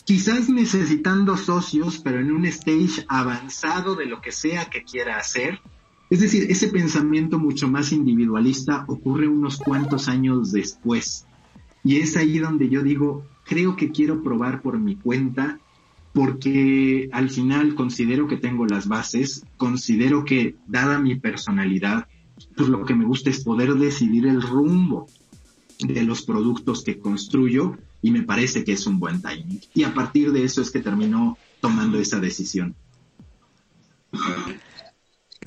quizás 0.05 0.49
necesitando 0.49 1.37
socios, 1.37 2.01
pero 2.03 2.19
en 2.19 2.33
un 2.33 2.47
stage 2.47 3.05
avanzado 3.07 3.95
de 3.95 4.07
lo 4.07 4.21
que 4.21 4.33
sea 4.33 4.69
que 4.69 4.83
quiera 4.83 5.19
hacer. 5.19 5.61
Es 6.11 6.21
decir, 6.21 6.47
ese 6.51 6.69
pensamiento 6.69 7.39
mucho 7.39 7.69
más 7.69 7.93
individualista 7.93 8.85
ocurre 8.89 9.27
unos 9.27 9.59
cuantos 9.59 10.09
años 10.09 10.53
después. 10.53 11.27
Y 11.83 11.97
es 11.97 12.17
ahí 12.17 12.39
donde 12.39 12.69
yo 12.69 12.83
digo, 12.83 13.27
creo 13.45 13.77
que 13.77 13.91
quiero 13.91 14.23
probar 14.23 14.63
por 14.63 14.79
mi 14.79 14.97
cuenta 14.97 15.59
porque 16.13 17.09
al 17.13 17.29
final 17.29 17.75
considero 17.75 18.29
que 18.29 18.37
tengo 18.37 18.67
las 18.67 18.87
bases, 18.87 19.45
considero 19.57 20.25
que 20.25 20.55
dada 20.69 21.01
mi 21.01 21.17
personalidad, 21.17 22.07
pues 22.57 22.69
lo 22.69 22.85
que 22.85 22.95
me 22.95 23.05
gusta 23.05 23.31
es 23.31 23.43
poder 23.43 23.75
decidir 23.75 24.27
el 24.27 24.41
rumbo 24.41 25.09
de 25.81 26.05
los 26.05 26.23
productos 26.23 26.85
que 26.85 26.99
construyo 26.99 27.77
y 28.01 28.13
me 28.13 28.23
parece 28.23 28.63
que 28.63 28.73
es 28.73 28.87
un 28.87 29.01
buen 29.01 29.21
timing. 29.21 29.61
Y 29.75 29.83
a 29.83 29.93
partir 29.93 30.31
de 30.31 30.45
eso 30.45 30.63
es 30.63 30.71
que 30.71 30.81
terminó 30.81 31.37
tomando 31.61 31.99
esa 31.99 32.21
decisión. 32.21 32.77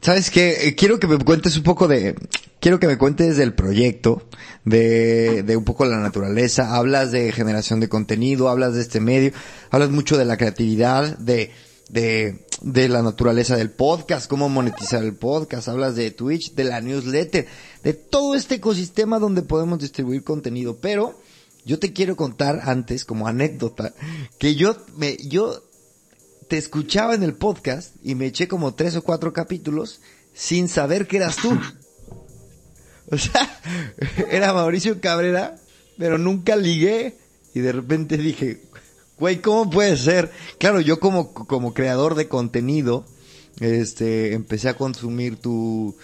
¿Sabes 0.01 0.29
qué? 0.29 0.67
Eh, 0.67 0.75
quiero 0.75 0.99
que 0.99 1.07
me 1.07 1.17
cuentes 1.17 1.57
un 1.57 1.63
poco 1.63 1.87
de, 1.87 2.15
quiero 2.59 2.79
que 2.79 2.87
me 2.87 2.97
cuentes 2.97 3.37
del 3.37 3.53
proyecto, 3.53 4.23
de, 4.65 5.43
de 5.43 5.57
un 5.57 5.63
poco 5.63 5.85
la 5.85 5.97
naturaleza, 5.97 6.75
hablas 6.75 7.11
de 7.11 7.31
generación 7.31 7.79
de 7.79 7.89
contenido, 7.89 8.49
hablas 8.49 8.73
de 8.75 8.81
este 8.81 8.99
medio, 8.99 9.31
hablas 9.69 9.89
mucho 9.89 10.17
de 10.17 10.25
la 10.25 10.37
creatividad, 10.37 11.17
de, 11.17 11.51
de, 11.89 12.45
de 12.61 12.89
la 12.89 13.01
naturaleza 13.01 13.55
del 13.55 13.71
podcast, 13.71 14.29
cómo 14.29 14.49
monetizar 14.49 15.03
el 15.03 15.15
podcast, 15.15 15.67
hablas 15.67 15.95
de 15.95 16.11
Twitch, 16.11 16.53
de 16.53 16.63
la 16.63 16.81
newsletter, 16.81 17.47
de 17.83 17.93
todo 17.93 18.35
este 18.35 18.55
ecosistema 18.55 19.19
donde 19.19 19.41
podemos 19.41 19.79
distribuir 19.79 20.23
contenido, 20.23 20.77
pero 20.79 21.19
yo 21.65 21.79
te 21.79 21.91
quiero 21.91 22.15
contar 22.15 22.61
antes 22.63 23.03
como 23.03 23.27
anécdota 23.27 23.93
que 24.39 24.55
yo 24.55 24.77
me 24.95 25.17
yo 25.17 25.63
te 26.47 26.57
escuchaba 26.57 27.15
en 27.15 27.23
el 27.23 27.33
podcast 27.33 27.95
y 28.03 28.15
me 28.15 28.27
eché 28.27 28.47
como 28.47 28.73
tres 28.73 28.95
o 28.95 29.03
cuatro 29.03 29.33
capítulos 29.33 30.01
sin 30.33 30.67
saber 30.69 31.07
que 31.07 31.17
eras 31.17 31.37
tú. 31.37 31.57
O 33.09 33.17
sea, 33.17 33.61
era 34.29 34.51
Mauricio 34.51 34.99
Cabrera, 34.99 35.55
pero 35.97 36.17
nunca 36.17 36.57
ligué 36.57 37.17
y 37.53 37.61
de 37.61 37.71
repente 37.71 38.17
dije, 38.17 38.63
güey, 39.17 39.41
¿cómo 39.41 39.69
puede 39.69 39.95
ser? 39.95 40.29
Claro, 40.59 40.81
yo 40.81 40.99
como, 40.99 41.33
como 41.33 41.73
creador 41.73 42.15
de 42.15 42.27
contenido, 42.27 43.05
este, 43.61 44.33
empecé 44.33 44.67
a 44.67 44.75
consumir 44.75 45.37
tu, 45.37 45.95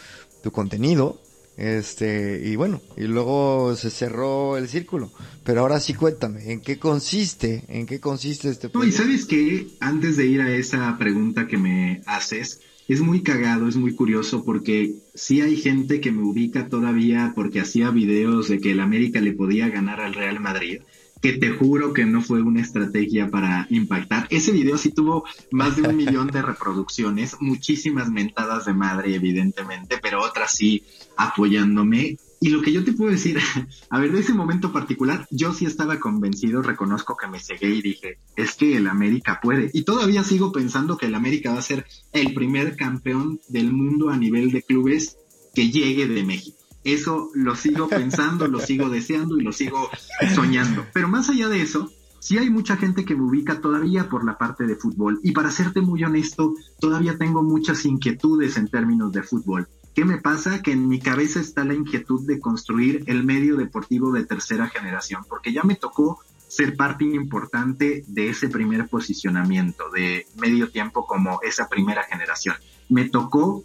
tu 0.41 0.51
contenido, 0.53 1.21
este, 1.57 2.41
y 2.43 2.55
bueno, 2.55 2.81
y 2.97 3.03
luego 3.03 3.75
se 3.75 3.89
cerró 3.89 4.57
el 4.57 4.67
círculo. 4.67 5.11
Pero 5.43 5.61
ahora 5.61 5.79
sí 5.79 5.93
cuéntame, 5.93 6.51
¿en 6.51 6.61
qué 6.61 6.79
consiste? 6.79 7.63
¿En 7.67 7.85
qué 7.85 7.99
consiste 7.99 8.49
este 8.49 8.69
proyecto? 8.69 8.79
No, 8.79 8.85
y 8.85 8.91
sabes 8.91 9.25
que 9.25 9.67
antes 9.79 10.17
de 10.17 10.25
ir 10.25 10.41
a 10.41 10.51
esa 10.51 10.97
pregunta 10.97 11.47
que 11.47 11.57
me 11.57 12.01
haces, 12.05 12.59
es 12.87 13.01
muy 13.01 13.21
cagado, 13.21 13.67
es 13.67 13.75
muy 13.75 13.93
curioso 13.93 14.43
porque 14.43 14.95
sí 15.13 15.41
hay 15.41 15.55
gente 15.55 16.01
que 16.01 16.11
me 16.11 16.23
ubica 16.23 16.67
todavía 16.67 17.33
porque 17.35 17.61
hacía 17.61 17.89
videos 17.91 18.47
de 18.49 18.59
que 18.59 18.71
el 18.71 18.79
América 18.79 19.21
le 19.21 19.33
podía 19.33 19.69
ganar 19.69 20.01
al 20.01 20.13
Real 20.13 20.39
Madrid 20.39 20.81
que 21.23 21.31
te 21.31 21.51
juro 21.51 21.93
que 21.93 22.05
no 22.05 22.21
fue 22.21 22.41
una 22.41 22.59
estrategia 22.59 23.31
para 23.31 23.65
impactar. 23.69 24.27
Ese 24.29 24.51
video 24.51 24.77
sí 24.77 24.91
tuvo 24.91 25.23
más 25.51 25.77
de 25.77 25.83
un 25.83 25.95
millón 25.95 26.27
de 26.27 26.41
reproducciones, 26.41 27.37
muchísimas 27.39 28.09
mentadas 28.09 28.65
de 28.65 28.73
madre, 28.73 29.15
evidentemente, 29.15 29.99
pero 30.01 30.21
otras 30.21 30.51
sí 30.51 30.83
apoyándome. 31.15 32.17
Y 32.43 32.49
lo 32.49 32.61
que 32.61 32.73
yo 32.73 32.83
te 32.83 32.91
puedo 32.91 33.09
decir, 33.09 33.39
a 33.89 33.99
ver, 34.01 34.11
de 34.11 34.19
ese 34.19 34.33
momento 34.33 34.73
particular, 34.73 35.25
yo 35.31 35.53
sí 35.53 35.65
estaba 35.65 36.01
convencido, 36.01 36.61
reconozco 36.61 37.15
que 37.15 37.27
me 37.27 37.39
cegué 37.39 37.69
y 37.69 37.81
dije, 37.81 38.17
es 38.35 38.55
que 38.55 38.75
el 38.75 38.87
América 38.87 39.39
puede. 39.41 39.71
Y 39.73 39.83
todavía 39.83 40.25
sigo 40.25 40.51
pensando 40.51 40.97
que 40.97 41.05
el 41.05 41.15
América 41.15 41.53
va 41.53 41.59
a 41.59 41.61
ser 41.61 41.85
el 42.11 42.33
primer 42.33 42.75
campeón 42.75 43.39
del 43.47 43.71
mundo 43.71 44.09
a 44.09 44.17
nivel 44.17 44.51
de 44.51 44.61
clubes 44.61 45.15
que 45.55 45.71
llegue 45.71 46.05
de 46.05 46.21
México. 46.25 46.57
Eso 46.83 47.29
lo 47.33 47.55
sigo 47.55 47.87
pensando, 47.87 48.49
lo 48.49 48.59
sigo 48.59 48.89
deseando 48.89 49.39
y 49.39 49.43
lo 49.43 49.53
sigo 49.53 49.89
soñando. 50.35 50.85
Pero 50.93 51.07
más 51.07 51.29
allá 51.29 51.47
de 51.47 51.61
eso, 51.61 51.93
sí 52.19 52.37
hay 52.39 52.49
mucha 52.49 52.75
gente 52.75 53.05
que 53.05 53.15
me 53.15 53.23
ubica 53.23 53.61
todavía 53.61 54.09
por 54.09 54.25
la 54.25 54.37
parte 54.37 54.67
de 54.67 54.75
fútbol. 54.75 55.21
Y 55.23 55.31
para 55.31 55.49
serte 55.49 55.79
muy 55.79 56.03
honesto, 56.03 56.55
todavía 56.81 57.17
tengo 57.17 57.41
muchas 57.41 57.85
inquietudes 57.85 58.57
en 58.57 58.67
términos 58.67 59.13
de 59.13 59.23
fútbol. 59.23 59.69
¿Qué 59.93 60.05
me 60.05 60.17
pasa? 60.17 60.61
Que 60.61 60.71
en 60.71 60.87
mi 60.87 60.99
cabeza 60.99 61.39
está 61.39 61.63
la 61.63 61.75
inquietud 61.75 62.25
de 62.25 62.39
construir 62.39 63.03
el 63.07 63.23
medio 63.23 63.57
deportivo 63.57 64.11
de 64.11 64.25
tercera 64.25 64.67
generación, 64.67 65.23
porque 65.29 65.53
ya 65.53 65.63
me 65.63 65.75
tocó 65.75 66.19
ser 66.47 66.75
parte 66.75 67.03
importante 67.03 68.03
de 68.07 68.29
ese 68.29 68.47
primer 68.47 68.87
posicionamiento 68.87 69.89
de 69.91 70.27
medio 70.39 70.69
tiempo 70.69 71.05
como 71.05 71.39
esa 71.41 71.67
primera 71.67 72.03
generación. 72.03 72.55
Me 72.89 73.09
tocó 73.09 73.63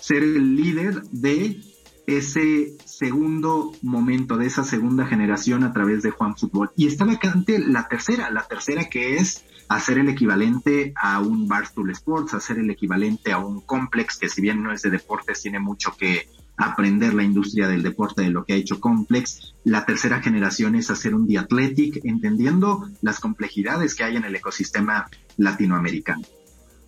ser 0.00 0.22
el 0.22 0.56
líder 0.56 1.02
de 1.10 1.60
ese 2.06 2.76
segundo 2.84 3.72
momento 3.82 4.36
de 4.36 4.46
esa 4.46 4.64
segunda 4.64 5.06
generación 5.06 5.62
a 5.62 5.72
través 5.72 6.02
de 6.02 6.10
Juan 6.10 6.36
Fútbol. 6.36 6.70
Y 6.76 6.86
está 6.86 7.04
vacante 7.04 7.58
la 7.58 7.86
tercera, 7.86 8.30
la 8.30 8.46
tercera 8.46 8.88
que 8.88 9.16
es 9.16 9.44
hacer 9.68 9.98
el 9.98 10.08
equivalente 10.08 10.92
a 10.96 11.20
un 11.20 11.46
Barstool 11.46 11.90
Sports, 11.90 12.34
hacer 12.34 12.58
el 12.58 12.70
equivalente 12.70 13.32
a 13.32 13.38
un 13.38 13.60
Complex, 13.60 14.16
que 14.16 14.28
si 14.28 14.40
bien 14.40 14.62
no 14.62 14.72
es 14.72 14.82
de 14.82 14.90
deportes, 14.90 15.42
tiene 15.42 15.60
mucho 15.60 15.94
que 15.96 16.28
aprender 16.56 17.14
la 17.14 17.22
industria 17.22 17.68
del 17.68 17.82
deporte 17.82 18.22
de 18.22 18.30
lo 18.30 18.44
que 18.44 18.54
ha 18.54 18.56
hecho 18.56 18.80
Complex. 18.80 19.54
La 19.64 19.86
tercera 19.86 20.20
generación 20.20 20.74
es 20.74 20.90
hacer 20.90 21.14
un 21.14 21.28
The 21.28 21.38
Athletic, 21.38 22.00
entendiendo 22.04 22.88
las 23.00 23.20
complejidades 23.20 23.94
que 23.94 24.04
hay 24.04 24.16
en 24.16 24.24
el 24.24 24.34
ecosistema 24.34 25.08
latinoamericano. 25.36 26.22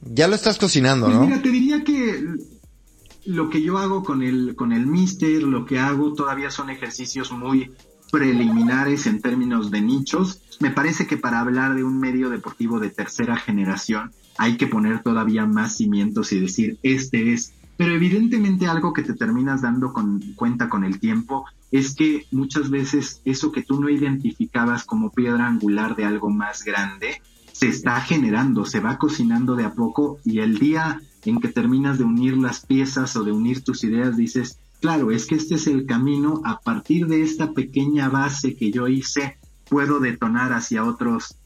Ya 0.02 0.26
lo 0.26 0.34
estás 0.34 0.58
cocinando, 0.58 1.06
pues 1.06 1.18
¿no? 1.18 1.26
Mira, 1.26 1.42
te 1.42 1.50
diría 1.50 1.84
que 1.84 2.24
lo 3.26 3.50
que 3.50 3.62
yo 3.62 3.78
hago 3.78 4.02
con 4.02 4.22
el, 4.22 4.56
con 4.56 4.72
el 4.72 4.86
Mister, 4.86 5.42
lo 5.42 5.66
que 5.66 5.78
hago 5.78 6.14
todavía 6.14 6.50
son 6.50 6.70
ejercicios 6.70 7.30
muy 7.30 7.70
preliminares 8.10 9.06
en 9.06 9.20
términos 9.20 9.70
de 9.70 9.80
nichos. 9.82 10.42
Me 10.60 10.70
parece 10.70 11.06
que 11.06 11.16
para 11.16 11.40
hablar 11.40 11.74
de 11.74 11.84
un 11.84 11.98
medio 11.98 12.28
deportivo 12.28 12.80
de 12.80 12.90
tercera 12.90 13.36
generación 13.36 14.12
hay 14.36 14.58
que 14.58 14.66
poner 14.66 15.02
todavía 15.02 15.46
más 15.46 15.78
cimientos 15.78 16.32
y 16.32 16.40
decir, 16.40 16.78
este 16.82 17.32
es. 17.32 17.54
Pero 17.78 17.94
evidentemente 17.94 18.66
algo 18.66 18.92
que 18.92 19.02
te 19.02 19.14
terminas 19.14 19.62
dando 19.62 19.94
con, 19.94 20.20
cuenta 20.36 20.68
con 20.68 20.84
el 20.84 21.00
tiempo 21.00 21.46
es 21.70 21.94
que 21.94 22.26
muchas 22.30 22.68
veces 22.68 23.22
eso 23.24 23.52
que 23.52 23.62
tú 23.62 23.80
no 23.80 23.88
identificabas 23.88 24.84
como 24.84 25.10
piedra 25.10 25.46
angular 25.46 25.96
de 25.96 26.04
algo 26.04 26.28
más 26.28 26.62
grande, 26.62 27.22
se 27.52 27.68
está 27.68 27.98
generando, 28.02 28.66
se 28.66 28.80
va 28.80 28.98
cocinando 28.98 29.56
de 29.56 29.64
a 29.64 29.72
poco 29.72 30.18
y 30.26 30.40
el 30.40 30.58
día 30.58 31.00
en 31.24 31.40
que 31.40 31.48
terminas 31.48 31.96
de 31.96 32.04
unir 32.04 32.36
las 32.36 32.66
piezas 32.66 33.16
o 33.16 33.24
de 33.24 33.32
unir 33.32 33.62
tus 33.62 33.82
ideas, 33.84 34.14
dices, 34.14 34.58
claro, 34.80 35.10
es 35.10 35.24
que 35.24 35.36
este 35.36 35.54
es 35.54 35.66
el 35.66 35.86
camino, 35.86 36.42
a 36.44 36.60
partir 36.60 37.06
de 37.06 37.22
esta 37.22 37.52
pequeña 37.52 38.10
base 38.10 38.56
que 38.56 38.70
yo 38.70 38.88
hice, 38.88 39.38
puedo 39.70 40.00
detonar 40.00 40.52
hacia 40.52 40.84
otros 40.84 41.38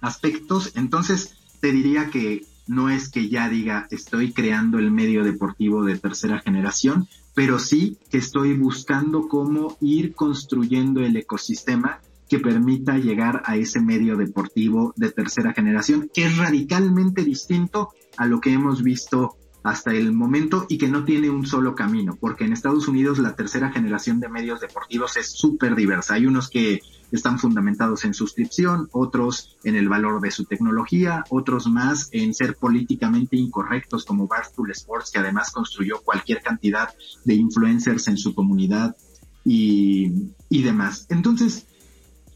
aspectos. 0.00 0.72
Entonces, 0.74 1.36
te 1.60 1.72
diría 1.72 2.10
que 2.10 2.44
no 2.66 2.90
es 2.90 3.10
que 3.10 3.28
ya 3.28 3.48
diga 3.48 3.86
estoy 3.90 4.32
creando 4.32 4.78
el 4.78 4.90
medio 4.90 5.24
deportivo 5.24 5.84
de 5.84 5.98
tercera 5.98 6.40
generación, 6.40 7.08
pero 7.34 7.58
sí 7.58 7.98
que 8.10 8.18
estoy 8.18 8.54
buscando 8.54 9.28
cómo 9.28 9.76
ir 9.80 10.14
construyendo 10.14 11.00
el 11.00 11.16
ecosistema 11.16 12.00
que 12.28 12.38
permita 12.38 12.98
llegar 12.98 13.42
a 13.44 13.56
ese 13.56 13.80
medio 13.80 14.16
deportivo 14.16 14.92
de 14.96 15.10
tercera 15.10 15.52
generación, 15.52 16.10
que 16.12 16.26
es 16.26 16.36
radicalmente 16.36 17.22
distinto 17.22 17.90
a 18.16 18.26
lo 18.26 18.40
que 18.40 18.52
hemos 18.52 18.82
visto 18.82 19.36
hasta 19.62 19.92
el 19.92 20.12
momento 20.12 20.66
y 20.68 20.76
que 20.76 20.88
no 20.88 21.04
tiene 21.04 21.30
un 21.30 21.46
solo 21.46 21.74
camino, 21.74 22.16
porque 22.20 22.44
en 22.44 22.52
Estados 22.52 22.86
Unidos 22.86 23.18
la 23.18 23.34
tercera 23.34 23.72
generación 23.72 24.20
de 24.20 24.28
medios 24.28 24.60
deportivos 24.60 25.16
es 25.16 25.32
súper 25.32 25.74
diversa. 25.74 26.14
Hay 26.14 26.26
unos 26.26 26.50
que 26.50 26.80
están 27.14 27.38
fundamentados 27.38 28.04
en 28.04 28.14
suscripción, 28.14 28.88
otros 28.92 29.56
en 29.64 29.76
el 29.76 29.88
valor 29.88 30.20
de 30.20 30.30
su 30.30 30.44
tecnología, 30.44 31.24
otros 31.30 31.66
más 31.66 32.08
en 32.12 32.34
ser 32.34 32.56
políticamente 32.56 33.36
incorrectos 33.36 34.04
como 34.04 34.26
Barstool 34.26 34.70
Sports, 34.72 35.10
que 35.12 35.20
además 35.20 35.52
construyó 35.52 36.00
cualquier 36.02 36.42
cantidad 36.42 36.88
de 37.24 37.34
influencers 37.34 38.08
en 38.08 38.16
su 38.16 38.34
comunidad 38.34 38.96
y, 39.44 40.12
y 40.48 40.62
demás. 40.62 41.06
Entonces, 41.08 41.66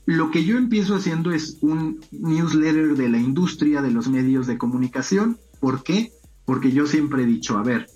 lo 0.07 0.31
que 0.31 0.45
yo 0.45 0.57
empiezo 0.57 0.95
haciendo 0.95 1.33
es 1.33 1.59
un 1.61 2.01
newsletter 2.12 2.97
de 2.97 3.09
la 3.09 3.18
industria 3.18 3.83
de 3.83 3.91
los 3.91 4.09
medios 4.09 4.47
de 4.47 4.59
comunicación. 4.59 5.39
¿Por 5.61 5.83
qué? 5.83 6.12
Porque 6.45 6.72
yo 6.72 6.87
siempre 6.87 7.24
he 7.24 7.26
dicho, 7.26 7.59
a 7.59 7.62
ver, 7.62 7.89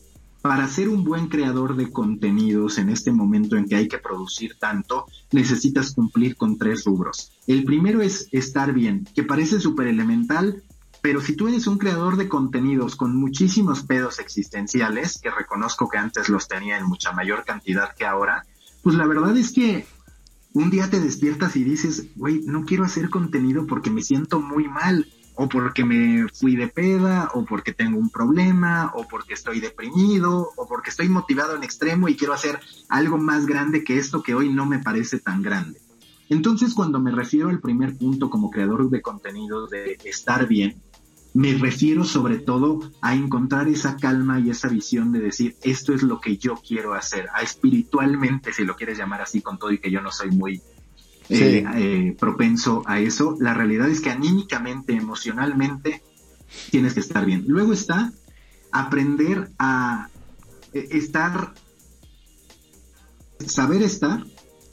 para 0.42 0.66
ser 0.66 0.88
un 0.88 1.04
buen 1.04 1.28
creador 1.28 1.76
de 1.76 1.90
contenidos 1.90 2.78
en 2.78 2.90
este 2.90 3.12
momento 3.12 3.56
en 3.56 3.66
que 3.66 3.76
hay 3.76 3.88
que 3.88 3.98
producir 3.98 4.56
tanto, 4.58 5.06
necesitas 5.30 5.94
cumplir 5.94 6.36
con 6.36 6.58
tres 6.58 6.84
rubros. 6.84 7.32
El 7.46 7.64
primero 7.64 8.02
es 8.02 8.28
estar 8.32 8.72
bien, 8.72 9.08
que 9.14 9.22
parece 9.22 9.60
súper 9.60 9.86
elemental, 9.86 10.64
pero 11.00 11.20
si 11.20 11.36
tú 11.36 11.46
eres 11.46 11.68
un 11.68 11.78
creador 11.78 12.16
de 12.16 12.28
contenidos 12.28 12.96
con 12.96 13.16
muchísimos 13.16 13.84
pedos 13.84 14.18
existenciales, 14.18 15.20
que 15.22 15.30
reconozco 15.30 15.88
que 15.88 15.98
antes 15.98 16.28
los 16.28 16.48
tenía 16.48 16.76
en 16.76 16.86
mucha 16.86 17.12
mayor 17.12 17.44
cantidad 17.44 17.94
que 17.94 18.04
ahora, 18.04 18.44
pues 18.82 18.96
la 18.96 19.06
verdad 19.06 19.36
es 19.36 19.52
que 19.52 19.86
un 20.54 20.70
día 20.70 20.90
te 20.90 21.00
despiertas 21.00 21.56
y 21.56 21.64
dices, 21.64 22.08
güey, 22.16 22.42
no 22.44 22.64
quiero 22.64 22.84
hacer 22.84 23.10
contenido 23.10 23.66
porque 23.66 23.90
me 23.90 24.02
siento 24.02 24.40
muy 24.40 24.68
mal, 24.68 25.06
o 25.34 25.48
porque 25.48 25.84
me 25.84 26.26
fui 26.28 26.56
de 26.56 26.68
peda, 26.68 27.30
o 27.34 27.44
porque 27.44 27.72
tengo 27.72 27.98
un 27.98 28.10
problema, 28.10 28.92
o 28.94 29.06
porque 29.08 29.34
estoy 29.34 29.60
deprimido, 29.60 30.50
o 30.56 30.66
porque 30.66 30.90
estoy 30.90 31.08
motivado 31.08 31.56
en 31.56 31.64
extremo 31.64 32.08
y 32.08 32.16
quiero 32.16 32.34
hacer 32.34 32.60
algo 32.88 33.18
más 33.18 33.46
grande 33.46 33.84
que 33.84 33.98
esto 33.98 34.22
que 34.22 34.34
hoy 34.34 34.52
no 34.52 34.66
me 34.66 34.78
parece 34.78 35.18
tan 35.18 35.42
grande. 35.42 35.80
Entonces, 36.28 36.74
cuando 36.74 37.00
me 37.00 37.10
refiero 37.10 37.48
al 37.48 37.60
primer 37.60 37.96
punto 37.96 38.30
como 38.30 38.50
creador 38.50 38.88
de 38.90 39.02
contenido 39.02 39.66
de 39.66 39.98
estar 40.04 40.46
bien, 40.46 40.80
me 41.34 41.54
refiero 41.54 42.04
sobre 42.04 42.38
todo 42.38 42.80
a 43.00 43.14
encontrar 43.14 43.68
esa 43.68 43.96
calma 43.96 44.38
y 44.38 44.50
esa 44.50 44.68
visión 44.68 45.12
de 45.12 45.20
decir, 45.20 45.56
esto 45.62 45.94
es 45.94 46.02
lo 46.02 46.20
que 46.20 46.36
yo 46.36 46.56
quiero 46.56 46.94
hacer, 46.94 47.28
a 47.34 47.42
espiritualmente, 47.42 48.52
si 48.52 48.64
lo 48.64 48.76
quieres 48.76 48.98
llamar 48.98 49.22
así, 49.22 49.40
con 49.40 49.58
todo 49.58 49.72
y 49.72 49.78
que 49.78 49.90
yo 49.90 50.02
no 50.02 50.10
soy 50.10 50.30
muy 50.30 50.60
eh, 51.32 51.64
eh, 51.74 52.16
propenso 52.18 52.82
a 52.86 53.00
eso, 53.00 53.36
la 53.40 53.54
realidad 53.54 53.88
es 53.88 54.00
que 54.00 54.10
anímicamente, 54.10 54.94
emocionalmente, 54.94 56.02
tienes 56.70 56.94
que 56.94 57.00
estar 57.00 57.24
bien. 57.24 57.44
Luego 57.46 57.72
está 57.72 58.12
aprender 58.70 59.50
a 59.58 60.08
eh, 60.72 60.88
estar, 60.90 61.54
saber 63.46 63.82
estar, 63.82 64.24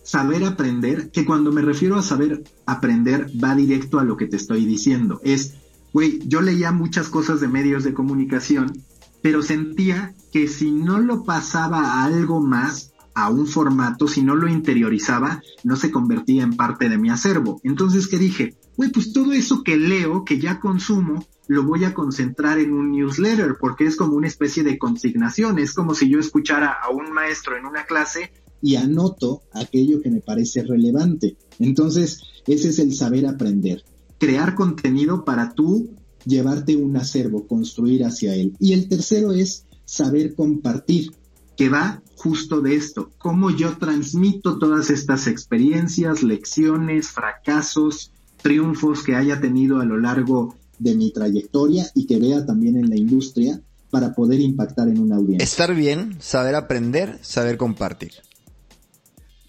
saber 0.03 0.43
aprender, 0.43 1.12
que 1.12 1.26
cuando 1.26 1.51
me 1.51 1.62
refiero 1.62 1.97
a 1.97 2.01
saber 2.01 2.43
aprender 2.66 3.30
va 3.41 3.55
directo 3.55 3.99
a 3.99 4.03
lo 4.03 4.18
que 4.18 4.28
te 4.28 4.38
estoy 4.38 4.66
diciendo, 4.66 5.22
es 5.24 5.55
güey, 5.93 6.20
yo 6.28 6.41
leía 6.41 6.72
muchas 6.72 7.10
cosas 7.10 7.41
de 7.41 7.47
medios 7.47 7.84
de 7.84 7.93
comunicación, 7.93 8.84
pero 9.22 9.41
sentía 9.41 10.14
que 10.32 10.47
si 10.47 10.72
no 10.72 10.99
lo 10.99 11.24
pasaba 11.24 12.03
algo 12.03 12.41
más, 12.41 12.88
a 13.24 13.30
un 13.30 13.47
formato, 13.47 14.07
si 14.07 14.22
no 14.22 14.36
lo 14.36 14.47
interiorizaba, 14.47 15.41
no 15.63 15.76
se 15.76 15.91
convertía 15.91 16.43
en 16.43 16.55
parte 16.55 16.89
de 16.89 16.97
mi 16.97 17.09
acervo. 17.09 17.59
Entonces, 17.63 18.07
¿qué 18.07 18.17
dije? 18.17 18.55
Güey, 18.78 18.91
pues 18.91 19.13
todo 19.13 19.34
eso 19.34 19.63
que 19.63 19.78
leo, 19.78 20.24
que 20.24 20.39
ya 20.39 20.59
consumo, 20.59 21.26
lo 21.47 21.63
voy 21.63 21.84
a 21.84 21.93
concentrar 21.93 22.59
en 22.59 22.74
un 22.74 22.91
newsletter, 22.91 23.57
porque 23.59 23.86
es 23.86 23.95
como 23.95 24.15
una 24.15 24.28
especie 24.28 24.63
de 24.63 24.78
consignación, 24.78 25.59
es 25.59 25.74
como 25.74 25.95
si 25.95 26.09
yo 26.09 26.20
escuchara 26.20 26.72
a 26.72 26.89
un 26.89 27.11
maestro 27.11 27.57
en 27.57 27.65
una 27.65 27.86
clase 27.86 28.32
y 28.61 28.76
anoto 28.76 29.41
aquello 29.53 30.01
que 30.01 30.11
me 30.11 30.22
parece 30.22 30.63
relevante. 30.63 31.38
Entonces, 31.59 32.22
ese 32.45 32.70
es 32.70 32.80
el 32.80 32.93
saber 32.93 33.26
aprender 33.26 33.84
crear 34.20 34.53
contenido 34.53 35.26
para 35.26 35.53
tú 35.53 35.89
llevarte 36.26 36.76
un 36.76 36.95
acervo, 36.97 37.47
construir 37.47 38.03
hacia 38.03 38.36
él. 38.36 38.53
Y 38.59 38.74
el 38.74 38.88
tercero 38.88 39.32
es 39.32 39.65
saber 39.86 40.36
compartir, 40.36 41.11
que 41.60 41.68
va 41.68 42.01
justo 42.16 42.62
de 42.62 42.74
esto, 42.74 43.12
cómo 43.18 43.49
yo 43.49 43.78
transmito 43.78 44.57
todas 44.60 44.89
estas 44.89 45.28
experiencias, 45.28 46.24
lecciones, 46.24 47.10
fracasos, 47.10 48.14
triunfos 48.41 49.03
que 49.03 49.14
haya 49.14 49.41
tenido 49.41 49.82
a 49.82 49.84
lo 49.84 49.97
largo 49.97 50.55
de 50.78 50.95
mi 50.95 51.12
trayectoria 51.12 51.86
y 51.95 52.07
que 52.07 52.18
vea 52.18 52.45
también 52.45 52.78
en 52.78 52.89
la 52.89 52.95
industria 52.95 53.60
para 53.89 54.14
poder 54.14 54.39
impactar 54.39 54.88
en 54.88 55.01
una 55.01 55.18
audiencia. 55.18 55.43
Estar 55.43 55.76
bien, 55.76 56.16
saber 56.22 56.55
aprender, 56.55 57.20
saber 57.24 57.57
compartir 57.57 58.14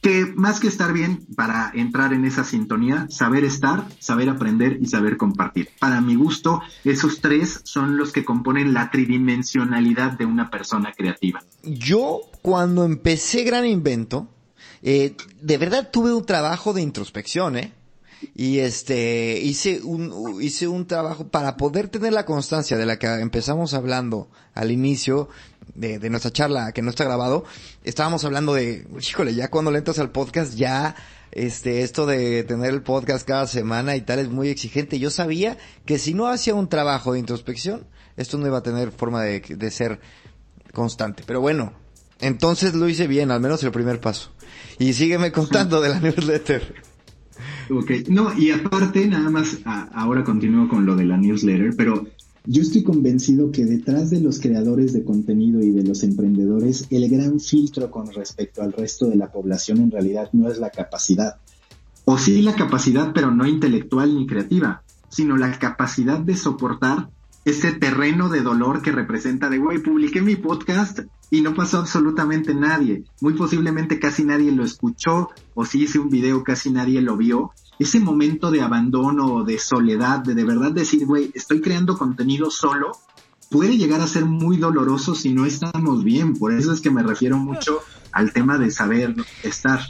que 0.01 0.27
más 0.35 0.61
que 0.61 0.69
estar 0.69 0.93
bien 0.93 1.27
para 1.37 1.71
entrar 1.75 2.13
en 2.13 2.25
esa 2.25 2.45
sintonía, 2.45 3.07
saber 3.11 3.45
estar, 3.45 3.87
saber 3.99 4.31
aprender 4.31 4.79
y 4.81 4.87
saber 4.87 5.17
compartir. 5.17 5.69
Para 5.79 6.01
mi 6.01 6.15
gusto, 6.15 6.63
esos 6.85 7.21
tres 7.21 7.61
son 7.65 7.97
los 7.99 8.13
que 8.13 8.25
componen 8.25 8.73
la 8.73 8.91
tridimensionalidad 8.91 10.13
de 10.13 10.25
una 10.25 10.51
persona 10.51 10.93
creativa. 10.97 11.43
Yo, 11.65 12.23
cuando 12.41 12.85
empecé 12.85 13.45
Gran 13.45 13.67
Invento, 13.67 14.29
eh, 14.83 15.15
de 15.43 15.59
verdad 15.59 15.91
tuve 15.93 16.15
un 16.15 16.25
trabajo 16.25 16.73
de 16.73 16.81
introspección, 16.81 17.59
¿eh? 17.59 17.75
y 18.35 18.59
este 18.59 19.41
hice 19.41 19.81
un 19.83 20.43
hice 20.43 20.69
un 20.69 20.87
trabajo 20.87 21.29
para 21.29 21.57
poder 21.57 21.89
tener 21.89 22.13
la 22.13 22.27
constancia 22.27 22.77
de 22.77 22.85
la 22.85 22.99
que 22.99 23.07
empezamos 23.07 23.73
hablando 23.73 24.29
al 24.55 24.71
inicio 24.71 25.29
de, 25.75 25.99
de 25.99 26.11
nuestra 26.11 26.31
charla 26.31 26.73
que 26.73 26.83
no 26.83 26.91
está 26.91 27.05
grabado 27.05 27.45
estábamos 27.85 28.25
hablando 28.25 28.55
de 28.55 28.87
híjole 29.01 29.35
ya 29.35 29.51
cuando 29.51 29.71
le 29.71 29.79
entras 29.79 29.99
al 29.99 30.11
podcast 30.11 30.55
ya 30.55 30.97
este 31.33 31.83
esto 31.83 32.07
de 32.07 32.43
tener 32.45 32.71
el 32.71 32.83
podcast 32.83 33.27
cada 33.27 33.47
semana 33.47 33.97
y 33.97 34.01
tal 34.01 34.19
es 34.19 34.29
muy 34.29 34.49
exigente. 34.49 34.99
Yo 34.99 35.11
sabía 35.11 35.59
que 35.85 35.99
si 35.99 36.13
no 36.13 36.27
hacía 36.27 36.55
un 36.55 36.69
trabajo 36.69 37.13
de 37.13 37.21
introspección 37.21 37.87
esto 38.17 38.37
no 38.39 38.47
iba 38.47 38.59
a 38.59 38.63
tener 38.63 38.91
forma 38.91 39.23
de, 39.23 39.41
de 39.41 39.71
ser 39.71 40.01
constante. 40.73 41.23
Pero 41.27 41.41
bueno 41.41 41.73
entonces 42.21 42.75
lo 42.75 42.89
hice 42.89 43.07
bien 43.07 43.31
al 43.31 43.41
menos 43.41 43.63
el 43.63 43.71
primer 43.71 44.01
paso. 44.01 44.31
Y 44.79 44.93
sígueme 44.93 45.33
contando 45.33 45.81
de 45.81 45.89
la 45.89 46.01
newsletter. 46.01 46.75
Ok, 47.71 47.91
no, 48.09 48.37
y 48.37 48.51
aparte, 48.51 49.07
nada 49.07 49.31
más, 49.31 49.59
ahora 49.95 50.25
continúo 50.25 50.69
con 50.69 50.85
lo 50.85 50.97
de 50.97 51.05
la 51.05 51.17
newsletter, 51.17 51.71
pero 51.77 52.07
yo 52.47 52.63
estoy 52.63 52.83
convencido 52.83 53.53
que 53.53 53.67
detrás 53.67 54.11
de 54.11 54.21
los 54.21 54.41
creadores 54.41 54.93
de 54.93 55.05
contenido 55.05 55.61
y 55.61 55.71
de 55.73 55.83
los 55.83 56.03
emprendedores, 56.03 56.87
el 56.91 57.09
gran 57.09 57.39
filtro 57.41 57.91
con 57.91 58.13
respecto 58.13 58.63
al 58.63 58.73
resto 58.73 59.07
de 59.07 59.17
la 59.17 59.31
población 59.31 59.79
en 59.79 59.91
realidad 59.91 60.31
no 60.33 60.51
es 60.51 60.59
la 60.59 60.71
capacidad. 60.71 61.37
O 62.05 62.19
sí 62.19 62.43
la 62.43 62.55
capacidad, 62.55 63.13
pero 63.13 63.31
no 63.31 63.47
intelectual 63.47 64.15
ni 64.15 64.27
creativa, 64.27 64.83
sino 65.11 65.37
la 65.37 65.59
capacidad 65.59 66.19
de 66.19 66.37
soportar 66.37 67.11
ese 67.45 67.73
terreno 67.73 68.29
de 68.29 68.43
dolor 68.43 68.83
que 68.83 68.93
representa 68.93 69.49
de, 69.49 69.59
güey, 69.59 69.79
publiqué 69.79 70.21
mi 70.21 70.37
podcast 70.37 71.01
y 71.31 71.41
no 71.41 71.55
pasó 71.55 71.79
absolutamente 71.79 72.55
nadie. 72.55 73.05
Muy 73.21 73.35
posiblemente 73.35 73.99
casi 73.99 74.25
nadie 74.25 74.53
lo 74.53 74.65
escuchó 74.65 75.31
o 75.55 75.65
si 75.65 75.83
hice 75.83 75.99
un 75.99 76.11
video 76.11 76.43
casi 76.43 76.71
nadie 76.71 77.01
lo 77.01 77.17
vio. 77.17 77.53
Ese 77.81 77.99
momento 77.99 78.51
de 78.51 78.61
abandono 78.61 79.43
de 79.43 79.59
soledad, 79.59 80.21
de 80.21 80.35
de 80.35 80.45
verdad 80.45 80.71
decir, 80.71 81.07
güey, 81.07 81.33
estoy 81.35 81.63
creando 81.63 81.97
contenido 81.97 82.51
solo, 82.51 82.93
puede 83.51 83.79
llegar 83.79 84.03
a 84.03 84.07
ser 84.07 84.27
muy 84.27 84.59
doloroso 84.59 85.15
si 85.15 85.33
no 85.33 85.47
estamos 85.47 86.05
bien. 86.05 86.37
Por 86.37 86.53
eso 86.53 86.75
es 86.75 86.83
que 86.83 86.91
me 86.91 87.03
refiero 87.03 87.39
mucho 87.39 87.81
al 88.13 88.35
tema 88.35 88.59
de 88.59 88.71
saber 88.71 89.15
estar. 89.43 89.81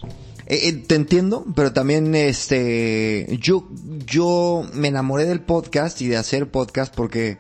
Eh, 0.46 0.68
eh, 0.68 0.72
te 0.72 0.94
entiendo, 0.94 1.44
pero 1.56 1.72
también 1.72 2.14
este 2.14 3.38
yo 3.40 3.68
yo 4.06 4.64
me 4.72 4.88
enamoré 4.88 5.26
del 5.26 5.40
podcast 5.40 6.00
y 6.00 6.06
de 6.06 6.16
hacer 6.16 6.50
podcast 6.50 6.94
porque 6.94 7.38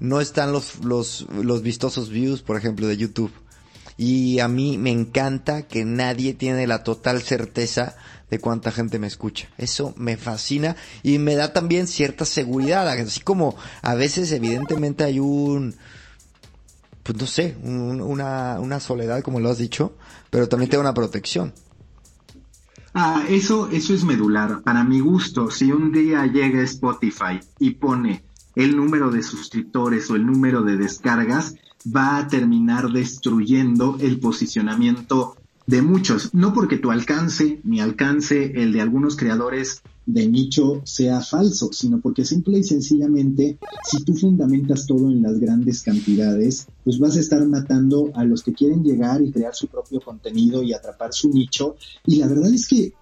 no 0.00 0.20
están 0.20 0.52
los 0.52 0.84
los 0.84 1.26
los 1.30 1.62
vistosos 1.62 2.08
views, 2.08 2.40
por 2.40 2.56
ejemplo, 2.56 2.86
de 2.86 2.96
YouTube. 2.96 3.32
Y 3.96 4.40
a 4.40 4.48
mí 4.48 4.76
me 4.76 4.90
encanta 4.90 5.68
que 5.68 5.84
nadie 5.84 6.34
tiene 6.34 6.66
la 6.66 6.82
total 6.82 7.22
certeza 7.22 7.96
de 8.34 8.40
cuánta 8.40 8.72
gente 8.72 8.98
me 8.98 9.06
escucha. 9.06 9.48
Eso 9.58 9.94
me 9.96 10.16
fascina 10.16 10.74
y 11.04 11.18
me 11.18 11.36
da 11.36 11.52
también 11.52 11.86
cierta 11.86 12.24
seguridad, 12.24 12.88
así 12.88 13.20
como 13.20 13.56
a 13.80 13.94
veces 13.94 14.32
evidentemente 14.32 15.04
hay 15.04 15.20
un 15.20 15.76
pues 17.04 17.18
no 17.18 17.26
sé, 17.26 17.56
una, 17.62 18.58
una 18.60 18.80
soledad 18.80 19.22
como 19.22 19.38
lo 19.38 19.50
has 19.50 19.58
dicho, 19.58 19.94
pero 20.30 20.48
también 20.48 20.70
tengo 20.70 20.80
una 20.80 20.94
protección. 20.94 21.52
Ah, 22.94 23.24
eso, 23.28 23.68
eso 23.70 23.92
es 23.92 24.04
medular. 24.04 24.62
Para 24.62 24.84
mi 24.84 25.00
gusto, 25.00 25.50
si 25.50 25.70
un 25.70 25.92
día 25.92 26.26
llega 26.26 26.62
Spotify 26.62 27.40
y 27.58 27.72
pone 27.72 28.24
el 28.56 28.74
número 28.74 29.10
de 29.10 29.22
suscriptores 29.22 30.10
o 30.10 30.16
el 30.16 30.24
número 30.24 30.62
de 30.62 30.76
descargas, 30.76 31.56
va 31.84 32.16
a 32.16 32.26
terminar 32.26 32.88
destruyendo 32.90 33.98
el 34.00 34.18
posicionamiento 34.18 35.36
de 35.66 35.82
muchos, 35.82 36.34
no 36.34 36.52
porque 36.52 36.76
tu 36.76 36.90
alcance, 36.90 37.60
mi 37.64 37.80
alcance, 37.80 38.52
el 38.54 38.72
de 38.72 38.80
algunos 38.80 39.16
creadores 39.16 39.82
de 40.06 40.28
nicho 40.28 40.82
sea 40.84 41.22
falso, 41.22 41.70
sino 41.72 42.00
porque 42.00 42.26
simple 42.26 42.58
y 42.58 42.64
sencillamente, 42.64 43.58
si 43.90 44.04
tú 44.04 44.14
fundamentas 44.14 44.86
todo 44.86 45.10
en 45.10 45.22
las 45.22 45.38
grandes 45.38 45.82
cantidades, 45.82 46.66
pues 46.84 46.98
vas 46.98 47.16
a 47.16 47.20
estar 47.20 47.46
matando 47.46 48.10
a 48.14 48.24
los 48.24 48.42
que 48.42 48.52
quieren 48.52 48.84
llegar 48.84 49.22
y 49.22 49.32
crear 49.32 49.54
su 49.54 49.68
propio 49.68 50.00
contenido 50.00 50.62
y 50.62 50.74
atrapar 50.74 51.14
su 51.14 51.30
nicho. 51.30 51.76
Y 52.06 52.16
la 52.16 52.28
verdad 52.28 52.52
es 52.52 52.68
que 52.68 52.92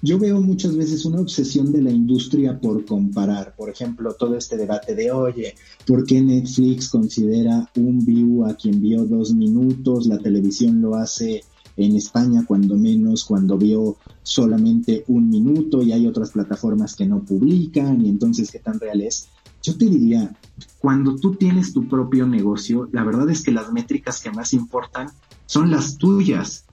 yo 0.00 0.18
veo 0.18 0.40
muchas 0.40 0.76
veces 0.76 1.04
una 1.04 1.20
obsesión 1.20 1.72
de 1.72 1.82
la 1.82 1.90
industria 1.90 2.58
por 2.58 2.84
comparar. 2.84 3.54
Por 3.56 3.68
ejemplo, 3.68 4.14
todo 4.14 4.36
este 4.36 4.56
debate 4.56 4.94
de, 4.94 5.10
oye, 5.10 5.54
¿por 5.86 6.06
qué 6.06 6.22
Netflix 6.22 6.88
considera 6.88 7.68
un 7.76 8.04
view 8.04 8.46
a 8.46 8.54
quien 8.54 8.80
vio 8.80 9.04
dos 9.04 9.34
minutos? 9.34 10.06
La 10.06 10.18
televisión 10.18 10.80
lo 10.80 10.94
hace 10.94 11.42
en 11.78 11.94
España 11.94 12.44
cuando 12.46 12.76
menos, 12.76 13.24
cuando 13.24 13.56
vio 13.56 13.96
solamente 14.22 15.04
un 15.06 15.30
minuto 15.30 15.80
y 15.80 15.92
hay 15.92 16.06
otras 16.06 16.32
plataformas 16.32 16.96
que 16.96 17.06
no 17.06 17.20
publican 17.20 18.04
y 18.04 18.08
entonces 18.08 18.50
qué 18.50 18.58
tan 18.58 18.80
real 18.80 19.00
es. 19.00 19.28
Yo 19.62 19.76
te 19.76 19.86
diría, 19.86 20.36
cuando 20.78 21.16
tú 21.16 21.36
tienes 21.36 21.72
tu 21.72 21.88
propio 21.88 22.26
negocio, 22.26 22.88
la 22.92 23.04
verdad 23.04 23.30
es 23.30 23.42
que 23.42 23.52
las 23.52 23.72
métricas 23.72 24.20
que 24.20 24.30
más 24.30 24.52
importan 24.52 25.08
son 25.46 25.70
las 25.70 25.98
tuyas. 25.98 26.64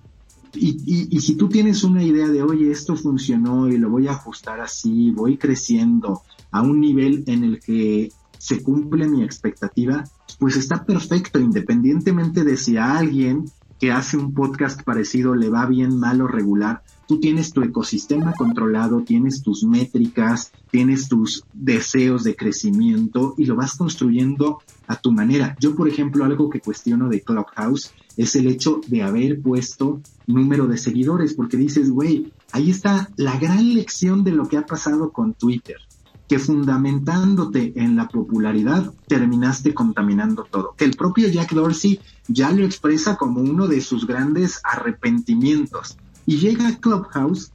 Y, 0.54 0.70
y, 0.86 1.08
y, 1.12 1.20
si 1.20 1.36
tú 1.36 1.50
tienes 1.50 1.84
una 1.84 2.02
idea 2.02 2.28
de, 2.30 2.42
oye, 2.42 2.72
esto 2.72 2.96
funcionó 2.96 3.68
y 3.68 3.78
lo 3.78 3.90
voy 3.90 4.08
a 4.08 4.14
ajustar 4.14 4.62
así, 4.62 5.12
voy 5.12 5.38
creciendo 5.38 6.22
a 6.52 6.62
un 6.62 6.80
nivel 6.80 7.26
en 7.28 7.44
el 7.44 7.60
que 7.60 8.10
se 8.38 8.64
cumple 8.64 9.08
mi 9.08 9.24
expectativa, 9.24 10.06
pues 10.40 10.56
está 10.56 10.86
perfecto, 10.86 11.40
independientemente 11.40 12.44
de 12.44 12.58
si 12.58 12.78
a 12.78 12.98
alguien 12.98 13.46
que 13.86 13.92
hace 13.92 14.18
un 14.18 14.34
podcast 14.34 14.82
parecido 14.82 15.36
le 15.36 15.48
va 15.48 15.68
bien, 15.68 16.00
mal 16.00 16.20
o 16.20 16.28
regular, 16.28 16.82
tú 17.08 17.20
tienes 17.20 17.54
tu 17.54 17.62
ecosistema 17.62 18.34
controlado, 18.34 19.04
tienes 19.04 19.44
tus 19.44 19.64
métricas, 19.64 20.52
tienes 20.72 21.08
tus 21.08 21.44
deseos 21.54 22.24
de 22.24 22.36
crecimiento 22.36 23.36
y 23.38 23.46
lo 23.46 23.56
vas 23.56 23.76
construyendo 23.76 24.58
a 24.88 24.96
tu 24.96 25.12
manera. 25.12 25.56
Yo, 25.60 25.76
por 25.76 25.88
ejemplo, 25.88 26.26
algo 26.26 26.50
que 26.50 26.62
cuestiono 26.62 27.10
de 27.10 27.22
Clubhouse 27.22 27.94
es 28.18 28.36
el 28.36 28.48
hecho 28.48 28.82
de 28.88 29.04
haber 29.04 29.40
puesto 29.40 30.02
número 30.26 30.66
de 30.66 30.80
seguidores, 30.80 31.36
porque 31.36 31.56
dices, 31.56 31.92
güey, 31.92 32.34
ahí 32.54 32.72
está 32.72 33.12
la 33.18 33.38
gran 33.38 33.76
lección 33.76 34.24
de 34.24 34.32
lo 34.32 34.48
que 34.48 34.58
ha 34.58 34.66
pasado 34.66 35.12
con 35.12 35.36
Twitter 35.36 35.78
que 36.28 36.40
fundamentándote 36.40 37.74
en 37.76 37.96
la 37.96 38.08
popularidad 38.08 38.94
terminaste 39.08 39.74
contaminando 39.74 40.44
todo. 40.44 40.74
Que 40.78 40.86
el 40.86 40.96
propio 40.96 41.28
Jack 41.28 41.54
Dorsey 41.54 42.00
ya 42.28 42.52
lo 42.52 42.66
expresa 42.66 43.16
como 43.16 43.42
uno 43.42 43.68
de 43.68 43.82
sus 43.82 44.08
grandes 44.08 44.60
arrepentimientos. 44.64 45.98
Y 46.26 46.38
llega 46.38 46.68
a 46.68 46.78
Clubhouse, 46.78 47.52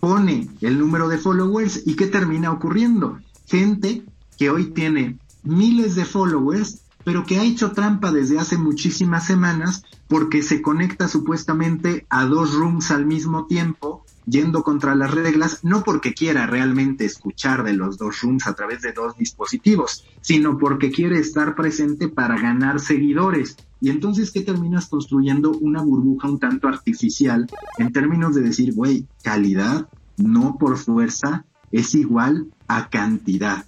pone 0.00 0.48
el 0.60 0.78
número 0.78 1.08
de 1.08 1.18
followers 1.18 1.82
y 1.86 1.96
¿qué 1.96 2.06
termina 2.06 2.50
ocurriendo? 2.50 3.18
Gente 3.46 4.04
que 4.38 4.50
hoy 4.50 4.70
tiene 4.70 5.18
miles 5.42 5.94
de 5.94 6.04
followers, 6.04 6.82
pero 7.04 7.24
que 7.24 7.38
ha 7.38 7.44
hecho 7.44 7.72
trampa 7.72 8.12
desde 8.12 8.38
hace 8.38 8.56
muchísimas 8.56 9.26
semanas 9.26 9.82
porque 10.08 10.42
se 10.42 10.62
conecta 10.62 11.08
supuestamente 11.08 12.06
a 12.08 12.24
dos 12.24 12.54
rooms 12.54 12.90
al 12.90 13.04
mismo 13.04 13.46
tiempo 13.46 14.04
yendo 14.28 14.62
contra 14.62 14.94
las 14.94 15.12
reglas, 15.12 15.60
no 15.62 15.82
porque 15.82 16.14
quiera 16.14 16.46
realmente 16.46 17.04
escuchar 17.04 17.64
de 17.64 17.72
los 17.72 17.98
dos 17.98 18.20
rooms 18.20 18.46
a 18.46 18.54
través 18.54 18.82
de 18.82 18.92
dos 18.92 19.16
dispositivos, 19.16 20.04
sino 20.20 20.58
porque 20.58 20.90
quiere 20.90 21.18
estar 21.18 21.54
presente 21.54 22.08
para 22.08 22.38
ganar 22.38 22.80
seguidores. 22.80 23.56
Y 23.80 23.90
entonces, 23.90 24.30
¿qué 24.30 24.40
terminas 24.40 24.86
construyendo? 24.86 25.52
Una 25.52 25.82
burbuja 25.82 26.28
un 26.28 26.38
tanto 26.38 26.68
artificial 26.68 27.46
en 27.78 27.92
términos 27.92 28.34
de 28.34 28.42
decir, 28.42 28.74
güey, 28.74 29.06
calidad, 29.22 29.88
no 30.16 30.56
por 30.58 30.76
fuerza, 30.76 31.44
es 31.70 31.94
igual 31.94 32.48
a 32.66 32.88
cantidad. 32.88 33.64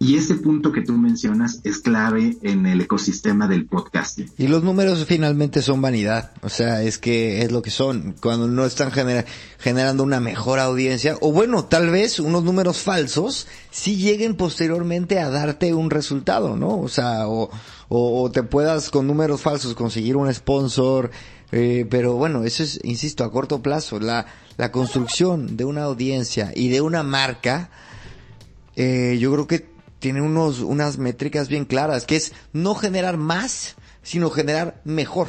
Y 0.00 0.16
ese 0.16 0.36
punto 0.36 0.70
que 0.70 0.82
tú 0.82 0.92
mencionas 0.92 1.60
es 1.64 1.78
clave 1.78 2.36
en 2.42 2.66
el 2.66 2.80
ecosistema 2.80 3.48
del 3.48 3.66
podcasting. 3.66 4.30
Y 4.38 4.46
los 4.46 4.62
números 4.62 5.04
finalmente 5.06 5.60
son 5.60 5.82
vanidad. 5.82 6.30
O 6.42 6.48
sea, 6.48 6.84
es 6.84 6.98
que 6.98 7.42
es 7.42 7.50
lo 7.50 7.62
que 7.62 7.70
son. 7.70 8.14
Cuando 8.20 8.46
no 8.46 8.64
están 8.64 8.92
generando 9.58 10.04
una 10.04 10.20
mejor 10.20 10.60
audiencia, 10.60 11.16
o 11.20 11.32
bueno, 11.32 11.64
tal 11.64 11.90
vez 11.90 12.20
unos 12.20 12.44
números 12.44 12.78
falsos, 12.78 13.48
sí 13.72 13.96
lleguen 13.96 14.36
posteriormente 14.36 15.18
a 15.18 15.30
darte 15.30 15.74
un 15.74 15.90
resultado, 15.90 16.56
¿no? 16.56 16.78
O 16.78 16.88
sea, 16.88 17.26
o, 17.26 17.50
o, 17.88 18.30
te 18.30 18.44
puedas 18.44 18.90
con 18.90 19.08
números 19.08 19.40
falsos 19.40 19.74
conseguir 19.74 20.16
un 20.16 20.32
sponsor, 20.32 21.10
eh, 21.50 21.86
pero 21.90 22.14
bueno, 22.14 22.44
eso 22.44 22.62
es, 22.62 22.78
insisto, 22.84 23.24
a 23.24 23.32
corto 23.32 23.62
plazo. 23.62 23.98
La, 23.98 24.26
la 24.58 24.70
construcción 24.70 25.56
de 25.56 25.64
una 25.64 25.82
audiencia 25.82 26.52
y 26.54 26.68
de 26.68 26.82
una 26.82 27.02
marca, 27.02 27.70
eh, 28.76 29.18
yo 29.20 29.32
creo 29.32 29.48
que 29.48 29.77
tiene 29.98 30.20
unos, 30.20 30.60
unas 30.60 30.98
métricas 30.98 31.48
bien 31.48 31.64
claras, 31.64 32.06
que 32.06 32.16
es 32.16 32.32
no 32.52 32.74
generar 32.74 33.16
más, 33.16 33.76
sino 34.02 34.30
generar 34.30 34.80
mejor. 34.84 35.28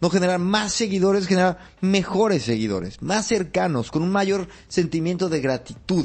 No 0.00 0.10
generar 0.10 0.40
más 0.40 0.72
seguidores, 0.72 1.26
generar 1.26 1.58
mejores 1.80 2.42
seguidores, 2.42 3.00
más 3.02 3.26
cercanos, 3.26 3.90
con 3.90 4.02
un 4.02 4.12
mayor 4.12 4.48
sentimiento 4.68 5.28
de 5.28 5.40
gratitud. 5.40 6.04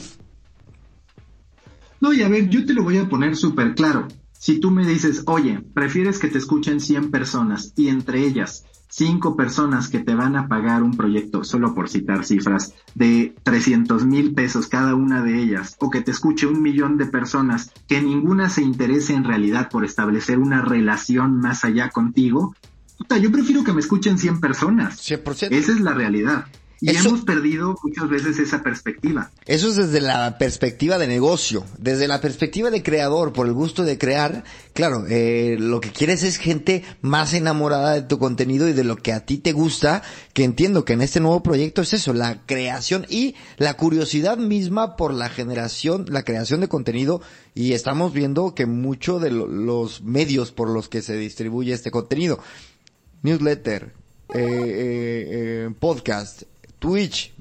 No, 1.99 2.13
y 2.13 2.21
a 2.23 2.29
ver, 2.29 2.49
yo 2.49 2.65
te 2.65 2.73
lo 2.73 2.83
voy 2.83 2.97
a 2.97 3.09
poner 3.09 3.35
súper 3.35 3.75
claro. 3.75 4.07
Si 4.31 4.59
tú 4.59 4.71
me 4.71 4.87
dices, 4.87 5.23
oye, 5.27 5.61
prefieres 5.73 6.19
que 6.19 6.29
te 6.29 6.37
escuchen 6.37 6.79
100 6.79 7.11
personas 7.11 7.73
y 7.75 7.89
entre 7.89 8.25
ellas 8.25 8.65
cinco 8.91 9.35
personas 9.35 9.87
que 9.87 9.99
te 9.99 10.13
van 10.13 10.35
a 10.35 10.47
pagar 10.47 10.83
un 10.83 10.95
proyecto, 10.95 11.43
solo 11.43 11.73
por 11.73 11.89
citar 11.89 12.25
cifras, 12.25 12.75
de 12.93 13.33
300 13.43 14.05
mil 14.05 14.33
pesos 14.33 14.67
cada 14.67 14.93
una 14.95 15.23
de 15.23 15.41
ellas, 15.41 15.77
o 15.79 15.89
que 15.89 16.01
te 16.01 16.11
escuche 16.11 16.45
un 16.45 16.61
millón 16.61 16.97
de 16.97 17.05
personas, 17.05 17.71
que 17.87 18.01
ninguna 18.01 18.49
se 18.49 18.61
interese 18.61 19.13
en 19.13 19.23
realidad 19.23 19.69
por 19.69 19.85
establecer 19.85 20.37
una 20.37 20.61
relación 20.61 21.39
más 21.39 21.63
allá 21.63 21.89
contigo, 21.89 22.53
puta, 22.97 23.17
yo 23.17 23.31
prefiero 23.31 23.63
que 23.63 23.73
me 23.73 23.79
escuchen 23.79 24.17
100 24.17 24.39
personas. 24.39 24.99
100%. 25.09 25.47
Esa 25.51 25.71
es 25.71 25.79
la 25.79 25.93
realidad. 25.93 26.45
Y 26.83 26.97
hemos 26.97 27.21
perdido 27.21 27.77
muchas 27.83 28.09
veces 28.09 28.39
esa 28.39 28.63
perspectiva. 28.63 29.29
Eso 29.45 29.69
es 29.69 29.75
desde 29.75 30.01
la 30.01 30.39
perspectiva 30.39 30.97
de 30.97 31.05
negocio, 31.05 31.63
desde 31.77 32.07
la 32.07 32.19
perspectiva 32.19 32.71
de 32.71 32.81
creador, 32.81 33.33
por 33.33 33.45
el 33.45 33.53
gusto 33.53 33.83
de 33.83 33.99
crear. 33.99 34.43
Claro, 34.73 35.05
eh, 35.07 35.57
lo 35.59 35.79
que 35.79 35.91
quieres 35.91 36.23
es 36.23 36.37
gente 36.37 36.83
más 37.01 37.35
enamorada 37.35 37.93
de 37.93 38.01
tu 38.01 38.17
contenido 38.17 38.67
y 38.67 38.73
de 38.73 38.83
lo 38.83 38.95
que 38.95 39.13
a 39.13 39.27
ti 39.27 39.37
te 39.37 39.51
gusta, 39.51 40.01
que 40.33 40.43
entiendo 40.43 40.83
que 40.83 40.93
en 40.93 41.03
este 41.03 41.19
nuevo 41.19 41.43
proyecto 41.43 41.83
es 41.83 41.93
eso, 41.93 42.13
la 42.13 42.41
creación 42.47 43.05
y 43.07 43.35
la 43.57 43.75
curiosidad 43.75 44.39
misma 44.39 44.95
por 44.95 45.13
la 45.13 45.29
generación, 45.29 46.05
la 46.09 46.23
creación 46.23 46.61
de 46.61 46.67
contenido 46.67 47.21
y 47.53 47.73
estamos 47.73 48.11
viendo 48.11 48.55
que 48.55 48.65
mucho 48.65 49.19
de 49.19 49.29
los 49.29 50.01
medios 50.01 50.51
por 50.51 50.67
los 50.67 50.89
que 50.89 51.03
se 51.03 51.15
distribuye 51.15 51.73
este 51.73 51.91
contenido, 51.91 52.39
newsletter, 53.21 53.93
eh, 54.33 54.39
eh, 54.39 55.27
eh 55.29 55.69
podcast, 55.79 56.43
Twitch, 56.81 57.31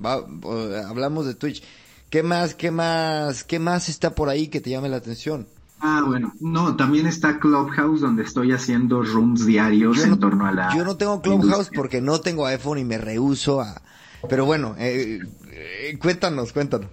hablamos 0.86 1.24
de 1.24 1.34
Twitch. 1.34 1.62
¿Qué 2.10 2.22
más, 2.22 2.54
qué 2.54 2.70
más, 2.70 3.42
qué 3.42 3.58
más 3.58 3.88
está 3.88 4.14
por 4.14 4.28
ahí 4.28 4.48
que 4.48 4.60
te 4.60 4.68
llame 4.68 4.90
la 4.90 4.98
atención? 4.98 5.48
Ah, 5.80 6.02
bueno, 6.06 6.34
no, 6.40 6.76
también 6.76 7.06
está 7.06 7.40
Clubhouse 7.40 8.02
donde 8.02 8.22
estoy 8.22 8.52
haciendo 8.52 9.02
rooms 9.02 9.46
diarios 9.46 10.04
en 10.04 10.20
torno 10.20 10.46
a 10.46 10.52
la. 10.52 10.76
Yo 10.76 10.84
no 10.84 10.98
tengo 10.98 11.22
Clubhouse 11.22 11.70
porque 11.74 12.02
no 12.02 12.20
tengo 12.20 12.44
iPhone 12.44 12.78
y 12.78 12.84
me 12.84 12.98
rehuso 12.98 13.62
a. 13.62 13.80
Pero 14.28 14.44
bueno, 14.44 14.74
eh, 14.78 15.20
eh, 15.50 15.98
cuéntanos, 15.98 16.52
cuéntanos. 16.52 16.90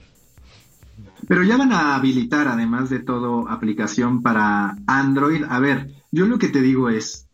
Pero 1.28 1.44
ya 1.44 1.58
van 1.58 1.74
a 1.74 1.96
habilitar, 1.96 2.48
además 2.48 2.90
de 2.90 3.00
todo, 3.00 3.50
aplicación 3.50 4.22
para 4.22 4.78
Android. 4.88 5.44
A 5.50 5.60
ver, 5.60 6.06
yo 6.12 6.26
lo 6.28 6.40
que 6.40 6.48
te 6.48 6.62
digo 6.62 6.90
es, 6.90 7.27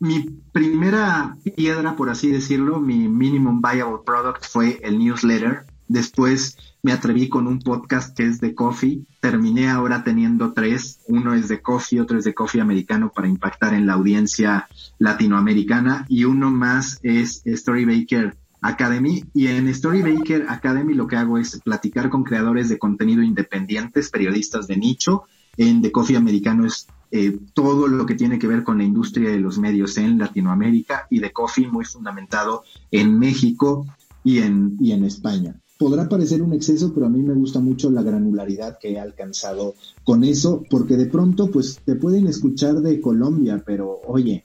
mi 0.00 0.40
primera 0.52 1.36
piedra, 1.54 1.94
por 1.94 2.08
así 2.08 2.30
decirlo, 2.30 2.80
mi 2.80 3.06
minimum 3.08 3.60
viable 3.60 3.98
product 4.04 4.46
fue 4.46 4.80
el 4.82 4.98
newsletter. 4.98 5.66
Después 5.88 6.56
me 6.82 6.92
atreví 6.92 7.28
con 7.28 7.46
un 7.46 7.58
podcast 7.58 8.16
que 8.16 8.26
es 8.26 8.40
de 8.40 8.54
coffee. 8.54 9.04
Terminé 9.20 9.68
ahora 9.68 10.02
teniendo 10.02 10.54
tres. 10.54 11.00
Uno 11.06 11.34
es 11.34 11.48
de 11.48 11.60
coffee, 11.60 12.00
otro 12.00 12.18
es 12.18 12.24
de 12.24 12.32
coffee 12.32 12.62
americano 12.62 13.12
para 13.14 13.28
impactar 13.28 13.74
en 13.74 13.86
la 13.86 13.92
audiencia 13.92 14.68
latinoamericana 14.98 16.06
y 16.08 16.24
uno 16.24 16.50
más 16.50 16.98
es 17.02 17.42
Storybaker 17.46 18.38
Academy. 18.62 19.24
Y 19.34 19.48
en 19.48 19.72
Storybaker 19.74 20.46
Academy 20.48 20.94
lo 20.94 21.06
que 21.06 21.16
hago 21.16 21.36
es 21.36 21.60
platicar 21.60 22.08
con 22.08 22.24
creadores 22.24 22.70
de 22.70 22.78
contenido 22.78 23.22
independientes, 23.22 24.08
periodistas 24.08 24.66
de 24.66 24.78
nicho. 24.78 25.24
En 25.58 25.82
The 25.82 25.92
Coffee 25.92 26.16
Americano 26.16 26.64
es 26.64 26.86
eh, 27.10 27.38
todo 27.54 27.88
lo 27.88 28.06
que 28.06 28.14
tiene 28.14 28.38
que 28.38 28.46
ver 28.46 28.62
con 28.62 28.78
la 28.78 28.84
industria 28.84 29.30
de 29.30 29.40
los 29.40 29.58
medios 29.58 29.96
en 29.98 30.18
Latinoamérica 30.18 31.06
y 31.10 31.18
de 31.18 31.32
Coffee 31.32 31.66
muy 31.66 31.84
fundamentado 31.84 32.62
en 32.90 33.18
México 33.18 33.86
y 34.22 34.38
en, 34.38 34.76
y 34.80 34.92
en 34.92 35.04
España. 35.04 35.56
Podrá 35.78 36.08
parecer 36.08 36.42
un 36.42 36.52
exceso, 36.52 36.92
pero 36.92 37.06
a 37.06 37.08
mí 37.08 37.22
me 37.22 37.34
gusta 37.34 37.58
mucho 37.58 37.90
la 37.90 38.02
granularidad 38.02 38.78
que 38.78 38.92
he 38.92 39.00
alcanzado 39.00 39.74
con 40.04 40.24
eso, 40.24 40.62
porque 40.68 40.96
de 40.96 41.06
pronto 41.06 41.50
pues 41.50 41.80
te 41.84 41.94
pueden 41.94 42.26
escuchar 42.26 42.76
de 42.76 43.00
Colombia, 43.00 43.62
pero 43.64 43.98
oye, 44.06 44.44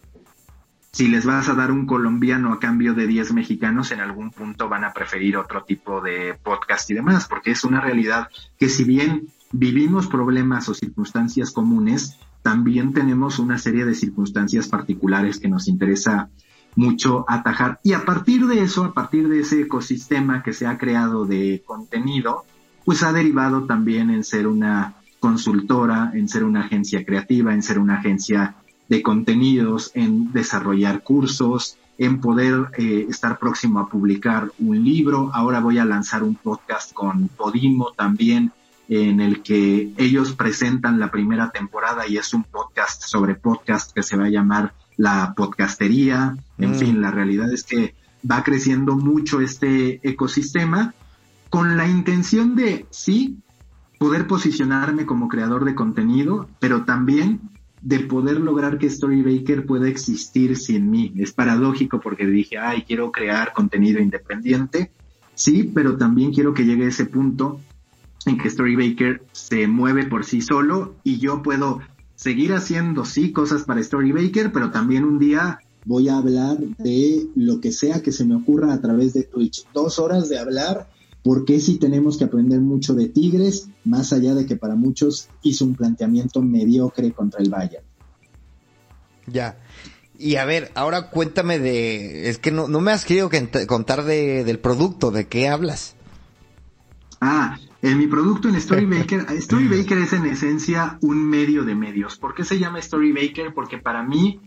si 0.95 1.09
les 1.09 1.25
vas 1.25 1.49
a 1.49 1.55
dar 1.55 1.73
un 1.73 1.85
colombiano 1.85 2.53
a 2.53 2.59
cambio 2.61 2.93
de 2.93 3.05
10 3.05 3.33
mexicanos, 3.33 3.91
en 3.91 3.99
algún 3.99 4.31
punto 4.31 4.69
van 4.69 4.85
a 4.85 4.93
preferir 4.93 5.35
otro 5.35 5.65
tipo 5.65 5.99
de 5.99 6.39
podcast 6.41 6.89
y 6.89 6.93
demás, 6.93 7.27
porque 7.27 7.51
es 7.51 7.65
una 7.65 7.81
realidad 7.81 8.29
que 8.57 8.69
si 8.69 8.85
bien 8.85 9.27
vivimos 9.51 10.07
problemas 10.07 10.69
o 10.69 10.73
circunstancias 10.73 11.51
comunes, 11.51 12.17
también 12.45 12.93
tenemos 12.93 13.39
una 13.39 13.57
serie 13.57 13.85
de 13.85 13.95
circunstancias 13.95 14.67
particulares 14.67 15.39
que 15.39 15.47
nos 15.47 15.67
interesa 15.67 16.29
mucho 16.75 17.25
atajar. 17.27 17.79
Y 17.81 17.93
a 17.93 18.05
partir 18.05 18.45
de 18.45 18.61
eso, 18.61 18.83
a 18.83 18.93
partir 18.93 19.27
de 19.29 19.39
ese 19.39 19.61
ecosistema 19.61 20.43
que 20.43 20.53
se 20.53 20.67
ha 20.67 20.77
creado 20.77 21.25
de 21.25 21.63
contenido, 21.65 22.43
pues 22.85 23.01
ha 23.01 23.11
derivado 23.11 23.65
también 23.65 24.11
en 24.11 24.23
ser 24.23 24.45
una 24.45 24.93
consultora, 25.19 26.11
en 26.13 26.29
ser 26.29 26.43
una 26.43 26.65
agencia 26.65 27.03
creativa, 27.03 27.51
en 27.51 27.63
ser 27.63 27.79
una 27.79 27.97
agencia 27.97 28.57
de 28.89 29.01
contenidos, 29.01 29.89
en 29.95 30.31
desarrollar 30.31 31.01
cursos, 31.01 31.79
en 31.97 32.21
poder 32.21 32.67
eh, 32.77 33.07
estar 33.09 33.39
próximo 33.39 33.79
a 33.79 33.89
publicar 33.89 34.51
un 34.59 34.83
libro. 34.83 35.31
Ahora 35.33 35.61
voy 35.61 35.79
a 35.79 35.85
lanzar 35.85 36.21
un 36.21 36.35
podcast 36.35 36.93
con 36.93 37.27
Podimo 37.27 37.91
también, 37.97 38.51
en 38.87 39.19
el 39.19 39.41
que 39.41 39.91
ellos 39.97 40.33
presentan 40.33 40.99
la 40.99 41.11
primera 41.11 41.51
temporada 41.51 42.07
y 42.07 42.17
es 42.17 42.33
un 42.33 42.43
podcast 42.43 43.03
sobre 43.03 43.35
podcast 43.35 43.91
que 43.91 44.03
se 44.03 44.17
va 44.17 44.25
a 44.25 44.29
llamar 44.29 44.73
La 44.97 45.33
Podcastería. 45.35 46.35
En 46.57 46.71
mm. 46.71 46.75
fin, 46.75 47.01
la 47.01 47.11
realidad 47.11 47.51
es 47.51 47.63
que 47.63 47.95
va 48.29 48.43
creciendo 48.43 48.95
mucho 48.95 49.41
este 49.41 49.99
ecosistema 50.07 50.93
con 51.49 51.77
la 51.77 51.87
intención 51.87 52.55
de, 52.55 52.85
sí, 52.89 53.39
poder 53.97 54.27
posicionarme 54.27 55.05
como 55.05 55.27
creador 55.27 55.65
de 55.65 55.75
contenido, 55.75 56.47
pero 56.59 56.83
también 56.83 57.41
de 57.81 57.99
poder 57.99 58.39
lograr 58.39 58.77
que 58.77 58.89
Storybaker 58.89 59.65
pueda 59.65 59.87
existir 59.87 60.57
sin 60.57 60.89
mí. 60.89 61.13
Es 61.17 61.31
paradójico 61.33 61.99
porque 61.99 62.25
dije, 62.25 62.57
ay, 62.57 62.83
quiero 62.85 63.11
crear 63.11 63.53
contenido 63.53 64.01
independiente. 64.01 64.91
Sí, 65.35 65.69
pero 65.73 65.97
también 65.97 66.33
quiero 66.33 66.53
que 66.53 66.65
llegue 66.65 66.87
ese 66.87 67.05
punto 67.05 67.59
en 68.25 68.37
que 68.37 68.49
Storybaker 68.49 69.23
se 69.31 69.67
mueve 69.67 70.05
por 70.05 70.25
sí 70.25 70.41
solo 70.41 70.95
y 71.03 71.19
yo 71.19 71.41
puedo 71.41 71.79
seguir 72.15 72.53
haciendo, 72.53 73.05
sí, 73.05 73.31
cosas 73.31 73.63
para 73.63 73.83
Storybaker, 73.83 74.51
pero 74.51 74.71
también 74.71 75.03
un 75.03 75.19
día 75.19 75.59
voy 75.85 76.09
a 76.09 76.17
hablar 76.17 76.57
de 76.57 77.27
lo 77.35 77.61
que 77.61 77.71
sea 77.71 78.01
que 78.01 78.11
se 78.11 78.25
me 78.25 78.35
ocurra 78.35 78.73
a 78.73 78.81
través 78.81 79.13
de 79.13 79.23
Twitch. 79.23 79.65
Dos 79.73 79.99
horas 79.99 80.29
de 80.29 80.39
hablar 80.39 80.87
porque 81.23 81.59
si 81.59 81.77
tenemos 81.77 82.17
que 82.17 82.25
aprender 82.25 82.59
mucho 82.59 82.93
de 82.93 83.09
Tigres, 83.09 83.69
más 83.83 84.13
allá 84.13 84.35
de 84.35 84.45
que 84.45 84.55
para 84.55 84.75
muchos 84.75 85.27
hizo 85.41 85.65
un 85.65 85.75
planteamiento 85.75 86.41
mediocre 86.41 87.11
contra 87.13 87.41
el 87.41 87.49
Bayern. 87.49 87.83
Ya. 89.25 89.57
Y 90.19 90.35
a 90.35 90.45
ver, 90.45 90.71
ahora 90.75 91.09
cuéntame 91.09 91.59
de... 91.59 92.29
Es 92.29 92.37
que 92.37 92.51
no, 92.51 92.67
me 92.67 92.91
has 92.91 93.05
querido 93.05 93.29
contar 93.67 94.03
de, 94.03 94.43
del 94.43 94.59
producto, 94.59 95.09
¿de 95.11 95.27
qué 95.27 95.49
hablas? 95.49 95.95
Ah, 97.19 97.57
en 97.85 97.99
mi 97.99 98.07
producto 98.07 98.49
en 98.49 98.59
Storybaker, 98.59 99.27
Storybaker 99.41 99.99
es 99.99 100.13
en 100.13 100.25
esencia 100.25 100.97
un 101.01 101.23
medio 101.23 101.63
de 101.63 101.75
medios. 101.75 102.17
¿Por 102.17 102.33
qué 102.33 102.43
se 102.43 102.57
llama 102.57 102.81
Storybaker? 102.81 103.53
Porque 103.53 103.77
para 103.77 104.01
mí 104.01 104.39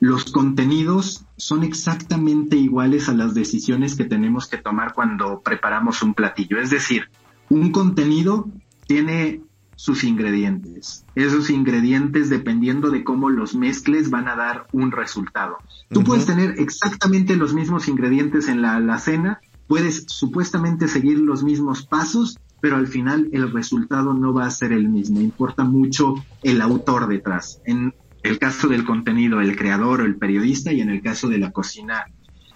los 0.00 0.32
contenidos 0.32 1.26
son 1.36 1.62
exactamente 1.62 2.56
iguales 2.56 3.10
a 3.10 3.14
las 3.14 3.34
decisiones 3.34 3.96
que 3.96 4.04
tenemos 4.04 4.48
que 4.48 4.56
tomar 4.56 4.94
cuando 4.94 5.40
preparamos 5.40 6.02
un 6.02 6.14
platillo. 6.14 6.58
Es 6.58 6.70
decir, 6.70 7.10
un 7.50 7.70
contenido 7.70 8.48
tiene 8.86 9.42
sus 9.74 10.02
ingredientes. 10.02 11.04
Esos 11.14 11.50
ingredientes, 11.50 12.30
dependiendo 12.30 12.88
de 12.90 13.04
cómo 13.04 13.28
los 13.28 13.54
mezcles, 13.54 14.08
van 14.08 14.26
a 14.26 14.36
dar 14.36 14.68
un 14.72 14.90
resultado. 14.90 15.58
Tú 15.90 16.02
puedes 16.02 16.24
tener 16.24 16.54
exactamente 16.58 17.36
los 17.36 17.52
mismos 17.52 17.88
ingredientes 17.88 18.48
en 18.48 18.62
la 18.62 18.76
alacena, 18.76 19.40
puedes 19.66 20.06
supuestamente 20.08 20.88
seguir 20.88 21.18
los 21.18 21.44
mismos 21.44 21.84
pasos, 21.84 22.38
pero 22.60 22.76
al 22.76 22.86
final 22.86 23.28
el 23.32 23.52
resultado 23.52 24.14
no 24.14 24.32
va 24.32 24.46
a 24.46 24.50
ser 24.50 24.72
el 24.72 24.88
mismo. 24.88 25.20
Importa 25.20 25.64
mucho 25.64 26.14
el 26.42 26.60
autor 26.60 27.08
detrás. 27.08 27.60
En 27.64 27.94
el 28.22 28.38
caso 28.38 28.68
del 28.68 28.84
contenido, 28.84 29.40
el 29.40 29.56
creador 29.56 30.00
o 30.00 30.04
el 30.04 30.16
periodista, 30.16 30.72
y 30.72 30.80
en 30.80 30.90
el 30.90 31.02
caso 31.02 31.28
de 31.28 31.38
la 31.38 31.52
cocina, 31.52 32.04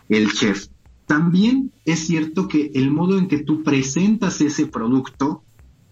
el 0.09 0.33
chef. 0.33 0.67
También 1.07 1.73
es 1.85 2.07
cierto 2.07 2.49
que 2.49 2.71
el 2.75 2.91
modo 2.91 3.19
en 3.19 3.29
que 3.29 3.39
tú 3.39 3.63
presentas 3.63 4.41
ese 4.41 4.67
producto 4.67 5.43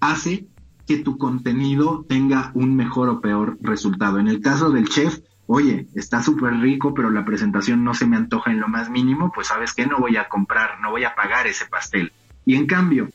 hace 0.00 0.46
que 0.86 0.98
tu 0.98 1.18
contenido 1.18 2.04
tenga 2.08 2.50
un 2.54 2.74
mejor 2.74 3.08
o 3.08 3.20
peor 3.20 3.58
resultado. 3.60 4.18
En 4.18 4.28
el 4.28 4.40
caso 4.40 4.70
del 4.70 4.88
chef, 4.88 5.20
oye, 5.46 5.86
está 5.94 6.22
súper 6.22 6.54
rico, 6.54 6.94
pero 6.94 7.10
la 7.10 7.24
presentación 7.24 7.84
no 7.84 7.94
se 7.94 8.06
me 8.06 8.16
antoja 8.16 8.52
en 8.52 8.60
lo 8.60 8.68
más 8.68 8.90
mínimo, 8.90 9.30
pues 9.34 9.48
sabes 9.48 9.74
que 9.74 9.86
no 9.86 9.98
voy 9.98 10.16
a 10.16 10.28
comprar, 10.28 10.80
no 10.80 10.90
voy 10.90 11.04
a 11.04 11.14
pagar 11.14 11.46
ese 11.46 11.66
pastel. 11.66 12.12
Y 12.46 12.54
en 12.54 12.66
cambio, 12.66 13.10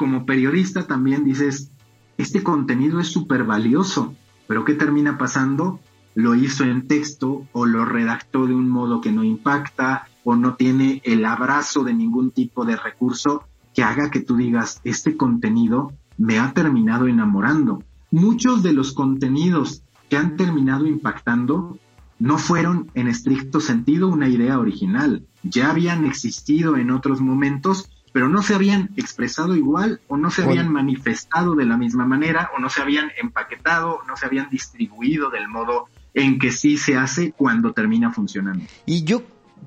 como 0.00 0.24
periodista 0.24 0.86
también 0.86 1.26
dices, 1.26 1.72
este 2.16 2.42
contenido 2.42 3.00
es 3.00 3.08
súper 3.08 3.44
valioso, 3.44 4.14
pero 4.46 4.64
¿qué 4.64 4.72
termina 4.72 5.18
pasando? 5.18 5.78
lo 6.14 6.34
hizo 6.34 6.64
en 6.64 6.88
texto 6.88 7.46
o 7.52 7.66
lo 7.66 7.84
redactó 7.84 8.46
de 8.46 8.54
un 8.54 8.66
modo 8.70 9.02
que 9.02 9.12
no 9.12 9.22
impacta 9.22 10.08
o 10.24 10.36
no 10.36 10.54
tiene 10.54 11.02
el 11.04 11.26
abrazo 11.26 11.84
de 11.84 11.92
ningún 11.92 12.30
tipo 12.30 12.64
de 12.64 12.76
recurso 12.76 13.44
que 13.74 13.82
haga 13.82 14.10
que 14.10 14.20
tú 14.20 14.36
digas, 14.36 14.80
este 14.84 15.18
contenido 15.18 15.92
me 16.16 16.38
ha 16.38 16.54
terminado 16.54 17.06
enamorando. 17.06 17.82
Muchos 18.10 18.62
de 18.62 18.72
los 18.72 18.94
contenidos 18.94 19.82
que 20.08 20.16
han 20.16 20.38
terminado 20.38 20.86
impactando 20.86 21.78
no 22.18 22.38
fueron 22.38 22.90
en 22.94 23.06
estricto 23.06 23.60
sentido 23.60 24.08
una 24.08 24.30
idea 24.30 24.58
original, 24.58 25.26
ya 25.42 25.70
habían 25.70 26.06
existido 26.06 26.78
en 26.78 26.90
otros 26.90 27.20
momentos, 27.20 27.90
pero 28.12 28.28
no 28.28 28.42
se 28.42 28.54
habían 28.54 28.90
expresado 28.96 29.56
igual 29.56 30.00
o 30.08 30.16
no 30.16 30.30
se 30.30 30.42
habían 30.42 30.72
manifestado 30.72 31.54
de 31.54 31.64
la 31.64 31.76
misma 31.76 32.06
manera 32.06 32.50
o 32.56 32.60
no 32.60 32.68
se 32.68 32.82
habían 32.82 33.10
empaquetado, 33.20 34.00
no 34.06 34.16
se 34.16 34.26
habían 34.26 34.50
distribuido 34.50 35.30
del 35.30 35.48
modo 35.48 35.88
en 36.14 36.38
que 36.38 36.50
sí 36.50 36.76
se 36.76 36.96
hace 36.96 37.32
cuando 37.32 37.72
termina 37.72 38.12
funcionando. 38.12 38.64
Y 38.86 39.04
yo 39.04 39.22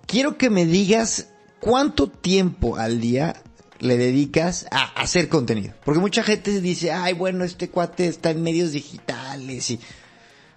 quiero 0.06 0.38
que 0.38 0.50
me 0.50 0.66
digas 0.66 1.34
cuánto 1.60 2.08
tiempo 2.10 2.78
al 2.78 3.00
día 3.00 3.42
le 3.80 3.98
dedicas 3.98 4.66
a 4.72 4.84
hacer 5.02 5.30
contenido. 5.30 5.74
Porque 5.86 6.00
mucha 6.00 6.24
gente 6.24 6.62
dice, 6.62 6.92
ay, 6.92 7.14
bueno, 7.14 7.44
este 7.44 7.70
cuate 7.70 8.08
está 8.08 8.32
en 8.32 8.44
medios 8.44 8.72
digitales 8.72 9.70
y... 9.72 9.80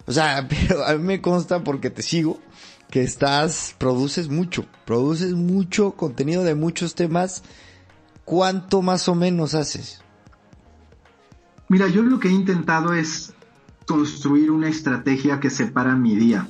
O 0.05 0.11
sea, 0.11 0.47
pero 0.49 0.85
a 0.85 0.93
mí 0.93 1.03
me 1.03 1.21
consta 1.21 1.63
porque 1.63 1.89
te 1.89 2.01
sigo 2.01 2.39
que 2.89 3.03
estás, 3.03 3.75
produces 3.77 4.29
mucho, 4.29 4.65
produces 4.85 5.33
mucho 5.33 5.91
contenido 5.91 6.43
de 6.43 6.55
muchos 6.55 6.95
temas. 6.95 7.43
¿Cuánto 8.27 8.81
más 8.81 9.07
o 9.07 9.15
menos 9.15 9.53
haces? 9.53 10.01
Mira, 11.69 11.87
yo 11.87 12.03
lo 12.03 12.19
que 12.19 12.27
he 12.27 12.33
intentado 12.33 12.93
es 12.93 13.33
construir 13.85 14.51
una 14.51 14.67
estrategia 14.67 15.39
que 15.39 15.49
separa 15.49 15.95
mi 15.95 16.13
día. 16.17 16.45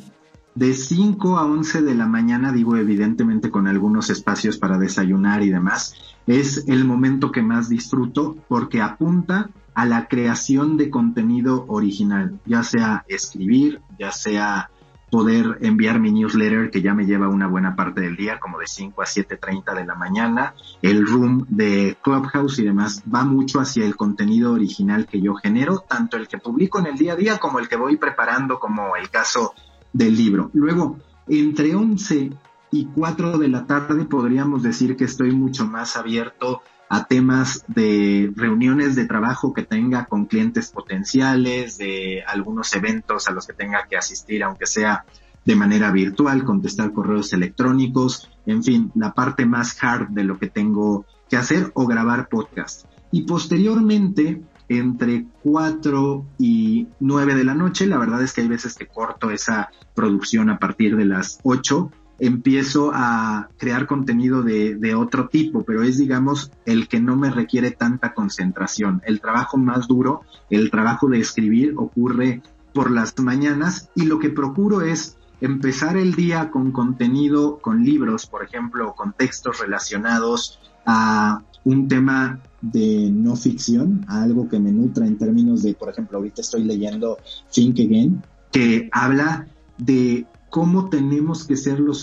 De 0.55 0.73
5 0.73 1.37
a 1.37 1.45
11 1.45 1.83
de 1.83 1.93
la 1.93 2.07
mañana, 2.07 2.51
digo 2.51 2.77
evidentemente 2.77 3.51
con 3.51 3.67
algunos 3.67 4.09
espacios 4.09 4.57
para 4.57 4.79
desayunar 4.79 5.43
y 5.43 5.51
demás, 5.51 5.93
es 6.25 6.67
el 6.67 6.83
momento 6.83 7.31
que 7.31 7.43
más 7.43 7.69
disfruto 7.69 8.35
porque 8.47 8.81
apunta 8.81 9.51
a 9.75 9.85
la 9.85 10.07
creación 10.07 10.77
de 10.77 10.89
contenido 10.89 11.65
original, 11.67 12.39
ya 12.47 12.63
sea 12.63 13.05
escribir, 13.07 13.81
ya 13.99 14.11
sea 14.11 14.71
poder 15.09 15.57
enviar 15.61 15.99
mi 15.99 16.11
newsletter 16.11 16.69
que 16.69 16.81
ya 16.81 16.93
me 16.93 17.05
lleva 17.05 17.29
una 17.29 17.47
buena 17.47 17.75
parte 17.75 18.01
del 18.01 18.15
día, 18.15 18.39
como 18.39 18.59
de 18.59 18.67
5 18.67 19.01
a 19.01 19.05
7.30 19.05 19.75
de 19.75 19.85
la 19.85 19.95
mañana, 19.95 20.53
el 20.81 21.07
room 21.07 21.45
de 21.49 21.97
Clubhouse 22.01 22.59
y 22.59 22.65
demás, 22.65 23.03
va 23.13 23.23
mucho 23.23 23.59
hacia 23.59 23.85
el 23.85 23.95
contenido 23.95 24.53
original 24.53 25.05
que 25.05 25.21
yo 25.21 25.35
genero, 25.35 25.79
tanto 25.87 26.17
el 26.17 26.27
que 26.27 26.37
publico 26.37 26.79
en 26.79 26.87
el 26.87 26.97
día 26.97 27.13
a 27.13 27.15
día 27.15 27.37
como 27.37 27.59
el 27.59 27.69
que 27.69 27.77
voy 27.77 27.97
preparando, 27.97 28.59
como 28.59 28.95
el 28.95 29.09
caso 29.09 29.53
del 29.93 30.15
libro. 30.15 30.51
Luego, 30.53 30.97
entre 31.27 31.75
11 31.75 32.31
y 32.71 32.85
4 32.85 33.37
de 33.37 33.47
la 33.47 33.65
tarde 33.65 34.05
podríamos 34.05 34.61
decir 34.63 34.97
que 34.97 35.05
estoy 35.05 35.31
mucho 35.31 35.65
más 35.65 35.95
abierto 35.95 36.61
a 36.89 37.05
temas 37.05 37.63
de 37.67 38.31
reuniones 38.35 38.95
de 38.95 39.05
trabajo 39.05 39.53
que 39.53 39.63
tenga 39.63 40.05
con 40.05 40.25
clientes 40.25 40.71
potenciales, 40.71 41.77
de 41.77 42.23
algunos 42.25 42.73
eventos 42.75 43.27
a 43.27 43.31
los 43.31 43.45
que 43.45 43.53
tenga 43.53 43.85
que 43.89 43.97
asistir, 43.97 44.43
aunque 44.43 44.65
sea 44.65 45.05
de 45.43 45.55
manera 45.55 45.91
virtual, 45.91 46.43
contestar 46.43 46.91
correos 46.91 47.31
electrónicos, 47.33 48.29
en 48.45 48.63
fin, 48.63 48.91
la 48.95 49.13
parte 49.13 49.45
más 49.45 49.81
hard 49.81 50.09
de 50.09 50.23
lo 50.23 50.37
que 50.37 50.47
tengo 50.47 51.05
que 51.29 51.37
hacer 51.37 51.71
o 51.73 51.87
grabar 51.87 52.27
podcast. 52.27 52.85
Y 53.11 53.21
posteriormente, 53.23 54.41
entre 54.67 55.25
4 55.43 56.25
y 56.37 56.87
9 56.99 57.35
de 57.35 57.43
la 57.45 57.53
noche, 57.53 57.87
la 57.87 57.97
verdad 57.97 58.21
es 58.21 58.33
que 58.33 58.41
hay 58.41 58.49
veces 58.49 58.75
que 58.75 58.87
corto 58.87 59.31
esa 59.31 59.69
producción 59.95 60.49
a 60.49 60.59
partir 60.59 60.97
de 60.97 61.05
las 61.05 61.39
8 61.43 61.91
empiezo 62.19 62.91
a 62.93 63.49
crear 63.57 63.85
contenido 63.87 64.41
de, 64.41 64.95
otro 64.95 65.27
tipo, 65.27 65.63
pero 65.63 65.83
es, 65.83 65.97
digamos, 65.97 66.51
el 66.65 66.87
que 66.87 66.99
no 66.99 67.15
me 67.15 67.29
requiere 67.29 67.71
tanta 67.71 68.13
concentración. 68.13 69.01
El 69.05 69.21
trabajo 69.21 69.57
más 69.57 69.87
duro, 69.87 70.21
el 70.49 70.71
trabajo 70.71 71.07
de 71.07 71.19
escribir, 71.19 71.73
ocurre 71.77 72.41
por 72.73 72.91
las 72.91 73.17
mañanas 73.19 73.89
y 73.95 74.05
lo 74.05 74.19
que 74.19 74.29
procuro 74.29 74.81
es 74.81 75.17
empezar 75.41 75.97
el 75.97 76.15
día 76.15 76.49
con 76.49 76.71
contenido, 76.71 77.59
con 77.59 77.83
libros, 77.83 78.25
por 78.25 78.43
ejemplo, 78.43 78.93
con 78.95 79.13
textos 79.13 79.59
relacionados 79.59 80.59
a 80.85 81.43
un 81.63 81.87
tema 81.87 82.39
de 82.61 83.09
no 83.11 83.35
ficción, 83.35 84.05
a 84.07 84.23
algo 84.23 84.47
que 84.49 84.59
me 84.59 84.71
nutra 84.71 85.05
en 85.05 85.17
términos 85.17 85.63
de, 85.63 85.73
por 85.73 85.89
ejemplo, 85.89 86.17
ahorita 86.17 86.41
estoy 86.41 86.63
leyendo 86.63 87.17
Think 87.51 87.79
Again, 87.79 88.23
que 88.51 88.89
habla 88.91 89.47
de 89.77 90.25
cómo 90.49 90.89
tenemos 90.89 91.45
que 91.45 91.57
ser 91.57 91.79
lo, 91.79 91.93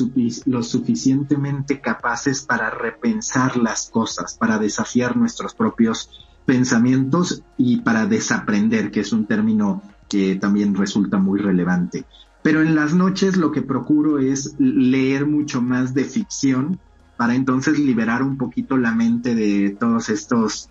suficientemente 0.62 1.80
capaces 1.80 2.42
para 2.42 2.70
repensar 2.70 3.56
las 3.56 3.90
cosas, 3.90 4.34
para 4.34 4.58
desafiar 4.58 5.16
nuestros 5.16 5.54
propios 5.54 6.10
pensamientos 6.44 7.42
y 7.56 7.78
para 7.78 8.06
desaprender, 8.06 8.90
que 8.90 9.00
es 9.00 9.12
un 9.12 9.26
término 9.26 9.82
que 10.08 10.36
también 10.36 10.74
resulta 10.74 11.18
muy 11.18 11.40
relevante. 11.40 12.04
Pero 12.42 12.60
en 12.60 12.74
las 12.74 12.92
noches 12.92 13.38
lo 13.38 13.50
que 13.50 13.62
procuro 13.62 14.18
es 14.18 14.54
leer 14.58 15.26
mucho 15.26 15.62
más 15.62 15.94
de 15.94 16.04
ficción 16.04 16.78
para 17.16 17.34
entonces 17.34 17.78
liberar 17.78 18.22
un 18.22 18.36
poquito 18.36 18.76
la 18.76 18.92
mente 18.92 19.34
de 19.34 19.70
todos 19.70 20.10
estos 20.10 20.68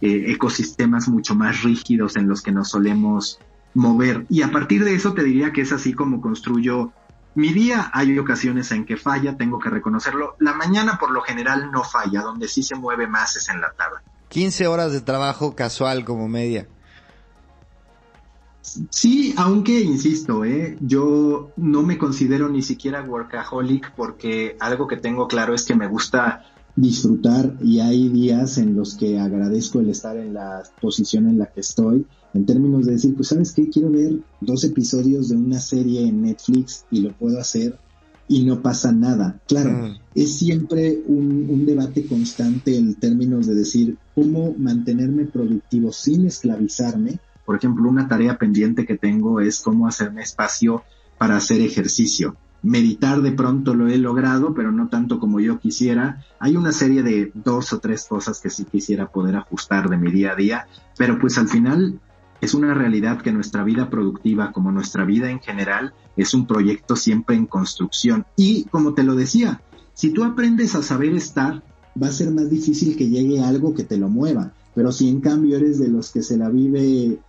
eh, 0.00 0.32
ecosistemas 0.32 1.08
mucho 1.08 1.36
más 1.36 1.62
rígidos 1.62 2.16
en 2.16 2.28
los 2.28 2.42
que 2.42 2.50
nos 2.50 2.70
solemos 2.70 3.38
mover. 3.74 4.26
Y 4.28 4.42
a 4.42 4.50
partir 4.50 4.84
de 4.84 4.94
eso 4.94 5.12
te 5.14 5.22
diría 5.22 5.52
que 5.52 5.60
es 5.60 5.72
así 5.72 5.92
como 5.92 6.20
construyo 6.20 6.92
mi 7.34 7.52
día. 7.52 7.90
Hay 7.92 8.18
ocasiones 8.18 8.70
en 8.72 8.84
que 8.84 8.96
falla, 8.96 9.36
tengo 9.36 9.58
que 9.58 9.70
reconocerlo. 9.70 10.36
La 10.38 10.54
mañana 10.54 10.98
por 10.98 11.10
lo 11.10 11.22
general 11.22 11.70
no 11.70 11.84
falla, 11.84 12.22
donde 12.22 12.48
sí 12.48 12.62
se 12.62 12.74
mueve 12.74 13.06
más 13.06 13.36
es 13.36 13.48
en 13.48 13.60
la 13.60 13.72
tarde. 13.72 13.98
15 14.28 14.66
horas 14.66 14.92
de 14.92 15.00
trabajo 15.00 15.54
casual 15.54 16.04
como 16.04 16.28
media. 16.28 16.66
Sí, 18.90 19.34
aunque 19.36 19.80
insisto, 19.80 20.44
¿eh? 20.44 20.78
yo 20.80 21.50
no 21.56 21.82
me 21.82 21.98
considero 21.98 22.48
ni 22.48 22.62
siquiera 22.62 23.02
workaholic 23.02 23.92
porque 23.94 24.56
algo 24.60 24.86
que 24.86 24.96
tengo 24.96 25.26
claro 25.26 25.54
es 25.54 25.64
que 25.64 25.74
me 25.74 25.88
gusta 25.88 26.46
disfrutar 26.76 27.56
y 27.60 27.80
hay 27.80 28.08
días 28.08 28.58
en 28.58 28.76
los 28.76 28.94
que 28.94 29.18
agradezco 29.18 29.80
el 29.80 29.90
estar 29.90 30.16
en 30.16 30.34
la 30.34 30.62
posición 30.80 31.28
en 31.28 31.38
la 31.38 31.46
que 31.46 31.60
estoy, 31.60 32.06
en 32.34 32.46
términos 32.46 32.86
de 32.86 32.92
decir, 32.92 33.14
pues 33.14 33.28
sabes 33.28 33.52
qué, 33.52 33.68
quiero 33.68 33.90
ver 33.90 34.18
dos 34.40 34.64
episodios 34.64 35.28
de 35.28 35.36
una 35.36 35.60
serie 35.60 36.06
en 36.06 36.22
Netflix 36.22 36.84
y 36.90 37.00
lo 37.00 37.12
puedo 37.12 37.38
hacer 37.38 37.78
y 38.28 38.44
no 38.44 38.62
pasa 38.62 38.92
nada. 38.92 39.40
Claro, 39.46 39.70
mm. 39.70 39.98
es 40.14 40.38
siempre 40.38 41.02
un, 41.06 41.46
un, 41.50 41.66
debate 41.66 42.06
constante 42.06 42.76
en 42.76 42.94
términos 42.94 43.46
de 43.46 43.54
decir 43.54 43.96
cómo 44.14 44.54
mantenerme 44.56 45.26
productivo 45.26 45.92
sin 45.92 46.26
esclavizarme 46.26 47.20
por 47.44 47.56
ejemplo, 47.56 47.88
una 47.88 48.08
tarea 48.08 48.38
pendiente 48.38 48.86
que 48.86 48.96
tengo 48.96 49.40
es 49.40 49.60
cómo 49.60 49.86
hacerme 49.86 50.22
espacio 50.22 50.84
para 51.18 51.36
hacer 51.36 51.60
ejercicio. 51.60 52.36
Meditar 52.62 53.20
de 53.22 53.32
pronto 53.32 53.74
lo 53.74 53.88
he 53.88 53.98
logrado, 53.98 54.54
pero 54.54 54.70
no 54.70 54.88
tanto 54.88 55.18
como 55.18 55.40
yo 55.40 55.58
quisiera. 55.58 56.24
Hay 56.38 56.56
una 56.56 56.70
serie 56.70 57.02
de 57.02 57.32
dos 57.34 57.72
o 57.72 57.80
tres 57.80 58.06
cosas 58.08 58.40
que 58.40 58.50
sí 58.50 58.64
quisiera 58.64 59.08
poder 59.08 59.34
ajustar 59.34 59.88
de 59.88 59.96
mi 59.96 60.12
día 60.12 60.32
a 60.32 60.36
día, 60.36 60.66
pero 60.96 61.18
pues 61.18 61.38
al 61.38 61.48
final 61.48 62.00
es 62.42 62.54
una 62.54 62.74
realidad 62.74 63.22
que 63.22 63.32
nuestra 63.32 63.62
vida 63.62 63.88
productiva, 63.88 64.50
como 64.50 64.72
nuestra 64.72 65.04
vida 65.04 65.30
en 65.30 65.38
general, 65.38 65.94
es 66.16 66.34
un 66.34 66.48
proyecto 66.48 66.96
siempre 66.96 67.36
en 67.36 67.46
construcción. 67.46 68.26
Y 68.36 68.64
como 68.64 68.94
te 68.94 69.04
lo 69.04 69.14
decía, 69.14 69.62
si 69.94 70.10
tú 70.10 70.24
aprendes 70.24 70.74
a 70.74 70.82
saber 70.82 71.14
estar, 71.14 71.62
va 72.00 72.08
a 72.08 72.12
ser 72.12 72.32
más 72.32 72.50
difícil 72.50 72.96
que 72.96 73.08
llegue 73.08 73.40
algo 73.40 73.74
que 73.74 73.84
te 73.84 73.96
lo 73.96 74.08
mueva. 74.08 74.52
Pero 74.74 74.90
si 74.90 75.08
en 75.08 75.20
cambio 75.20 75.56
eres 75.56 75.78
de 75.78 75.86
los 75.86 76.10
que 76.10 76.24
se 76.24 76.36
la 76.36 76.48
vive 76.48 77.20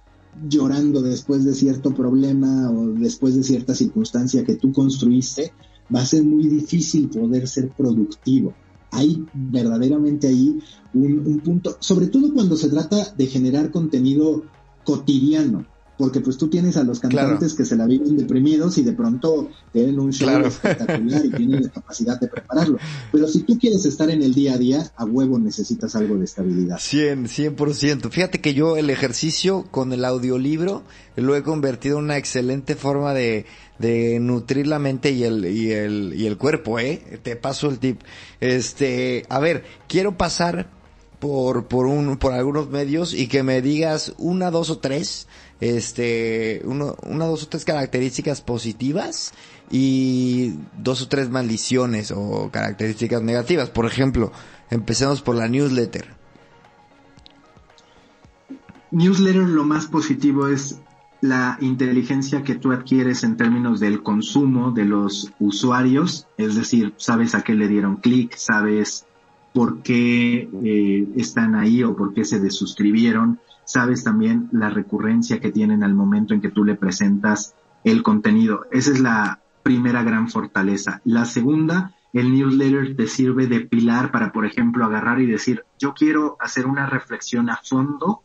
llorando 0.50 1.04
después 1.04 1.46
de 1.46 1.54
cierto 1.54 1.94
problema 1.94 2.72
o 2.72 2.88
después 2.88 3.36
de 3.36 3.44
cierta 3.44 3.76
circunstancia 3.76 4.44
que 4.44 4.56
tú 4.56 4.74
construiste, 4.74 5.54
va 5.96 6.02
a 6.02 6.08
ser 6.08 6.24
muy 6.24 6.48
difícil 6.48 7.08
poder 7.10 7.48
ser 7.48 7.70
productivo. 7.70 8.56
Hay 8.90 9.24
verdaderamente 9.32 10.28
ahí 10.28 10.60
un, 10.96 11.20
un 11.24 11.40
punto, 11.42 11.78
sobre 11.80 12.08
todo 12.08 12.34
cuando 12.34 12.58
se 12.58 12.70
trata 12.70 13.14
de 13.16 13.28
generar 13.28 13.70
contenido 13.70 14.44
cotidiano 14.84 15.66
porque 15.98 16.22
pues 16.22 16.38
tú 16.38 16.48
tienes 16.48 16.76
a 16.78 16.84
los 16.84 17.00
cantantes 17.00 17.54
que 17.54 17.66
se 17.66 17.76
la 17.76 17.86
viven 17.86 18.18
deprimidos 18.18 18.78
y 18.78 18.84
de 18.84 18.94
pronto 18.94 19.50
tienen 19.72 20.00
un 20.00 20.12
show 20.12 20.44
espectacular 20.46 21.26
y 21.26 21.30
tienen 21.30 21.64
la 21.64 21.70
capacidad 21.70 22.20
de 22.20 22.28
prepararlo. 22.28 22.78
Pero 23.12 23.28
si 23.28 23.44
tú 23.44 23.60
quieres 23.60 23.86
estar 23.86 24.10
en 24.10 24.24
el 24.24 24.34
día 24.34 24.54
a 24.54 24.58
día, 24.58 24.92
a 24.96 25.06
huevo 25.06 25.38
necesitas 25.38 25.96
algo 25.96 26.18
de 26.18 26.26
estabilidad. 26.26 26.80
100, 26.80 27.28
100%. 27.28 28.10
Fíjate 28.10 28.42
que 28.42 28.54
yo 28.54 28.76
el 28.76 28.90
ejercicio 28.90 29.66
con 29.70 29.94
el 29.94 30.04
audiolibro 30.04 30.84
lo 31.16 31.36
he 31.36 31.44
convertido 31.44 32.00
en 32.00 32.06
una 32.06 32.18
excelente 32.18 32.76
forma 32.76 33.14
de, 33.14 33.46
de 33.78 34.20
nutrir 34.20 34.66
la 34.66 34.80
mente 34.80 35.12
y 35.12 35.24
el, 35.24 35.46
y 35.46 35.72
el, 35.72 36.14
y 36.16 36.26
el 36.26 36.38
cuerpo, 36.38 36.80
eh. 36.80 37.20
Te 37.22 37.36
paso 37.36 37.70
el 37.70 37.78
tip. 37.78 38.02
Este, 38.40 39.26
a 39.30 39.40
ver, 39.40 39.64
quiero 39.88 40.18
pasar 40.18 40.83
por, 41.24 41.68
por 41.68 41.86
un, 41.86 42.18
por 42.18 42.34
algunos 42.34 42.70
medios 42.70 43.14
y 43.14 43.28
que 43.28 43.44
me 43.44 43.62
digas 43.62 44.14
una, 44.18 44.52
dos 44.52 44.70
o 44.70 44.80
tres 44.80 45.30
este, 45.62 46.62
uno, 46.66 46.98
una, 47.04 47.28
dos 47.28 47.44
o 47.44 47.48
tres 47.48 47.64
características 47.64 48.42
positivas 48.42 49.34
y 49.72 50.56
dos 50.78 51.02
o 51.02 51.08
tres 51.08 51.30
maldiciones 51.30 52.12
o 52.12 52.50
características 52.52 53.22
negativas. 53.22 53.70
Por 53.70 53.86
ejemplo, 53.86 54.34
empecemos 54.70 55.22
por 55.22 55.36
la 55.36 55.48
newsletter. 55.48 56.14
Newsletter 58.92 59.48
lo 59.48 59.64
más 59.64 59.86
positivo 59.86 60.50
es 60.50 60.78
la 61.22 61.58
inteligencia 61.62 62.44
que 62.44 62.56
tú 62.56 62.74
adquieres 62.74 63.24
en 63.24 63.38
términos 63.38 63.80
del 63.80 64.04
consumo 64.04 64.72
de 64.72 64.84
los 64.84 65.32
usuarios, 65.40 66.28
es 66.36 66.56
decir, 66.56 66.94
sabes 66.98 67.34
a 67.34 67.44
qué 67.44 67.54
le 67.54 67.70
dieron 67.70 67.96
clic, 67.96 68.36
sabes 68.36 69.06
por 69.54 69.82
qué 69.82 70.50
eh, 70.64 71.08
están 71.16 71.56
ahí 71.56 71.84
o 71.84 71.96
por 71.96 72.14
qué 72.14 72.26
se 72.26 72.40
desuscribieron, 72.40 73.40
sabes 73.66 74.04
también 74.04 74.50
la 74.52 74.70
recurrencia 74.70 75.40
que 75.40 75.52
tienen 75.52 75.84
al 75.84 75.94
momento 75.94 76.34
en 76.34 76.42
que 76.42 76.50
tú 76.50 76.64
le 76.64 76.76
presentas 76.76 77.56
el 77.84 78.04
contenido. 78.04 78.66
Esa 78.72 78.92
es 78.92 79.00
la 79.00 79.40
primera 79.62 80.04
gran 80.04 80.30
fortaleza. 80.30 81.02
La 81.06 81.26
segunda, 81.26 81.96
el 82.14 82.32
newsletter 82.32 82.96
te 82.96 83.08
sirve 83.08 83.48
de 83.48 83.62
pilar 83.62 84.12
para, 84.12 84.32
por 84.32 84.46
ejemplo, 84.46 84.86
agarrar 84.86 85.22
y 85.22 85.26
decir, 85.26 85.64
yo 85.80 85.94
quiero 85.94 86.38
hacer 86.40 86.66
una 86.66 86.86
reflexión 86.86 87.50
a 87.50 87.58
fondo 87.64 88.22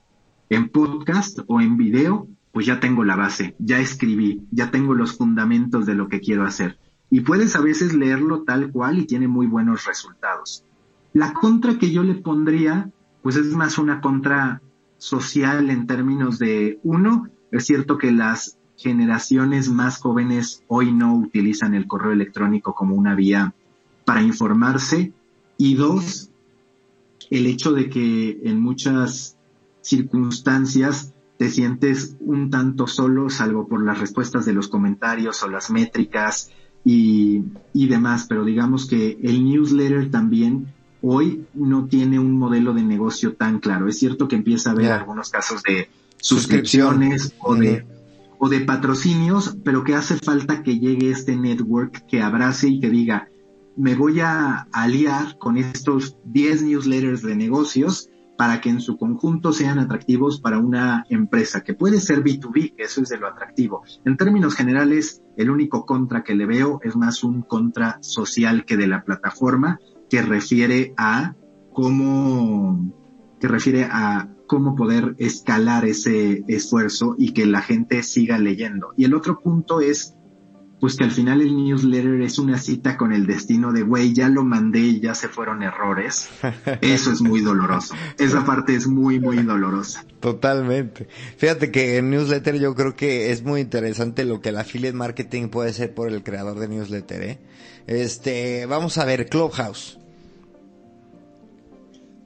en 0.50 0.68
podcast 0.70 1.38
o 1.46 1.60
en 1.60 1.76
video, 1.76 2.26
pues 2.52 2.66
ya 2.66 2.80
tengo 2.80 3.04
la 3.04 3.16
base, 3.16 3.54
ya 3.58 3.78
escribí, 3.78 4.46
ya 4.50 4.70
tengo 4.70 4.94
los 4.94 5.16
fundamentos 5.16 5.86
de 5.86 5.94
lo 5.94 6.08
que 6.08 6.20
quiero 6.20 6.44
hacer. 6.44 6.78
Y 7.10 7.20
puedes 7.20 7.56
a 7.56 7.60
veces 7.60 7.94
leerlo 7.94 8.42
tal 8.42 8.70
cual 8.70 8.98
y 8.98 9.06
tiene 9.06 9.28
muy 9.28 9.46
buenos 9.46 9.86
resultados. 9.86 10.64
La 11.12 11.32
contra 11.32 11.78
que 11.78 11.90
yo 11.90 12.02
le 12.02 12.14
pondría, 12.14 12.90
pues 13.22 13.36
es 13.36 13.46
más 13.46 13.78
una 13.78 14.00
contra 14.00 14.60
social 14.98 15.70
en 15.70 15.86
términos 15.86 16.38
de, 16.38 16.80
uno, 16.82 17.28
es 17.50 17.66
cierto 17.66 17.98
que 17.98 18.12
las 18.12 18.58
generaciones 18.76 19.68
más 19.68 19.98
jóvenes 19.98 20.62
hoy 20.68 20.92
no 20.92 21.14
utilizan 21.14 21.74
el 21.74 21.86
correo 21.86 22.12
electrónico 22.12 22.74
como 22.74 22.94
una 22.94 23.14
vía 23.14 23.54
para 24.04 24.22
informarse 24.22 25.12
y 25.56 25.74
dos, 25.74 26.30
el 27.30 27.46
hecho 27.46 27.72
de 27.72 27.90
que 27.90 28.40
en 28.44 28.60
muchas 28.60 29.36
circunstancias 29.80 31.12
te 31.36 31.50
sientes 31.50 32.16
un 32.20 32.50
tanto 32.50 32.86
solo, 32.86 33.30
salvo 33.30 33.66
por 33.68 33.84
las 33.84 33.98
respuestas 33.98 34.44
de 34.44 34.52
los 34.52 34.68
comentarios 34.68 35.42
o 35.42 35.48
las 35.48 35.70
métricas 35.70 36.50
y, 36.84 37.42
demás, 37.74 38.26
pero 38.28 38.44
digamos 38.44 38.86
que 38.86 39.18
el 39.22 39.44
newsletter 39.44 40.10
también 40.10 40.72
hoy 41.02 41.44
no 41.54 41.86
tiene 41.86 42.18
un 42.18 42.38
modelo 42.38 42.74
de 42.74 42.82
negocio 42.82 43.34
tan 43.34 43.58
claro. 43.60 43.88
Es 43.88 43.98
cierto 43.98 44.28
que 44.28 44.36
empieza 44.36 44.70
a 44.70 44.72
haber 44.72 44.92
algunos 44.92 45.30
casos 45.30 45.62
de 45.62 45.88
suscripciones 46.16 47.34
o 47.40 47.54
de, 47.54 47.86
o 48.38 48.48
de 48.48 48.60
patrocinios, 48.60 49.56
pero 49.64 49.84
que 49.84 49.94
hace 49.94 50.16
falta 50.16 50.62
que 50.62 50.78
llegue 50.78 51.10
este 51.10 51.36
network 51.36 52.06
que 52.06 52.22
abrace 52.22 52.68
y 52.68 52.80
que 52.80 52.90
diga, 52.90 53.28
me 53.76 53.94
voy 53.94 54.20
a 54.20 54.66
aliar 54.72 55.38
con 55.38 55.56
estos 55.56 56.16
10 56.24 56.62
newsletters 56.62 57.22
de 57.22 57.36
negocios 57.36 58.10
para 58.36 58.60
que 58.60 58.70
en 58.70 58.80
su 58.80 58.96
conjunto 58.96 59.52
sean 59.52 59.80
atractivos 59.80 60.40
para 60.40 60.58
una 60.58 61.04
empresa, 61.10 61.64
que 61.64 61.74
puede 61.74 62.00
ser 62.00 62.22
B2B, 62.22 62.74
eso 62.78 63.02
es 63.02 63.08
de 63.08 63.18
lo 63.18 63.26
atractivo. 63.26 63.82
En 64.04 64.16
términos 64.16 64.54
generales, 64.54 65.22
el 65.36 65.50
único 65.50 65.84
contra 65.84 66.22
que 66.22 66.36
le 66.36 66.46
veo 66.46 66.80
es 66.84 66.94
más 66.94 67.24
un 67.24 67.42
contra 67.42 67.98
social 68.00 68.64
que 68.64 68.76
de 68.76 68.86
la 68.86 69.02
plataforma, 69.02 69.80
que 70.08 70.22
refiere 70.22 70.94
a 70.96 71.34
cómo, 71.72 72.92
que 73.40 73.48
refiere 73.48 73.84
a 73.84 74.28
cómo 74.46 74.74
poder 74.74 75.14
escalar 75.18 75.84
ese 75.84 76.42
esfuerzo 76.48 77.14
y 77.18 77.32
que 77.32 77.46
la 77.46 77.62
gente 77.62 78.02
siga 78.02 78.38
leyendo. 78.38 78.94
Y 78.96 79.04
el 79.04 79.14
otro 79.14 79.40
punto 79.40 79.80
es 79.80 80.14
pues 80.80 80.96
que 80.96 81.04
al 81.04 81.10
final 81.10 81.40
el 81.40 81.56
newsletter 81.56 82.20
es 82.22 82.38
una 82.38 82.58
cita 82.58 82.96
con 82.96 83.12
el 83.12 83.26
destino 83.26 83.72
de, 83.72 83.82
güey, 83.82 84.12
ya 84.12 84.28
lo 84.28 84.44
mandé 84.44 84.80
y 84.80 85.00
ya 85.00 85.14
se 85.14 85.28
fueron 85.28 85.62
errores. 85.62 86.28
Eso 86.80 87.10
es 87.10 87.20
muy 87.20 87.40
doloroso. 87.40 87.94
Esa 88.18 88.44
parte 88.44 88.74
es 88.74 88.86
muy, 88.86 89.18
muy 89.18 89.38
dolorosa. 89.38 90.04
Totalmente. 90.20 91.08
Fíjate 91.36 91.72
que 91.72 91.96
en 91.96 92.10
newsletter 92.10 92.58
yo 92.58 92.74
creo 92.74 92.94
que 92.94 93.32
es 93.32 93.42
muy 93.42 93.60
interesante 93.60 94.24
lo 94.24 94.40
que 94.40 94.50
el 94.50 94.58
affiliate 94.58 94.96
marketing 94.96 95.48
puede 95.48 95.72
ser 95.72 95.94
por 95.94 96.08
el 96.08 96.22
creador 96.22 96.58
de 96.58 96.68
newsletter, 96.68 97.22
¿eh? 97.22 97.38
Este, 97.86 98.66
vamos 98.66 98.98
a 98.98 99.04
ver, 99.04 99.28
Clubhouse. 99.28 99.97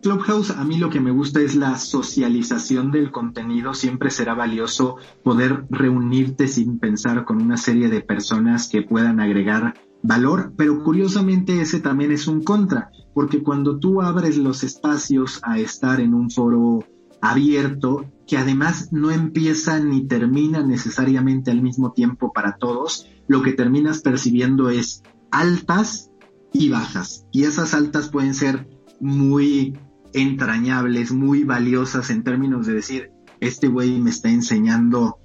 Clubhouse, 0.02 0.50
a 0.50 0.64
mí 0.64 0.78
lo 0.78 0.90
que 0.90 0.98
me 0.98 1.12
gusta 1.12 1.40
es 1.40 1.54
la 1.54 1.78
socialización 1.78 2.90
del 2.90 3.12
contenido. 3.12 3.72
Siempre 3.72 4.10
será 4.10 4.34
valioso 4.34 4.96
poder 5.22 5.64
reunirte 5.70 6.48
sin 6.48 6.80
pensar 6.80 7.24
con 7.24 7.40
una 7.40 7.56
serie 7.56 7.88
de 7.88 8.00
personas 8.00 8.68
que 8.68 8.82
puedan 8.82 9.20
agregar 9.20 9.74
valor, 10.02 10.54
pero 10.56 10.82
curiosamente 10.82 11.60
ese 11.60 11.78
también 11.78 12.10
es 12.10 12.26
un 12.26 12.42
contra, 12.42 12.90
porque 13.14 13.44
cuando 13.44 13.78
tú 13.78 14.02
abres 14.02 14.38
los 14.38 14.64
espacios 14.64 15.38
a 15.44 15.60
estar 15.60 16.00
en 16.00 16.14
un 16.14 16.32
foro 16.32 16.84
abierto, 17.20 18.04
que 18.26 18.38
además 18.38 18.88
no 18.90 19.12
empieza 19.12 19.78
ni 19.78 20.08
termina 20.08 20.64
necesariamente 20.66 21.52
al 21.52 21.62
mismo 21.62 21.92
tiempo 21.92 22.32
para 22.32 22.56
todos, 22.56 23.06
lo 23.28 23.42
que 23.42 23.52
terminas 23.52 24.00
percibiendo 24.00 24.68
es 24.68 25.04
altas 25.30 26.10
y 26.52 26.70
bajas. 26.70 27.24
Y 27.30 27.44
esas 27.44 27.72
altas 27.72 28.08
pueden 28.08 28.34
ser 28.34 28.66
muy 29.00 29.78
entrañables, 30.14 31.12
muy 31.12 31.44
valiosas 31.44 32.10
en 32.10 32.22
términos 32.22 32.66
de 32.66 32.74
decir, 32.74 33.10
este 33.40 33.68
güey 33.68 34.00
me 34.00 34.10
está 34.10 34.30
enseñando 34.30 35.18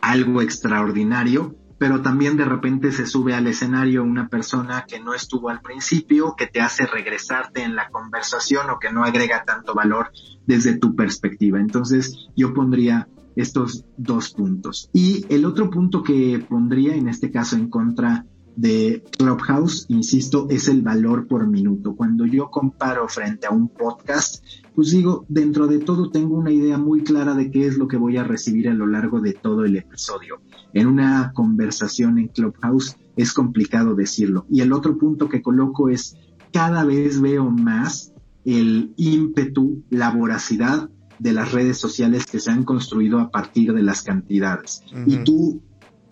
algo 0.00 0.42
extraordinario, 0.42 1.56
pero 1.78 2.02
también 2.02 2.36
de 2.36 2.44
repente 2.44 2.92
se 2.92 3.06
sube 3.06 3.34
al 3.34 3.46
escenario 3.46 4.04
una 4.04 4.28
persona 4.28 4.84
que 4.86 5.00
no 5.00 5.14
estuvo 5.14 5.48
al 5.48 5.60
principio, 5.62 6.34
que 6.36 6.46
te 6.46 6.60
hace 6.60 6.86
regresarte 6.86 7.62
en 7.62 7.74
la 7.74 7.88
conversación 7.88 8.70
o 8.70 8.78
que 8.78 8.92
no 8.92 9.04
agrega 9.04 9.44
tanto 9.44 9.74
valor 9.74 10.10
desde 10.46 10.78
tu 10.78 10.94
perspectiva. 10.94 11.58
Entonces 11.58 12.28
yo 12.36 12.54
pondría 12.54 13.08
estos 13.36 13.84
dos 13.96 14.32
puntos. 14.32 14.90
Y 14.92 15.26
el 15.28 15.44
otro 15.44 15.70
punto 15.70 16.02
que 16.02 16.44
pondría 16.48 16.94
en 16.94 17.08
este 17.08 17.30
caso 17.30 17.56
en 17.56 17.68
contra 17.68 18.26
de 18.56 19.02
Clubhouse, 19.16 19.86
insisto, 19.88 20.46
es 20.50 20.68
el 20.68 20.82
valor 20.82 21.26
por 21.26 21.46
minuto. 21.46 21.94
Cuando 21.94 22.26
yo 22.26 22.50
comparo 22.50 23.08
frente 23.08 23.46
a 23.46 23.50
un 23.50 23.68
podcast, 23.68 24.44
pues 24.74 24.90
digo, 24.90 25.24
dentro 25.28 25.66
de 25.66 25.78
todo 25.78 26.10
tengo 26.10 26.36
una 26.36 26.50
idea 26.50 26.78
muy 26.78 27.02
clara 27.02 27.34
de 27.34 27.50
qué 27.50 27.66
es 27.66 27.78
lo 27.78 27.88
que 27.88 27.96
voy 27.96 28.16
a 28.16 28.24
recibir 28.24 28.68
a 28.68 28.74
lo 28.74 28.86
largo 28.86 29.20
de 29.20 29.32
todo 29.32 29.64
el 29.64 29.76
episodio. 29.76 30.40
En 30.72 30.86
una 30.86 31.32
conversación 31.34 32.18
en 32.18 32.28
Clubhouse 32.28 32.96
es 33.16 33.32
complicado 33.32 33.94
decirlo. 33.94 34.46
Y 34.50 34.60
el 34.60 34.72
otro 34.72 34.96
punto 34.98 35.28
que 35.28 35.42
coloco 35.42 35.88
es, 35.88 36.16
cada 36.52 36.84
vez 36.84 37.20
veo 37.20 37.50
más 37.50 38.12
el 38.44 38.92
ímpetu, 38.96 39.84
la 39.90 40.10
voracidad 40.10 40.90
de 41.18 41.32
las 41.32 41.52
redes 41.52 41.78
sociales 41.78 42.26
que 42.26 42.40
se 42.40 42.50
han 42.50 42.64
construido 42.64 43.20
a 43.20 43.30
partir 43.30 43.72
de 43.72 43.82
las 43.82 44.02
cantidades. 44.02 44.82
Y 45.06 45.18
tú 45.18 45.62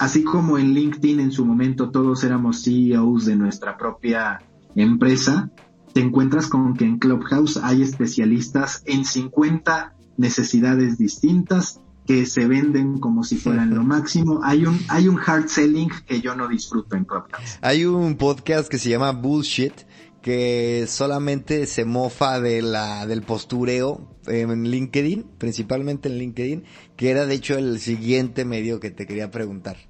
así 0.00 0.24
como 0.24 0.56
en 0.56 0.72
LinkedIn 0.72 1.20
en 1.20 1.30
su 1.30 1.44
momento 1.44 1.90
todos 1.90 2.24
éramos 2.24 2.64
CEOs 2.64 3.26
de 3.26 3.36
nuestra 3.36 3.76
propia 3.76 4.40
empresa, 4.74 5.50
te 5.92 6.00
encuentras 6.00 6.46
con 6.46 6.74
que 6.74 6.86
en 6.86 6.98
Clubhouse 6.98 7.58
hay 7.62 7.82
especialistas 7.82 8.82
en 8.86 9.04
50 9.04 9.94
necesidades 10.16 10.96
distintas 10.96 11.80
que 12.06 12.24
se 12.24 12.46
venden 12.46 12.98
como 12.98 13.24
si 13.24 13.36
fueran 13.36 13.74
lo 13.74 13.84
máximo. 13.84 14.40
Hay 14.42 14.64
un, 14.64 14.80
hay 14.88 15.06
un 15.06 15.20
hard 15.24 15.48
selling 15.48 15.90
que 16.06 16.22
yo 16.22 16.34
no 16.34 16.48
disfruto 16.48 16.96
en 16.96 17.04
Clubhouse. 17.04 17.58
Hay 17.60 17.84
un 17.84 18.16
podcast 18.16 18.70
que 18.70 18.78
se 18.78 18.88
llama 18.88 19.12
Bullshit 19.12 19.74
que 20.22 20.86
solamente 20.88 21.66
se 21.66 21.84
mofa 21.84 22.40
de 22.40 22.62
la, 22.62 23.06
del 23.06 23.20
postureo 23.20 24.16
en 24.26 24.64
LinkedIn, 24.64 25.26
principalmente 25.36 26.08
en 26.08 26.18
LinkedIn, 26.18 26.64
que 26.96 27.10
era 27.10 27.26
de 27.26 27.34
hecho 27.34 27.58
el 27.58 27.80
siguiente 27.80 28.46
medio 28.46 28.80
que 28.80 28.90
te 28.90 29.06
quería 29.06 29.30
preguntar. 29.30 29.89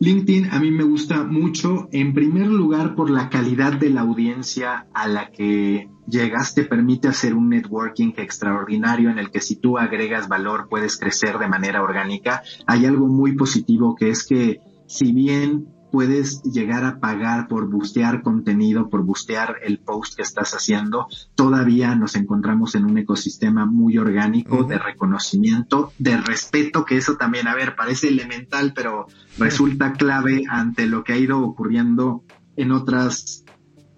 LinkedIn 0.00 0.48
a 0.50 0.58
mí 0.58 0.70
me 0.70 0.82
gusta 0.82 1.24
mucho, 1.24 1.88
en 1.92 2.14
primer 2.14 2.46
lugar, 2.46 2.94
por 2.94 3.10
la 3.10 3.28
calidad 3.28 3.74
de 3.74 3.90
la 3.90 4.00
audiencia 4.00 4.86
a 4.94 5.06
la 5.06 5.30
que 5.30 5.90
llegas, 6.08 6.54
te 6.54 6.64
permite 6.64 7.08
hacer 7.08 7.34
un 7.34 7.50
networking 7.50 8.14
extraordinario 8.16 9.10
en 9.10 9.18
el 9.18 9.30
que 9.30 9.42
si 9.42 9.56
tú 9.56 9.76
agregas 9.76 10.26
valor 10.26 10.68
puedes 10.70 10.96
crecer 10.96 11.38
de 11.38 11.48
manera 11.48 11.82
orgánica. 11.82 12.42
Hay 12.66 12.86
algo 12.86 13.08
muy 13.08 13.36
positivo 13.36 13.94
que 13.94 14.08
es 14.08 14.26
que 14.26 14.60
si 14.86 15.12
bien 15.12 15.66
puedes 15.90 16.42
llegar 16.42 16.84
a 16.84 16.98
pagar 16.98 17.48
por 17.48 17.68
bustear 17.68 18.22
contenido, 18.22 18.88
por 18.88 19.02
bustear 19.02 19.56
el 19.62 19.78
post 19.78 20.16
que 20.16 20.22
estás 20.22 20.52
haciendo. 20.52 21.06
Todavía 21.34 21.94
nos 21.94 22.16
encontramos 22.16 22.74
en 22.74 22.84
un 22.84 22.98
ecosistema 22.98 23.66
muy 23.66 23.98
orgánico 23.98 24.64
de 24.64 24.78
reconocimiento, 24.78 25.92
de 25.98 26.16
respeto, 26.16 26.84
que 26.84 26.96
eso 26.96 27.16
también, 27.16 27.48
a 27.48 27.54
ver, 27.54 27.76
parece 27.76 28.08
elemental, 28.08 28.72
pero 28.74 29.06
resulta 29.38 29.92
clave 29.92 30.44
ante 30.48 30.86
lo 30.86 31.04
que 31.04 31.12
ha 31.12 31.18
ido 31.18 31.40
ocurriendo 31.40 32.24
en 32.56 32.72
otras 32.72 33.44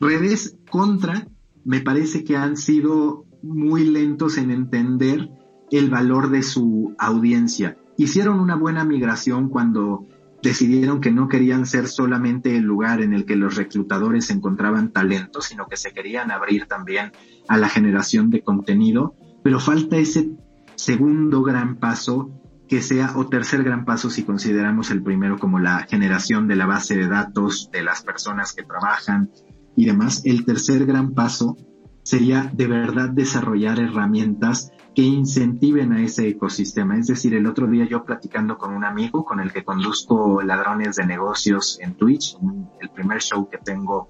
redes 0.00 0.56
contra, 0.70 1.26
me 1.64 1.80
parece 1.80 2.24
que 2.24 2.36
han 2.36 2.56
sido 2.56 3.24
muy 3.42 3.84
lentos 3.84 4.38
en 4.38 4.50
entender 4.50 5.30
el 5.70 5.90
valor 5.90 6.30
de 6.30 6.42
su 6.42 6.94
audiencia. 6.98 7.76
Hicieron 7.96 8.40
una 8.40 8.56
buena 8.56 8.84
migración 8.84 9.48
cuando 9.48 10.06
decidieron 10.42 11.00
que 11.00 11.12
no 11.12 11.28
querían 11.28 11.66
ser 11.66 11.86
solamente 11.86 12.56
el 12.56 12.64
lugar 12.64 13.00
en 13.00 13.12
el 13.12 13.24
que 13.24 13.36
los 13.36 13.56
reclutadores 13.56 14.30
encontraban 14.30 14.92
talento, 14.92 15.40
sino 15.40 15.66
que 15.68 15.76
se 15.76 15.92
querían 15.92 16.30
abrir 16.30 16.66
también 16.66 17.12
a 17.48 17.56
la 17.56 17.68
generación 17.68 18.30
de 18.30 18.42
contenido, 18.42 19.14
pero 19.42 19.60
falta 19.60 19.96
ese 19.96 20.30
segundo 20.74 21.42
gran 21.42 21.76
paso 21.76 22.30
que 22.68 22.80
sea, 22.80 23.12
o 23.16 23.28
tercer 23.28 23.62
gran 23.62 23.84
paso 23.84 24.10
si 24.10 24.22
consideramos 24.22 24.90
el 24.90 25.02
primero 25.02 25.38
como 25.38 25.58
la 25.58 25.86
generación 25.88 26.48
de 26.48 26.56
la 26.56 26.66
base 26.66 26.96
de 26.96 27.06
datos 27.06 27.70
de 27.70 27.82
las 27.82 28.02
personas 28.02 28.52
que 28.52 28.62
trabajan 28.62 29.30
y 29.76 29.84
demás, 29.84 30.22
el 30.24 30.44
tercer 30.44 30.86
gran 30.86 31.12
paso 31.12 31.56
sería 32.02 32.50
de 32.52 32.66
verdad 32.66 33.10
desarrollar 33.10 33.78
herramientas 33.78 34.72
que 34.94 35.02
incentiven 35.02 35.92
a 35.92 36.02
ese 36.02 36.28
ecosistema. 36.28 36.98
Es 36.98 37.06
decir, 37.06 37.34
el 37.34 37.46
otro 37.46 37.66
día 37.66 37.86
yo 37.88 38.04
platicando 38.04 38.58
con 38.58 38.74
un 38.74 38.84
amigo 38.84 39.24
con 39.24 39.40
el 39.40 39.52
que 39.52 39.64
conduzco 39.64 40.42
Ladrones 40.42 40.96
de 40.96 41.06
Negocios 41.06 41.78
en 41.80 41.94
Twitch, 41.94 42.36
el 42.80 42.90
primer 42.90 43.20
show 43.22 43.48
que 43.48 43.58
tengo 43.58 44.08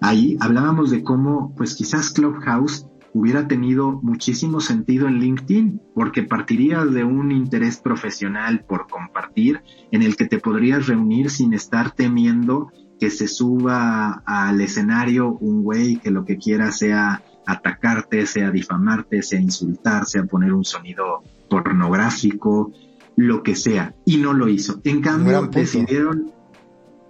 ahí, 0.00 0.36
hablábamos 0.40 0.90
de 0.90 1.02
cómo 1.02 1.54
pues 1.56 1.74
quizás 1.74 2.10
Clubhouse 2.10 2.86
hubiera 3.12 3.48
tenido 3.48 4.00
muchísimo 4.02 4.60
sentido 4.60 5.08
en 5.08 5.18
LinkedIn, 5.18 5.80
porque 5.94 6.22
partiría 6.22 6.84
de 6.84 7.04
un 7.04 7.32
interés 7.32 7.78
profesional 7.78 8.64
por 8.64 8.86
compartir, 8.88 9.62
en 9.90 10.02
el 10.02 10.16
que 10.16 10.26
te 10.26 10.38
podrías 10.38 10.86
reunir 10.86 11.30
sin 11.30 11.52
estar 11.52 11.90
temiendo 11.92 12.70
que 13.00 13.10
se 13.10 13.26
suba 13.26 14.22
al 14.26 14.60
escenario 14.60 15.32
un 15.32 15.62
güey 15.62 15.96
que 15.96 16.10
lo 16.10 16.24
que 16.24 16.36
quiera 16.36 16.70
sea 16.70 17.22
atacarte, 17.52 18.26
sea 18.26 18.50
difamarte, 18.50 19.22
sea 19.22 19.40
insultar, 19.40 20.06
sea 20.06 20.24
poner 20.24 20.52
un 20.52 20.64
sonido 20.64 21.22
pornográfico, 21.48 22.72
lo 23.16 23.42
que 23.42 23.54
sea. 23.54 23.94
Y 24.04 24.18
no 24.18 24.32
lo 24.32 24.48
hizo. 24.48 24.80
En 24.84 25.00
cambio, 25.00 25.46
decidieron, 25.46 26.32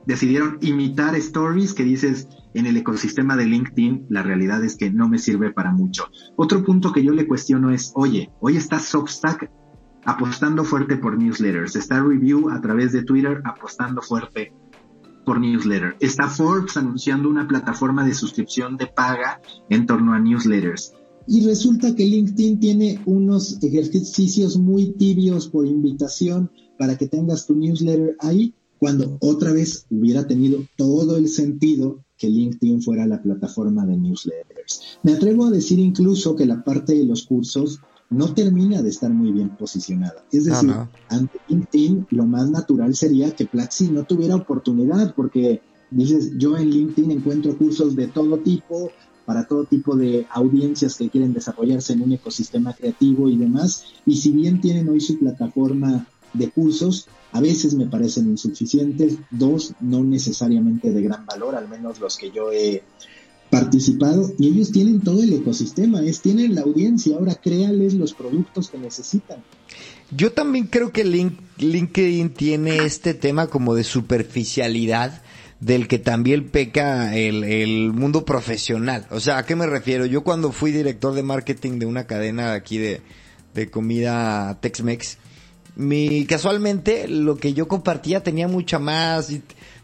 decidieron 0.06 0.58
imitar 0.60 1.14
stories 1.16 1.74
que 1.74 1.84
dices 1.84 2.28
en 2.54 2.66
el 2.66 2.76
ecosistema 2.76 3.36
de 3.36 3.46
LinkedIn, 3.46 4.06
la 4.08 4.22
realidad 4.22 4.64
es 4.64 4.76
que 4.76 4.90
no 4.90 5.08
me 5.08 5.18
sirve 5.18 5.52
para 5.52 5.70
mucho. 5.70 6.08
Otro 6.36 6.64
punto 6.64 6.92
que 6.92 7.04
yo 7.04 7.12
le 7.12 7.26
cuestiono 7.26 7.70
es, 7.70 7.92
oye, 7.94 8.30
hoy 8.40 8.56
está 8.56 8.80
Substack 8.80 9.50
apostando 10.04 10.64
fuerte 10.64 10.96
por 10.96 11.16
newsletters, 11.18 11.76
está 11.76 12.02
Review 12.02 12.50
a 12.50 12.60
través 12.60 12.92
de 12.92 13.02
Twitter 13.02 13.42
apostando 13.44 14.02
fuerte 14.02 14.52
por 15.24 15.40
newsletter. 15.40 15.96
Está 16.00 16.28
Forbes 16.28 16.76
anunciando 16.76 17.28
una 17.28 17.46
plataforma 17.46 18.04
de 18.04 18.14
suscripción 18.14 18.76
de 18.76 18.86
paga 18.86 19.40
en 19.68 19.86
torno 19.86 20.12
a 20.14 20.18
newsletters. 20.18 20.92
Y 21.26 21.44
resulta 21.46 21.94
que 21.94 22.04
LinkedIn 22.04 22.58
tiene 22.58 23.00
unos 23.04 23.62
ejercicios 23.62 24.56
muy 24.56 24.92
tibios 24.92 25.48
por 25.48 25.66
invitación 25.66 26.50
para 26.78 26.96
que 26.96 27.06
tengas 27.06 27.46
tu 27.46 27.54
newsletter 27.54 28.16
ahí, 28.20 28.54
cuando 28.78 29.18
otra 29.20 29.52
vez 29.52 29.86
hubiera 29.90 30.26
tenido 30.26 30.64
todo 30.76 31.18
el 31.18 31.28
sentido 31.28 32.02
que 32.16 32.28
LinkedIn 32.28 32.82
fuera 32.82 33.06
la 33.06 33.22
plataforma 33.22 33.84
de 33.86 33.96
newsletters. 33.96 34.98
Me 35.02 35.12
atrevo 35.12 35.46
a 35.46 35.50
decir 35.50 35.78
incluso 35.78 36.34
que 36.34 36.46
la 36.46 36.64
parte 36.64 36.94
de 36.94 37.04
los 37.04 37.26
cursos 37.26 37.80
no 38.10 38.34
termina 38.34 38.82
de 38.82 38.90
estar 38.90 39.10
muy 39.10 39.30
bien 39.32 39.50
posicionada. 39.50 40.24
Es 40.32 40.46
ah, 40.48 40.50
decir, 40.50 40.74
ante 41.08 41.38
LinkedIn 41.48 42.08
lo 42.10 42.26
más 42.26 42.50
natural 42.50 42.94
sería 42.94 43.34
que 43.34 43.46
Plaxi 43.46 43.88
no 43.88 44.04
tuviera 44.04 44.34
oportunidad 44.34 45.14
porque 45.14 45.62
dices, 45.90 46.32
yo 46.36 46.56
en 46.56 46.70
LinkedIn 46.70 47.10
encuentro 47.12 47.56
cursos 47.56 47.94
de 47.96 48.08
todo 48.08 48.38
tipo, 48.38 48.90
para 49.24 49.46
todo 49.46 49.64
tipo 49.64 49.94
de 49.94 50.26
audiencias 50.30 50.96
que 50.96 51.08
quieren 51.08 51.32
desarrollarse 51.32 51.92
en 51.92 52.02
un 52.02 52.12
ecosistema 52.12 52.72
creativo 52.72 53.28
y 53.28 53.36
demás. 53.36 53.84
Y 54.04 54.16
si 54.16 54.32
bien 54.32 54.60
tienen 54.60 54.88
hoy 54.88 55.00
su 55.00 55.18
plataforma 55.18 56.06
de 56.32 56.50
cursos, 56.50 57.06
a 57.30 57.40
veces 57.40 57.74
me 57.74 57.86
parecen 57.86 58.28
insuficientes, 58.28 59.18
dos, 59.30 59.74
no 59.80 60.02
necesariamente 60.02 60.90
de 60.90 61.02
gran 61.02 61.26
valor, 61.26 61.54
al 61.54 61.68
menos 61.68 62.00
los 62.00 62.16
que 62.16 62.32
yo 62.32 62.50
he 62.50 62.82
participado, 63.50 64.32
y 64.38 64.48
ellos 64.48 64.70
tienen 64.70 65.00
todo 65.00 65.22
el 65.22 65.32
ecosistema, 65.32 66.00
es, 66.02 66.20
tienen 66.20 66.54
la 66.54 66.62
audiencia, 66.62 67.16
ahora 67.16 67.34
créales 67.34 67.94
los 67.94 68.14
productos 68.14 68.70
que 68.70 68.78
necesitan. 68.78 69.42
Yo 70.10 70.32
también 70.32 70.66
creo 70.66 70.92
que 70.92 71.04
LinkedIn 71.04 72.30
tiene 72.30 72.84
este 72.84 73.14
tema 73.14 73.48
como 73.48 73.74
de 73.74 73.84
superficialidad 73.84 75.22
del 75.60 75.88
que 75.88 75.98
también 75.98 76.48
peca 76.48 77.14
el, 77.14 77.44
el, 77.44 77.92
mundo 77.92 78.24
profesional. 78.24 79.06
O 79.10 79.20
sea, 79.20 79.38
¿a 79.38 79.46
qué 79.46 79.56
me 79.56 79.66
refiero? 79.66 80.06
Yo 80.06 80.24
cuando 80.24 80.52
fui 80.52 80.72
director 80.72 81.14
de 81.14 81.22
marketing 81.22 81.78
de 81.78 81.86
una 81.86 82.06
cadena 82.06 82.54
aquí 82.54 82.78
de, 82.78 83.02
de 83.54 83.70
comida 83.70 84.58
Tex-Mex, 84.60 85.18
mi, 85.76 86.24
casualmente 86.26 87.08
lo 87.08 87.36
que 87.36 87.52
yo 87.52 87.68
compartía 87.68 88.22
tenía 88.22 88.48
mucha 88.48 88.78
más, 88.78 89.32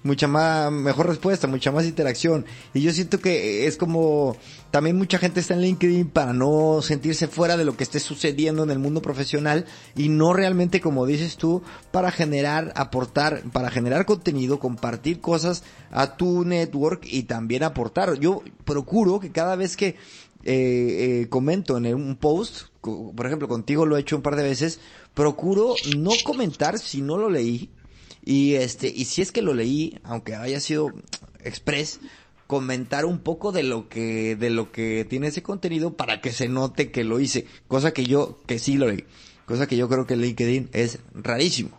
mucha 0.06 0.28
más, 0.28 0.72
mejor 0.72 1.08
respuesta, 1.08 1.46
mucha 1.46 1.72
más 1.72 1.84
interacción. 1.84 2.46
Y 2.72 2.80
yo 2.80 2.92
siento 2.92 3.18
que 3.18 3.66
es 3.66 3.76
como, 3.76 4.36
también 4.70 4.96
mucha 4.96 5.18
gente 5.18 5.40
está 5.40 5.54
en 5.54 5.60
LinkedIn 5.60 6.08
para 6.08 6.32
no 6.32 6.80
sentirse 6.82 7.28
fuera 7.28 7.56
de 7.56 7.64
lo 7.64 7.76
que 7.76 7.84
esté 7.84 8.00
sucediendo 8.00 8.62
en 8.62 8.70
el 8.70 8.78
mundo 8.78 9.02
profesional 9.02 9.66
y 9.94 10.08
no 10.08 10.32
realmente, 10.32 10.80
como 10.80 11.04
dices 11.04 11.36
tú, 11.36 11.62
para 11.90 12.10
generar, 12.10 12.72
aportar, 12.76 13.42
para 13.52 13.70
generar 13.70 14.06
contenido, 14.06 14.58
compartir 14.58 15.20
cosas 15.20 15.64
a 15.90 16.16
tu 16.16 16.44
network 16.44 17.02
y 17.04 17.24
también 17.24 17.62
aportar. 17.62 18.18
Yo 18.18 18.42
procuro 18.64 19.20
que 19.20 19.32
cada 19.32 19.56
vez 19.56 19.76
que 19.76 19.96
eh, 20.48 21.22
eh, 21.22 21.28
comento 21.28 21.76
en 21.76 21.92
un 21.92 22.14
post, 22.14 22.68
por 22.80 23.26
ejemplo, 23.26 23.48
contigo 23.48 23.84
lo 23.84 23.96
he 23.96 24.00
hecho 24.00 24.14
un 24.14 24.22
par 24.22 24.36
de 24.36 24.44
veces, 24.44 24.78
procuro 25.12 25.74
no 25.96 26.12
comentar 26.24 26.78
si 26.78 27.02
no 27.02 27.16
lo 27.16 27.28
leí. 27.28 27.70
Y 28.26 28.54
este, 28.54 28.88
y 28.88 29.04
si 29.04 29.22
es 29.22 29.30
que 29.30 29.40
lo 29.40 29.54
leí, 29.54 29.98
aunque 30.02 30.34
haya 30.34 30.58
sido 30.58 30.92
express, 31.44 32.00
comentar 32.48 33.04
un 33.04 33.20
poco 33.20 33.52
de 33.52 33.62
lo 33.62 33.88
que, 33.88 34.34
de 34.34 34.50
lo 34.50 34.72
que 34.72 35.06
tiene 35.08 35.28
ese 35.28 35.44
contenido 35.44 35.96
para 35.96 36.20
que 36.20 36.32
se 36.32 36.48
note 36.48 36.90
que 36.90 37.04
lo 37.04 37.20
hice. 37.20 37.46
Cosa 37.68 37.92
que 37.92 38.04
yo, 38.04 38.42
que 38.46 38.58
sí 38.58 38.76
lo 38.76 38.88
leí. 38.88 39.04
Cosa 39.46 39.68
que 39.68 39.76
yo 39.76 39.88
creo 39.88 40.08
que 40.08 40.16
LinkedIn 40.16 40.70
es 40.72 40.98
rarísimo. 41.14 41.70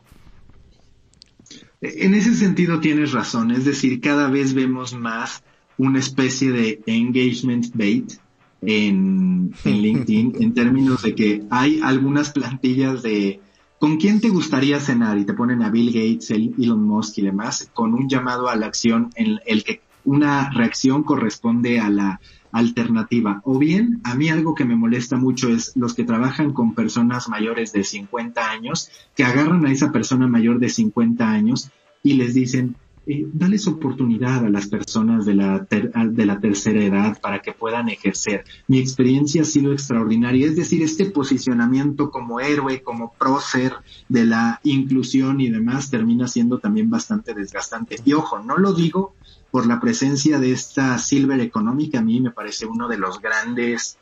En 1.81 2.13
ese 2.13 2.33
sentido 2.33 2.79
tienes 2.79 3.11
razón, 3.11 3.51
es 3.51 3.65
decir, 3.65 3.99
cada 3.99 4.29
vez 4.29 4.53
vemos 4.53 4.93
más 4.93 5.43
una 5.77 5.99
especie 5.99 6.51
de 6.51 6.79
engagement 6.87 7.67
bait, 7.75 8.13
en, 8.61 9.53
LinkedIn 9.65 10.37
en 10.39 10.53
términos 10.53 11.03
de 11.03 11.13
que 11.13 11.43
hay 11.49 11.81
algunas 11.83 12.31
plantillas 12.31 13.03
de 13.03 13.41
¿con 13.80 13.97
quién 13.97 14.19
te 14.19 14.30
gustaría 14.30 14.80
cenar? 14.80 15.17
Y 15.17 15.25
te 15.25 15.34
ponen 15.34 15.61
a 15.61 15.69
Bill 15.69 15.88
Gates, 15.88 16.32
Elon 16.32 16.84
Musk 16.84 17.17
y 17.17 17.21
demás, 17.21 17.69
con 17.73 17.93
un 17.93 18.09
llamado 18.09 18.49
a 18.49 18.55
la 18.55 18.65
acción 18.65 19.11
en 19.15 19.39
el 19.45 19.63
que 19.63 19.82
una 20.03 20.49
reacción 20.51 21.03
corresponde 21.03 21.80
a 21.80 21.89
la 21.89 22.21
alternativa. 22.51 23.41
O 23.43 23.59
bien, 23.59 23.99
a 24.03 24.15
mí 24.15 24.30
algo 24.30 24.55
que 24.55 24.65
me 24.65 24.75
molesta 24.75 25.17
mucho 25.17 25.49
es 25.49 25.73
los 25.75 25.93
que 25.93 26.05
trabajan 26.05 26.53
con 26.53 26.73
personas 26.73 27.30
mayores 27.30 27.73
de 27.73 27.84
50 27.84 28.49
años, 28.49 28.89
que 29.15 29.23
agarran 29.23 29.65
a 29.65 29.71
esa 29.71 29.91
persona 29.91 30.28
mayor 30.28 30.59
de 30.59 30.69
50 30.69 31.30
años 31.30 31.69
y 32.03 32.13
les 32.13 32.34
dicen, 32.34 32.75
eh, 33.09 33.25
dales 33.31 33.67
oportunidad 33.67 34.45
a 34.45 34.49
las 34.49 34.67
personas 34.67 35.25
de 35.25 35.35
la, 35.35 35.59
de 35.59 36.25
la 36.25 36.39
tercera 36.39 36.83
edad 36.83 37.19
para 37.21 37.41
que 37.41 37.53
puedan 37.53 37.87
ejercer. 37.87 38.43
Mi 38.67 38.79
experiencia 38.79 39.43
ha 39.43 39.45
sido 39.45 39.71
extraordinaria, 39.71 40.45
es 40.45 40.57
decir, 40.57 40.83
este 40.83 41.05
posicionamiento 41.05 42.11
como 42.11 42.41
héroe, 42.41 42.81
como 42.81 43.13
prócer 43.13 43.73
de 44.09 44.25
la 44.25 44.59
inclusión 44.63 45.39
y 45.39 45.49
demás 45.49 45.89
termina 45.89 46.27
siendo 46.27 46.59
también 46.59 46.89
bastante 46.89 47.33
desgastante. 47.33 47.95
Y 48.03 48.11
ojo, 48.11 48.39
no 48.39 48.57
lo 48.57 48.73
digo 48.73 49.13
por 49.51 49.65
la 49.65 49.79
presencia 49.79 50.37
de 50.37 50.51
esta 50.51 50.97
Silver 50.97 51.39
Economic, 51.39 51.95
a 51.95 52.01
mí 52.01 52.19
me 52.19 52.31
parece 52.31 52.65
uno 52.65 52.89
de 52.89 52.97
los 52.97 53.21
grandes 53.21 53.97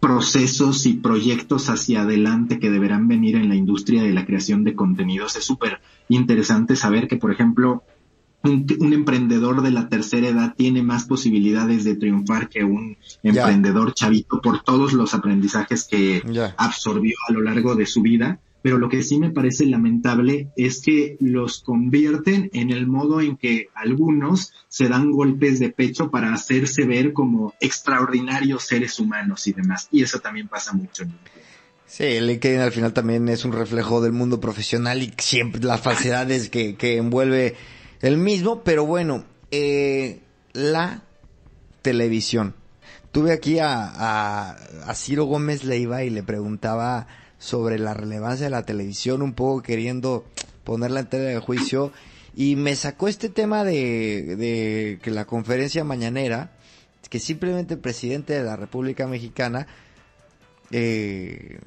procesos 0.00 0.86
y 0.86 0.94
proyectos 0.94 1.68
hacia 1.68 2.02
adelante 2.02 2.58
que 2.58 2.70
deberán 2.70 3.06
venir 3.06 3.36
en 3.36 3.50
la 3.50 3.54
industria 3.54 4.02
de 4.02 4.14
la 4.14 4.24
creación 4.24 4.64
de 4.64 4.74
contenidos. 4.74 5.36
Es 5.36 5.44
súper 5.44 5.80
interesante 6.08 6.74
saber 6.74 7.06
que, 7.06 7.18
por 7.18 7.30
ejemplo, 7.30 7.84
un, 8.42 8.92
emprendedor 8.92 9.62
de 9.62 9.70
la 9.70 9.88
tercera 9.88 10.28
edad 10.28 10.54
tiene 10.56 10.82
más 10.82 11.04
posibilidades 11.04 11.84
de 11.84 11.96
triunfar 11.96 12.48
que 12.48 12.64
un 12.64 12.96
emprendedor 13.22 13.92
chavito 13.94 14.40
por 14.40 14.62
todos 14.62 14.92
los 14.92 15.14
aprendizajes 15.14 15.84
que 15.84 16.22
absorbió 16.56 17.16
a 17.28 17.32
lo 17.32 17.42
largo 17.42 17.74
de 17.74 17.86
su 17.86 18.02
vida. 18.02 18.40
Pero 18.62 18.76
lo 18.76 18.90
que 18.90 19.02
sí 19.02 19.18
me 19.18 19.30
parece 19.30 19.64
lamentable 19.64 20.48
es 20.54 20.82
que 20.82 21.16
los 21.18 21.62
convierten 21.62 22.50
en 22.52 22.70
el 22.70 22.86
modo 22.86 23.22
en 23.22 23.38
que 23.38 23.68
algunos 23.74 24.52
se 24.68 24.88
dan 24.88 25.10
golpes 25.12 25.58
de 25.60 25.70
pecho 25.70 26.10
para 26.10 26.34
hacerse 26.34 26.84
ver 26.84 27.14
como 27.14 27.54
extraordinarios 27.58 28.64
seres 28.64 29.00
humanos 29.00 29.46
y 29.46 29.54
demás. 29.54 29.88
Y 29.90 30.02
eso 30.02 30.18
también 30.18 30.46
pasa 30.48 30.74
mucho 30.74 31.04
en 31.04 31.14
Sí, 31.86 32.20
LinkedIn 32.20 32.60
al 32.60 32.70
final 32.70 32.92
también 32.92 33.28
es 33.28 33.44
un 33.44 33.50
reflejo 33.50 34.00
del 34.00 34.12
mundo 34.12 34.38
profesional 34.40 35.02
y 35.02 35.12
siempre 35.18 35.60
las 35.64 35.80
falsedades 35.80 36.48
que, 36.48 36.76
que 36.76 36.98
envuelve 36.98 37.56
el 38.00 38.16
mismo, 38.16 38.62
pero 38.62 38.86
bueno, 38.86 39.24
eh, 39.50 40.20
la 40.52 41.02
televisión. 41.82 42.54
Tuve 43.12 43.32
aquí 43.32 43.58
a, 43.58 44.52
a, 44.86 44.94
Ciro 44.94 45.24
Gómez 45.24 45.64
Leiva 45.64 46.04
y 46.04 46.10
le 46.10 46.22
preguntaba 46.22 47.08
sobre 47.38 47.78
la 47.78 47.94
relevancia 47.94 48.46
de 48.46 48.50
la 48.50 48.64
televisión, 48.64 49.22
un 49.22 49.32
poco 49.32 49.62
queriendo 49.62 50.24
ponerla 50.64 51.00
en 51.00 51.08
tela 51.08 51.24
de 51.24 51.38
juicio, 51.40 51.92
y 52.36 52.54
me 52.54 52.76
sacó 52.76 53.08
este 53.08 53.28
tema 53.28 53.64
de, 53.64 54.36
de 54.36 54.98
que 55.02 55.10
la 55.10 55.24
conferencia 55.24 55.82
mañanera, 55.82 56.52
que 57.08 57.18
simplemente 57.18 57.74
el 57.74 57.80
presidente 57.80 58.34
de 58.34 58.44
la 58.44 58.54
República 58.54 59.08
Mexicana 59.08 59.66
eh, 60.70 61.58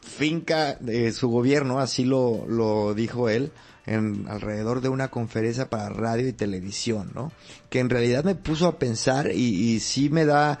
finca 0.00 0.76
de 0.76 1.12
su 1.12 1.28
gobierno, 1.28 1.78
así 1.78 2.04
lo, 2.04 2.46
lo 2.48 2.94
dijo 2.94 3.28
él, 3.28 3.52
en 3.86 4.26
alrededor 4.28 4.80
de 4.80 4.88
una 4.88 5.08
conferencia 5.08 5.70
para 5.70 5.88
radio 5.88 6.28
y 6.28 6.32
televisión, 6.32 7.10
¿no? 7.14 7.32
Que 7.70 7.78
en 7.78 7.88
realidad 7.88 8.24
me 8.24 8.34
puso 8.34 8.66
a 8.66 8.78
pensar 8.78 9.30
y, 9.32 9.74
y 9.74 9.80
sí 9.80 10.10
me 10.10 10.24
da, 10.24 10.58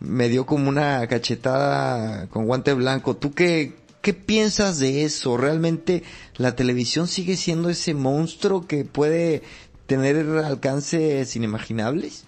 me 0.00 0.28
dio 0.28 0.46
como 0.46 0.68
una 0.68 1.06
cachetada 1.08 2.28
con 2.28 2.46
guante 2.46 2.72
blanco. 2.74 3.16
¿Tú 3.16 3.32
qué, 3.32 3.74
qué 4.00 4.14
piensas 4.14 4.78
de 4.78 5.04
eso? 5.04 5.36
¿Realmente 5.36 6.04
la 6.36 6.54
televisión 6.54 7.08
sigue 7.08 7.36
siendo 7.36 7.68
ese 7.68 7.94
monstruo 7.94 8.66
que 8.66 8.84
puede 8.84 9.42
tener 9.86 10.16
alcances 10.44 11.34
inimaginables? 11.34 12.24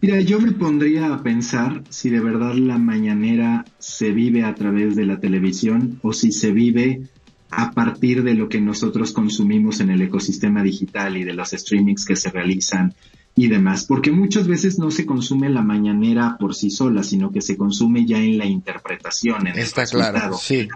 Mira, 0.00 0.20
yo 0.20 0.40
me 0.40 0.50
pondría 0.50 1.14
a 1.14 1.22
pensar 1.22 1.84
si 1.88 2.10
de 2.10 2.18
verdad 2.18 2.54
la 2.54 2.76
mañanera 2.76 3.64
se 3.78 4.10
vive 4.10 4.44
a 4.44 4.54
través 4.54 4.96
de 4.96 5.06
la 5.06 5.20
televisión 5.20 6.00
o 6.02 6.12
si 6.12 6.32
se 6.32 6.50
vive 6.50 7.02
a 7.54 7.70
partir 7.72 8.22
de 8.22 8.32
lo 8.32 8.48
que 8.48 8.62
nosotros 8.62 9.12
consumimos 9.12 9.80
en 9.80 9.90
el 9.90 10.00
ecosistema 10.00 10.62
digital 10.62 11.18
y 11.18 11.24
de 11.24 11.34
los 11.34 11.50
streamings 11.50 12.06
que 12.06 12.16
se 12.16 12.30
realizan 12.30 12.94
y 13.36 13.48
demás, 13.48 13.84
porque 13.84 14.10
muchas 14.10 14.48
veces 14.48 14.78
no 14.78 14.90
se 14.90 15.04
consume 15.04 15.50
la 15.50 15.60
mañanera 15.60 16.36
por 16.40 16.54
sí 16.54 16.70
sola, 16.70 17.02
sino 17.02 17.30
que 17.30 17.42
se 17.42 17.58
consume 17.58 18.06
ya 18.06 18.18
en 18.18 18.38
la 18.38 18.46
interpretación. 18.46 19.46
En 19.46 19.58
Está 19.58 19.84
claro, 19.84 20.38
sí. 20.38 20.66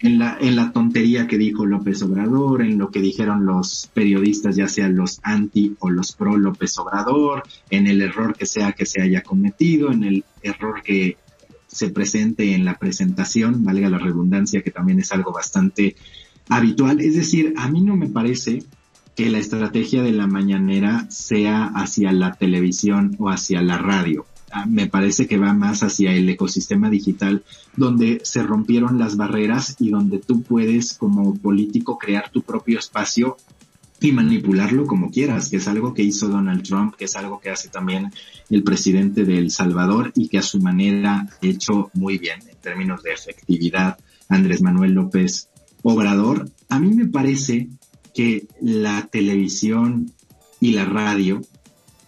En 0.00 0.18
la, 0.18 0.36
en 0.38 0.56
la 0.56 0.72
tontería 0.72 1.26
que 1.26 1.38
dijo 1.38 1.64
López 1.64 2.02
Obrador, 2.02 2.60
en 2.60 2.76
lo 2.76 2.90
que 2.90 3.00
dijeron 3.00 3.46
los 3.46 3.90
periodistas, 3.94 4.56
ya 4.56 4.68
sean 4.68 4.96
los 4.96 5.20
anti 5.22 5.74
o 5.78 5.88
los 5.88 6.12
pro 6.12 6.36
López 6.36 6.76
Obrador, 6.78 7.44
en 7.70 7.86
el 7.86 8.02
error 8.02 8.36
que 8.36 8.44
sea 8.44 8.72
que 8.72 8.84
se 8.84 9.00
haya 9.00 9.22
cometido, 9.22 9.90
en 9.90 10.04
el 10.04 10.24
error 10.42 10.82
que 10.82 11.16
se 11.74 11.90
presente 11.90 12.54
en 12.54 12.64
la 12.64 12.78
presentación, 12.78 13.64
valga 13.64 13.90
la 13.90 13.98
redundancia, 13.98 14.62
que 14.62 14.70
también 14.70 15.00
es 15.00 15.12
algo 15.12 15.32
bastante 15.32 15.96
habitual. 16.48 17.00
Es 17.00 17.14
decir, 17.14 17.52
a 17.56 17.68
mí 17.68 17.80
no 17.80 17.96
me 17.96 18.08
parece 18.08 18.62
que 19.16 19.28
la 19.28 19.38
estrategia 19.38 20.02
de 20.02 20.12
la 20.12 20.26
mañanera 20.26 21.06
sea 21.10 21.66
hacia 21.66 22.12
la 22.12 22.32
televisión 22.34 23.16
o 23.18 23.28
hacia 23.28 23.60
la 23.60 23.78
radio. 23.78 24.26
Ah, 24.52 24.66
me 24.66 24.86
parece 24.86 25.26
que 25.26 25.36
va 25.36 25.52
más 25.52 25.82
hacia 25.82 26.12
el 26.12 26.28
ecosistema 26.28 26.88
digital 26.88 27.42
donde 27.76 28.20
se 28.22 28.42
rompieron 28.44 29.00
las 29.00 29.16
barreras 29.16 29.74
y 29.80 29.90
donde 29.90 30.20
tú 30.20 30.42
puedes 30.42 30.94
como 30.94 31.34
político 31.34 31.98
crear 31.98 32.30
tu 32.30 32.42
propio 32.42 32.78
espacio 32.78 33.36
y 34.04 34.12
manipularlo 34.12 34.86
como 34.86 35.10
quieras, 35.10 35.48
que 35.48 35.56
es 35.56 35.66
algo 35.66 35.94
que 35.94 36.02
hizo 36.02 36.28
Donald 36.28 36.62
Trump, 36.62 36.94
que 36.94 37.06
es 37.06 37.16
algo 37.16 37.40
que 37.40 37.48
hace 37.48 37.70
también 37.70 38.12
el 38.50 38.62
presidente 38.62 39.24
de 39.24 39.38
El 39.38 39.50
Salvador 39.50 40.12
y 40.14 40.28
que 40.28 40.36
a 40.36 40.42
su 40.42 40.60
manera 40.60 41.26
ha 41.26 41.46
hecho 41.46 41.90
muy 41.94 42.18
bien 42.18 42.40
en 42.46 42.56
términos 42.58 43.02
de 43.02 43.14
efectividad 43.14 43.96
Andrés 44.28 44.60
Manuel 44.60 44.92
López 44.92 45.48
Obrador. 45.82 46.50
A 46.68 46.78
mí 46.78 46.94
me 46.94 47.06
parece 47.06 47.68
que 48.14 48.46
la 48.60 49.08
televisión 49.10 50.12
y 50.60 50.72
la 50.72 50.84
radio 50.84 51.40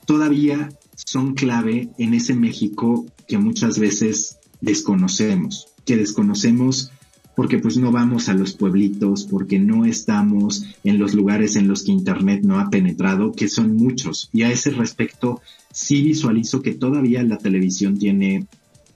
todavía 0.04 0.68
son 0.94 1.34
clave 1.34 1.88
en 1.96 2.12
ese 2.12 2.34
México 2.34 3.06
que 3.26 3.38
muchas 3.38 3.78
veces 3.78 4.38
desconocemos, 4.60 5.68
que 5.86 5.96
desconocemos 5.96 6.92
porque 7.36 7.58
pues 7.58 7.76
no 7.76 7.92
vamos 7.92 8.28
a 8.30 8.34
los 8.34 8.54
pueblitos, 8.54 9.24
porque 9.24 9.58
no 9.58 9.84
estamos 9.84 10.64
en 10.82 10.98
los 10.98 11.14
lugares 11.14 11.54
en 11.54 11.68
los 11.68 11.84
que 11.84 11.92
Internet 11.92 12.40
no 12.42 12.58
ha 12.58 12.70
penetrado, 12.70 13.32
que 13.32 13.46
son 13.46 13.76
muchos. 13.76 14.30
Y 14.32 14.42
a 14.42 14.50
ese 14.50 14.70
respecto 14.70 15.42
sí 15.70 16.02
visualizo 16.02 16.62
que 16.62 16.72
todavía 16.72 17.22
la 17.22 17.36
televisión 17.36 17.98
tiene 17.98 18.46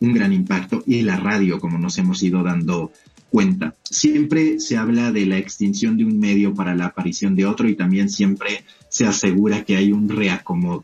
un 0.01 0.15
gran 0.15 0.33
impacto 0.33 0.83
y 0.87 1.03
la 1.03 1.19
radio, 1.19 1.61
como 1.61 1.79
nos 1.79 1.99
hemos 1.99 2.23
ido 2.23 2.43
dando 2.43 2.91
cuenta. 3.29 3.75
Siempre 3.85 4.59
se 4.59 4.79
habla 4.79 5.13
de 5.13 5.27
la 5.27 5.37
extinción 5.37 5.99
de 5.99 6.07
un 6.07 6.19
medio 6.19 6.55
para 6.55 6.75
la 6.75 6.87
aparición 6.87 7.37
de 7.37 7.45
otro 7.45 7.69
y 7.69 7.77
también 7.77 8.09
siempre 8.09 8.65
se 8.89 9.07
asegura 9.07 9.65
que 9.65 9.77
hay 9.77 9.93
un 9.93 10.09
reacomodo. 10.09 10.83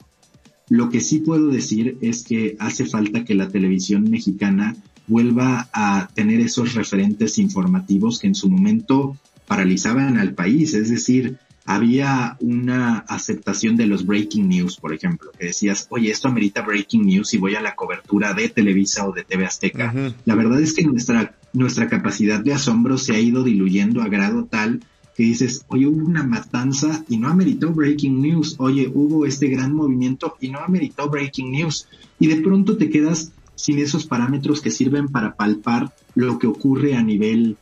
Lo 0.69 0.91
que 0.91 1.01
sí 1.01 1.21
puedo 1.21 1.49
decir 1.49 1.97
es 2.03 2.23
que 2.23 2.57
hace 2.59 2.85
falta 2.85 3.25
que 3.25 3.35
la 3.35 3.49
televisión 3.49 4.11
mexicana 4.11 4.77
vuelva 5.07 5.69
a 5.73 6.09
tener 6.15 6.41
esos 6.41 6.75
referentes 6.75 7.39
informativos 7.39 8.19
que 8.19 8.27
en 8.27 8.35
su 8.35 8.51
momento 8.51 9.17
paralizaban 9.47 10.19
al 10.19 10.35
país, 10.35 10.75
es 10.75 10.91
decir, 10.91 11.39
había 11.67 12.37
una 12.41 12.99
aceptación 12.99 13.77
de 13.77 13.87
los 13.87 14.07
breaking 14.07 14.49
news, 14.49 14.77
por 14.77 14.95
ejemplo, 14.95 15.33
que 15.37 15.47
decías, 15.47 15.89
oye, 15.91 16.11
esto 16.11 16.29
amerita 16.29 16.63
breaking 16.63 17.05
news 17.05 17.35
y 17.35 17.39
voy 17.39 17.57
a 17.57 17.61
la 17.61 17.75
cobertura 17.75 18.35
de 18.35 18.49
Televisa 18.49 19.07
o 19.07 19.13
de 19.13 19.25
TV 19.25 19.45
Azteca. 19.45 19.93
La 20.25 20.37
verdad 20.37 20.61
es 20.61 20.75
que 20.75 20.85
nuestra, 20.85 21.37
nuestra 21.53 21.89
capacidad 21.89 22.39
de 22.39 22.55
asombro 22.55 22.99
se 22.99 23.15
ha 23.15 23.21
ido 23.21 23.43
diluyendo 23.43 24.03
a 24.03 24.09
grado 24.09 24.45
tal 24.45 24.81
que 25.17 25.25
dices, 25.25 25.65
oye, 25.69 25.87
hubo 25.87 26.07
una 26.07 26.23
matanza 26.23 27.03
y 27.09 27.17
no 27.17 27.29
ameritó 27.29 27.73
breaking 27.73 28.21
news, 28.21 28.55
oye, 28.59 28.91
hubo 28.93 29.25
este 29.25 29.49
gran 29.49 29.75
movimiento 29.75 30.37
y 30.41 30.51
no 30.51 30.61
ameritó 30.61 31.09
breaking 31.09 31.51
news. 31.51 31.89
Y 32.21 32.27
de 32.27 32.37
pronto 32.43 32.77
te 32.77 32.91
quedas 32.91 33.33
sin 33.57 33.79
esos 33.79 34.07
parámetros 34.07 34.61
que 34.61 34.71
sirven 34.71 35.09
para 35.09 35.35
palpar 35.35 35.93
lo 36.15 36.39
que 36.39 36.47
ocurre 36.47 36.95
a 36.95 37.03
nivel 37.03 37.57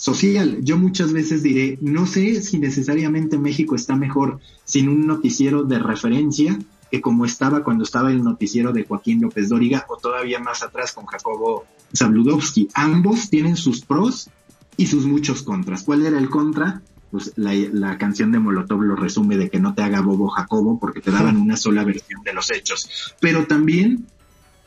social. 0.00 0.58
Yo 0.62 0.78
muchas 0.78 1.12
veces 1.12 1.42
diré, 1.42 1.76
no 1.82 2.06
sé 2.06 2.40
si 2.40 2.58
necesariamente 2.58 3.36
México 3.36 3.74
está 3.74 3.96
mejor 3.96 4.40
sin 4.64 4.88
un 4.88 5.06
noticiero 5.06 5.64
de 5.64 5.78
referencia 5.78 6.58
que 6.90 7.00
como 7.00 7.24
estaba 7.24 7.62
cuando 7.62 7.84
estaba 7.84 8.10
el 8.10 8.24
noticiero 8.24 8.72
de 8.72 8.84
Joaquín 8.84 9.20
López 9.20 9.48
Dóriga 9.48 9.84
o 9.88 9.96
todavía 9.96 10.40
más 10.40 10.62
atrás 10.62 10.92
con 10.92 11.06
Jacobo 11.06 11.66
Zabludovsky. 11.94 12.68
Ambos 12.74 13.30
tienen 13.30 13.56
sus 13.56 13.84
pros 13.84 14.30
y 14.76 14.86
sus 14.86 15.04
muchos 15.04 15.42
contras. 15.42 15.82
¿Cuál 15.82 16.06
era 16.06 16.18
el 16.18 16.30
contra? 16.30 16.82
Pues 17.10 17.32
la, 17.36 17.52
la, 17.54 17.98
canción 17.98 18.32
de 18.32 18.38
Molotov 18.38 18.82
lo 18.82 18.96
resume 18.96 19.36
de 19.36 19.50
que 19.50 19.60
no 19.60 19.74
te 19.74 19.82
haga 19.82 20.00
bobo 20.00 20.28
Jacobo 20.28 20.78
porque 20.78 21.00
te 21.00 21.10
daban 21.10 21.36
una 21.40 21.56
sola 21.56 21.84
versión 21.84 22.22
de 22.24 22.32
los 22.32 22.50
hechos. 22.50 23.14
Pero 23.20 23.46
también 23.46 24.06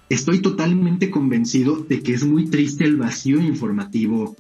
estoy 0.10 0.40
totalmente 0.40 1.10
convencido 1.10 1.78
de 1.78 2.02
que 2.02 2.14
es 2.14 2.24
muy 2.26 2.46
triste 2.48 2.84
el 2.84 2.98
vacío 2.98 3.42
informativo 3.42 4.36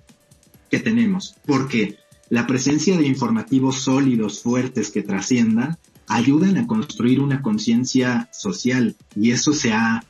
que 0.69 0.79
tenemos, 0.79 1.35
porque 1.45 1.97
la 2.29 2.47
presencia 2.47 2.97
de 2.97 3.05
informativos 3.05 3.81
sólidos, 3.81 4.41
fuertes, 4.41 4.91
que 4.91 5.03
trasciendan, 5.03 5.77
ayudan 6.07 6.57
a 6.57 6.67
construir 6.67 7.19
una 7.19 7.41
conciencia 7.41 8.29
social 8.31 8.95
y 9.15 9.31
eso 9.31 9.53
se 9.53 9.73
ha 9.73 10.03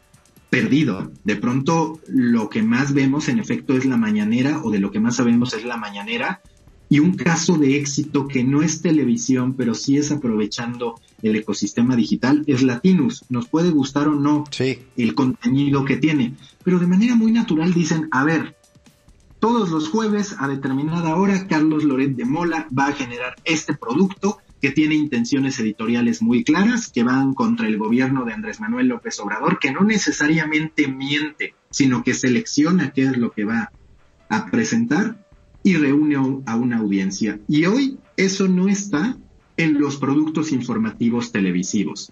perdido. 0.49 1.11
De 1.23 1.35
pronto 1.35 1.99
lo 2.07 2.49
que 2.49 2.63
más 2.63 2.93
vemos 2.93 3.27
en 3.27 3.39
efecto 3.39 3.75
es 3.75 3.85
la 3.85 3.97
mañanera 3.97 4.61
o 4.63 4.71
de 4.71 4.79
lo 4.79 4.91
que 4.91 4.99
más 4.99 5.15
sabemos 5.15 5.53
es 5.53 5.65
la 5.65 5.77
mañanera 5.77 6.41
y 6.89 6.99
un 6.99 7.15
caso 7.15 7.57
de 7.57 7.77
éxito 7.77 8.27
que 8.27 8.43
no 8.43 8.61
es 8.61 8.81
televisión, 8.81 9.55
pero 9.55 9.73
sí 9.73 9.97
es 9.97 10.11
aprovechando 10.11 10.95
el 11.23 11.35
ecosistema 11.37 11.95
digital, 11.95 12.43
es 12.47 12.61
Latinus. 12.61 13.25
Nos 13.29 13.47
puede 13.47 13.71
gustar 13.71 14.07
o 14.07 14.15
no 14.15 14.43
el 14.97 15.15
contenido 15.15 15.85
que 15.85 15.97
tiene, 15.97 16.35
pero 16.63 16.79
de 16.79 16.87
manera 16.87 17.15
muy 17.15 17.31
natural 17.31 17.73
dicen, 17.73 18.07
a 18.11 18.23
ver, 18.23 18.55
todos 19.39 19.71
los 19.71 19.89
jueves 19.89 20.35
a 20.39 20.47
determinada 20.47 21.15
hora, 21.15 21.47
Carlos 21.47 21.83
Loret 21.83 22.15
de 22.15 22.25
Mola 22.25 22.67
va 22.77 22.87
a 22.87 22.93
generar 22.93 23.35
este 23.43 23.73
producto 23.73 24.37
que 24.61 24.71
tiene 24.71 24.95
intenciones 24.95 25.59
editoriales 25.59 26.21
muy 26.21 26.45
claras, 26.45 26.89
que 26.89 27.03
van 27.03 27.33
contra 27.33 27.67
el 27.67 27.77
gobierno 27.77 28.23
de 28.23 28.31
Andrés 28.31 28.61
Manuel 28.61 28.87
López 28.87 29.19
Obrador, 29.19 29.59
que 29.59 29.73
no 29.73 29.81
necesariamente 29.81 30.87
miente, 30.87 31.53
sino 31.69 32.01
que 32.03 32.13
selecciona 32.13 32.91
qué 32.91 33.03
es 33.03 33.17
lo 33.17 33.31
que 33.31 33.43
va 33.43 33.73
a 34.29 34.45
presentar 34.45 35.17
y 35.63 35.75
reúne 35.75 36.15
a 36.45 36.55
una 36.55 36.77
audiencia. 36.77 37.41
Y 37.49 37.65
hoy 37.65 37.97
eso 38.15 38.47
no 38.47 38.69
está 38.69 39.17
en 39.57 39.79
los 39.79 39.97
productos 39.97 40.51
informativos 40.51 41.31
televisivos. 41.31 42.11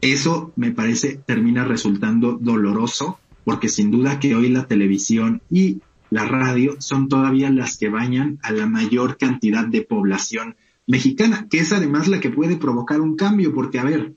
Eso 0.00 0.52
me 0.56 0.70
parece 0.70 1.20
termina 1.26 1.64
resultando 1.64 2.38
doloroso 2.40 3.18
porque 3.44 3.68
sin 3.68 3.90
duda 3.90 4.20
que 4.20 4.34
hoy 4.34 4.48
la 4.48 4.66
televisión 4.66 5.42
y 5.50 5.80
la 6.10 6.24
radio 6.24 6.76
son 6.78 7.08
todavía 7.08 7.50
las 7.50 7.78
que 7.78 7.88
bañan 7.88 8.38
a 8.42 8.52
la 8.52 8.66
mayor 8.66 9.16
cantidad 9.16 9.66
de 9.66 9.82
población 9.82 10.56
mexicana, 10.86 11.46
que 11.48 11.60
es 11.60 11.72
además 11.72 12.08
la 12.08 12.20
que 12.20 12.30
puede 12.30 12.56
provocar 12.56 13.00
un 13.00 13.16
cambio, 13.16 13.54
porque 13.54 13.78
a 13.78 13.84
ver, 13.84 14.14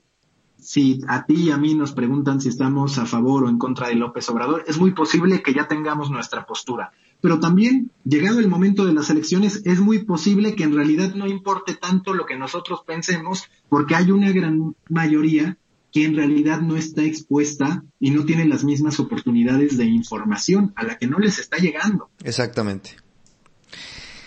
si 0.58 1.00
a 1.08 1.24
ti 1.26 1.34
y 1.34 1.50
a 1.50 1.58
mí 1.58 1.74
nos 1.74 1.92
preguntan 1.92 2.40
si 2.40 2.48
estamos 2.48 2.98
a 2.98 3.06
favor 3.06 3.44
o 3.44 3.48
en 3.48 3.58
contra 3.58 3.88
de 3.88 3.94
López 3.94 4.28
Obrador, 4.30 4.64
es 4.66 4.78
muy 4.78 4.92
posible 4.92 5.42
que 5.42 5.54
ya 5.54 5.68
tengamos 5.68 6.10
nuestra 6.10 6.46
postura. 6.46 6.92
Pero 7.24 7.40
también, 7.40 7.90
llegado 8.04 8.38
el 8.38 8.48
momento 8.48 8.84
de 8.84 8.92
las 8.92 9.08
elecciones, 9.08 9.62
es 9.64 9.80
muy 9.80 10.04
posible 10.04 10.54
que 10.54 10.64
en 10.64 10.74
realidad 10.74 11.14
no 11.14 11.26
importe 11.26 11.74
tanto 11.74 12.12
lo 12.12 12.26
que 12.26 12.36
nosotros 12.36 12.80
pensemos, 12.86 13.44
porque 13.70 13.94
hay 13.94 14.10
una 14.10 14.30
gran 14.30 14.76
mayoría 14.90 15.56
que 15.90 16.04
en 16.04 16.16
realidad 16.16 16.60
no 16.60 16.76
está 16.76 17.02
expuesta 17.02 17.82
y 17.98 18.10
no 18.10 18.26
tiene 18.26 18.44
las 18.44 18.62
mismas 18.62 19.00
oportunidades 19.00 19.78
de 19.78 19.86
información 19.86 20.74
a 20.76 20.84
la 20.84 20.98
que 20.98 21.06
no 21.06 21.18
les 21.18 21.38
está 21.38 21.56
llegando. 21.56 22.10
Exactamente. 22.22 22.90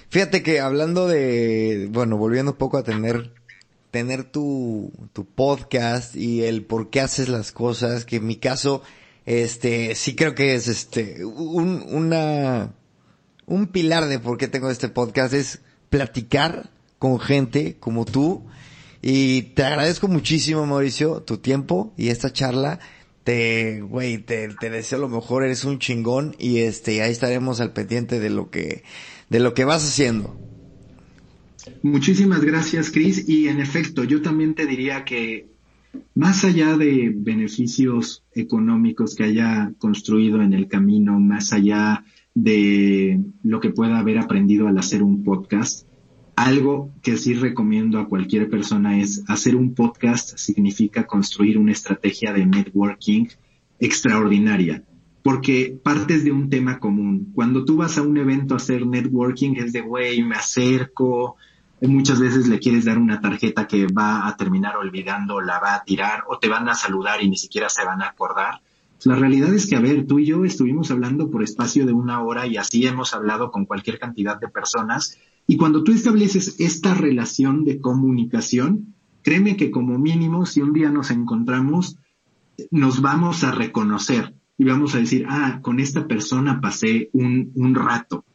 Fíjate 0.09 0.41
que 0.41 0.59
hablando 0.59 1.05
de, 1.05 1.89
bueno, 1.91 2.17
volviendo 2.17 2.53
un 2.53 2.57
poco 2.57 2.79
a 2.79 2.83
tener, 2.83 3.31
tener 3.91 4.23
tu, 4.23 4.91
tu 5.13 5.23
podcast 5.23 6.15
y 6.15 6.41
el 6.41 6.65
por 6.65 6.89
qué 6.89 7.01
haces 7.01 7.29
las 7.29 7.51
cosas, 7.51 8.05
que 8.05 8.15
en 8.15 8.25
mi 8.25 8.37
caso, 8.37 8.81
este, 9.27 9.93
sí 9.93 10.15
creo 10.15 10.33
que 10.33 10.55
es 10.55 10.67
este, 10.67 11.23
un, 11.23 11.85
una, 11.91 12.73
un 13.47 13.67
pilar 13.67 14.05
de 14.05 14.19
por 14.19 14.37
qué 14.37 14.47
tengo 14.47 14.69
este 14.69 14.89
podcast 14.89 15.33
es 15.33 15.61
platicar 15.89 16.69
con 16.99 17.19
gente 17.19 17.77
como 17.79 18.05
tú, 18.05 18.43
y 19.01 19.43
te 19.53 19.63
agradezco 19.63 20.07
muchísimo, 20.07 20.65
Mauricio, 20.65 21.21
tu 21.21 21.37
tiempo 21.37 21.93
y 21.97 22.09
esta 22.09 22.33
charla. 22.33 22.79
Te, 23.23 23.81
güey, 23.81 24.19
te, 24.19 24.49
deseo 24.59 24.99
lo 24.99 25.09
mejor, 25.09 25.43
eres 25.43 25.65
un 25.65 25.79
chingón 25.79 26.35
y 26.39 26.59
este, 26.59 27.01
ahí 27.01 27.11
estaremos 27.11 27.59
al 27.59 27.73
pendiente 27.73 28.19
de 28.19 28.29
lo 28.29 28.49
que, 28.49 28.83
de 29.29 29.39
lo 29.39 29.53
que 29.53 29.65
vas 29.65 29.83
haciendo. 29.83 30.39
Muchísimas 31.83 32.41
gracias, 32.41 32.89
Chris. 32.89 33.27
Y 33.27 33.49
en 33.49 33.59
efecto, 33.59 34.05
yo 34.05 34.21
también 34.21 34.55
te 34.55 34.65
diría 34.65 35.03
que 35.03 35.47
más 36.15 36.45
allá 36.45 36.77
de 36.77 37.11
beneficios 37.13 38.23
económicos 38.33 39.15
que 39.15 39.25
haya 39.25 39.73
construido 39.77 40.41
en 40.41 40.53
el 40.53 40.67
camino, 40.67 41.19
más 41.19 41.51
allá 41.51 42.05
de 42.43 43.19
lo 43.41 43.59
que 43.59 43.71
pueda 43.71 43.97
haber 43.97 44.19
aprendido 44.19 44.67
al 44.67 44.77
hacer 44.77 45.01
un 45.01 45.23
podcast, 45.23 45.87
algo 46.35 46.91
que 47.01 47.17
sí 47.17 47.33
recomiendo 47.33 47.99
a 47.99 48.07
cualquier 48.07 48.47
persona 48.47 48.99
es 48.99 49.23
hacer 49.27 49.55
un 49.55 49.73
podcast 49.73 50.37
significa 50.37 51.07
construir 51.07 51.57
una 51.57 51.71
estrategia 51.71 52.33
de 52.33 52.45
networking 52.45 53.25
extraordinaria, 53.79 54.83
porque 55.23 55.79
partes 55.83 56.23
de 56.23 56.31
un 56.31 56.51
tema 56.51 56.77
común. 56.77 57.31
Cuando 57.33 57.65
tú 57.65 57.77
vas 57.77 57.97
a 57.97 58.03
un 58.03 58.17
evento 58.17 58.53
a 58.53 58.57
hacer 58.57 58.85
networking 58.85 59.55
es 59.55 59.73
de, 59.73 59.81
güey, 59.81 60.21
me 60.21 60.35
acerco, 60.35 61.37
muchas 61.81 62.19
veces 62.19 62.47
le 62.47 62.59
quieres 62.59 62.85
dar 62.85 62.99
una 62.99 63.19
tarjeta 63.19 63.65
que 63.65 63.87
va 63.87 64.27
a 64.27 64.37
terminar 64.37 64.77
olvidando, 64.77 65.41
la 65.41 65.59
va 65.59 65.73
a 65.73 65.83
tirar 65.83 66.25
o 66.27 66.37
te 66.37 66.49
van 66.49 66.69
a 66.69 66.75
saludar 66.75 67.23
y 67.23 67.29
ni 67.29 67.37
siquiera 67.37 67.67
se 67.67 67.83
van 67.83 68.03
a 68.03 68.09
acordar. 68.09 68.61
La 69.03 69.15
realidad 69.15 69.53
es 69.53 69.67
que, 69.67 69.75
a 69.75 69.79
ver, 69.79 70.05
tú 70.07 70.19
y 70.19 70.25
yo 70.25 70.43
estuvimos 70.43 70.91
hablando 70.91 71.29
por 71.29 71.43
espacio 71.43 71.85
de 71.85 71.93
una 71.93 72.21
hora 72.21 72.47
y 72.47 72.57
así 72.57 72.85
hemos 72.85 73.13
hablado 73.13 73.51
con 73.51 73.65
cualquier 73.65 73.99
cantidad 73.99 74.39
de 74.39 74.47
personas 74.47 75.17
y 75.47 75.55
cuando 75.55 75.83
tú 75.83 75.93
estableces 75.93 76.59
esta 76.59 76.93
relación 76.93 77.63
de 77.63 77.79
comunicación, 77.79 78.93
créeme 79.23 79.55
que 79.55 79.71
como 79.71 79.97
mínimo, 79.97 80.45
si 80.45 80.61
un 80.61 80.73
día 80.73 80.89
nos 80.89 81.09
encontramos, 81.09 81.97
nos 82.69 83.01
vamos 83.01 83.45
a 83.45 83.51
reconocer 83.51 84.33
y 84.57 84.65
vamos 84.65 84.93
a 84.93 84.99
decir, 84.99 85.25
ah, 85.29 85.59
con 85.61 85.79
esta 85.79 86.05
persona 86.07 86.59
pasé 86.59 87.09
un, 87.13 87.51
un 87.55 87.75
rato. 87.75 88.25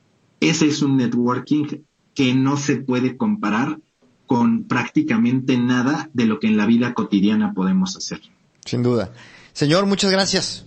Ese 0.40 0.66
es 0.68 0.80
un 0.80 0.96
networking 0.96 1.82
que 2.14 2.34
no 2.34 2.56
se 2.56 2.76
puede 2.76 3.16
comparar 3.16 3.78
con 4.26 4.64
prácticamente 4.64 5.58
nada 5.58 6.08
de 6.14 6.24
lo 6.24 6.40
que 6.40 6.46
en 6.46 6.56
la 6.56 6.64
vida 6.64 6.94
cotidiana 6.94 7.52
podemos 7.52 7.96
hacer. 7.96 8.22
Sin 8.64 8.82
duda. 8.82 9.12
Señor, 9.52 9.86
muchas 9.86 10.10
gracias. 10.10 10.64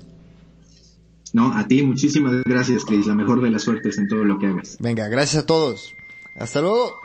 No, 1.34 1.54
a 1.54 1.68
ti 1.68 1.82
muchísimas 1.84 2.44
gracias, 2.46 2.86
Cris. 2.86 3.08
La 3.08 3.16
mejor 3.16 3.42
de 3.42 3.50
las 3.50 3.64
suertes 3.64 3.98
en 3.98 4.08
todo 4.08 4.24
lo 4.24 4.40
que 4.40 4.48
hagas. 4.48 4.78
Venga, 4.80 5.08
gracias 5.10 5.44
a 5.44 5.46
todos. 5.46 5.94
Hasta 6.36 6.62
luego. 6.62 7.05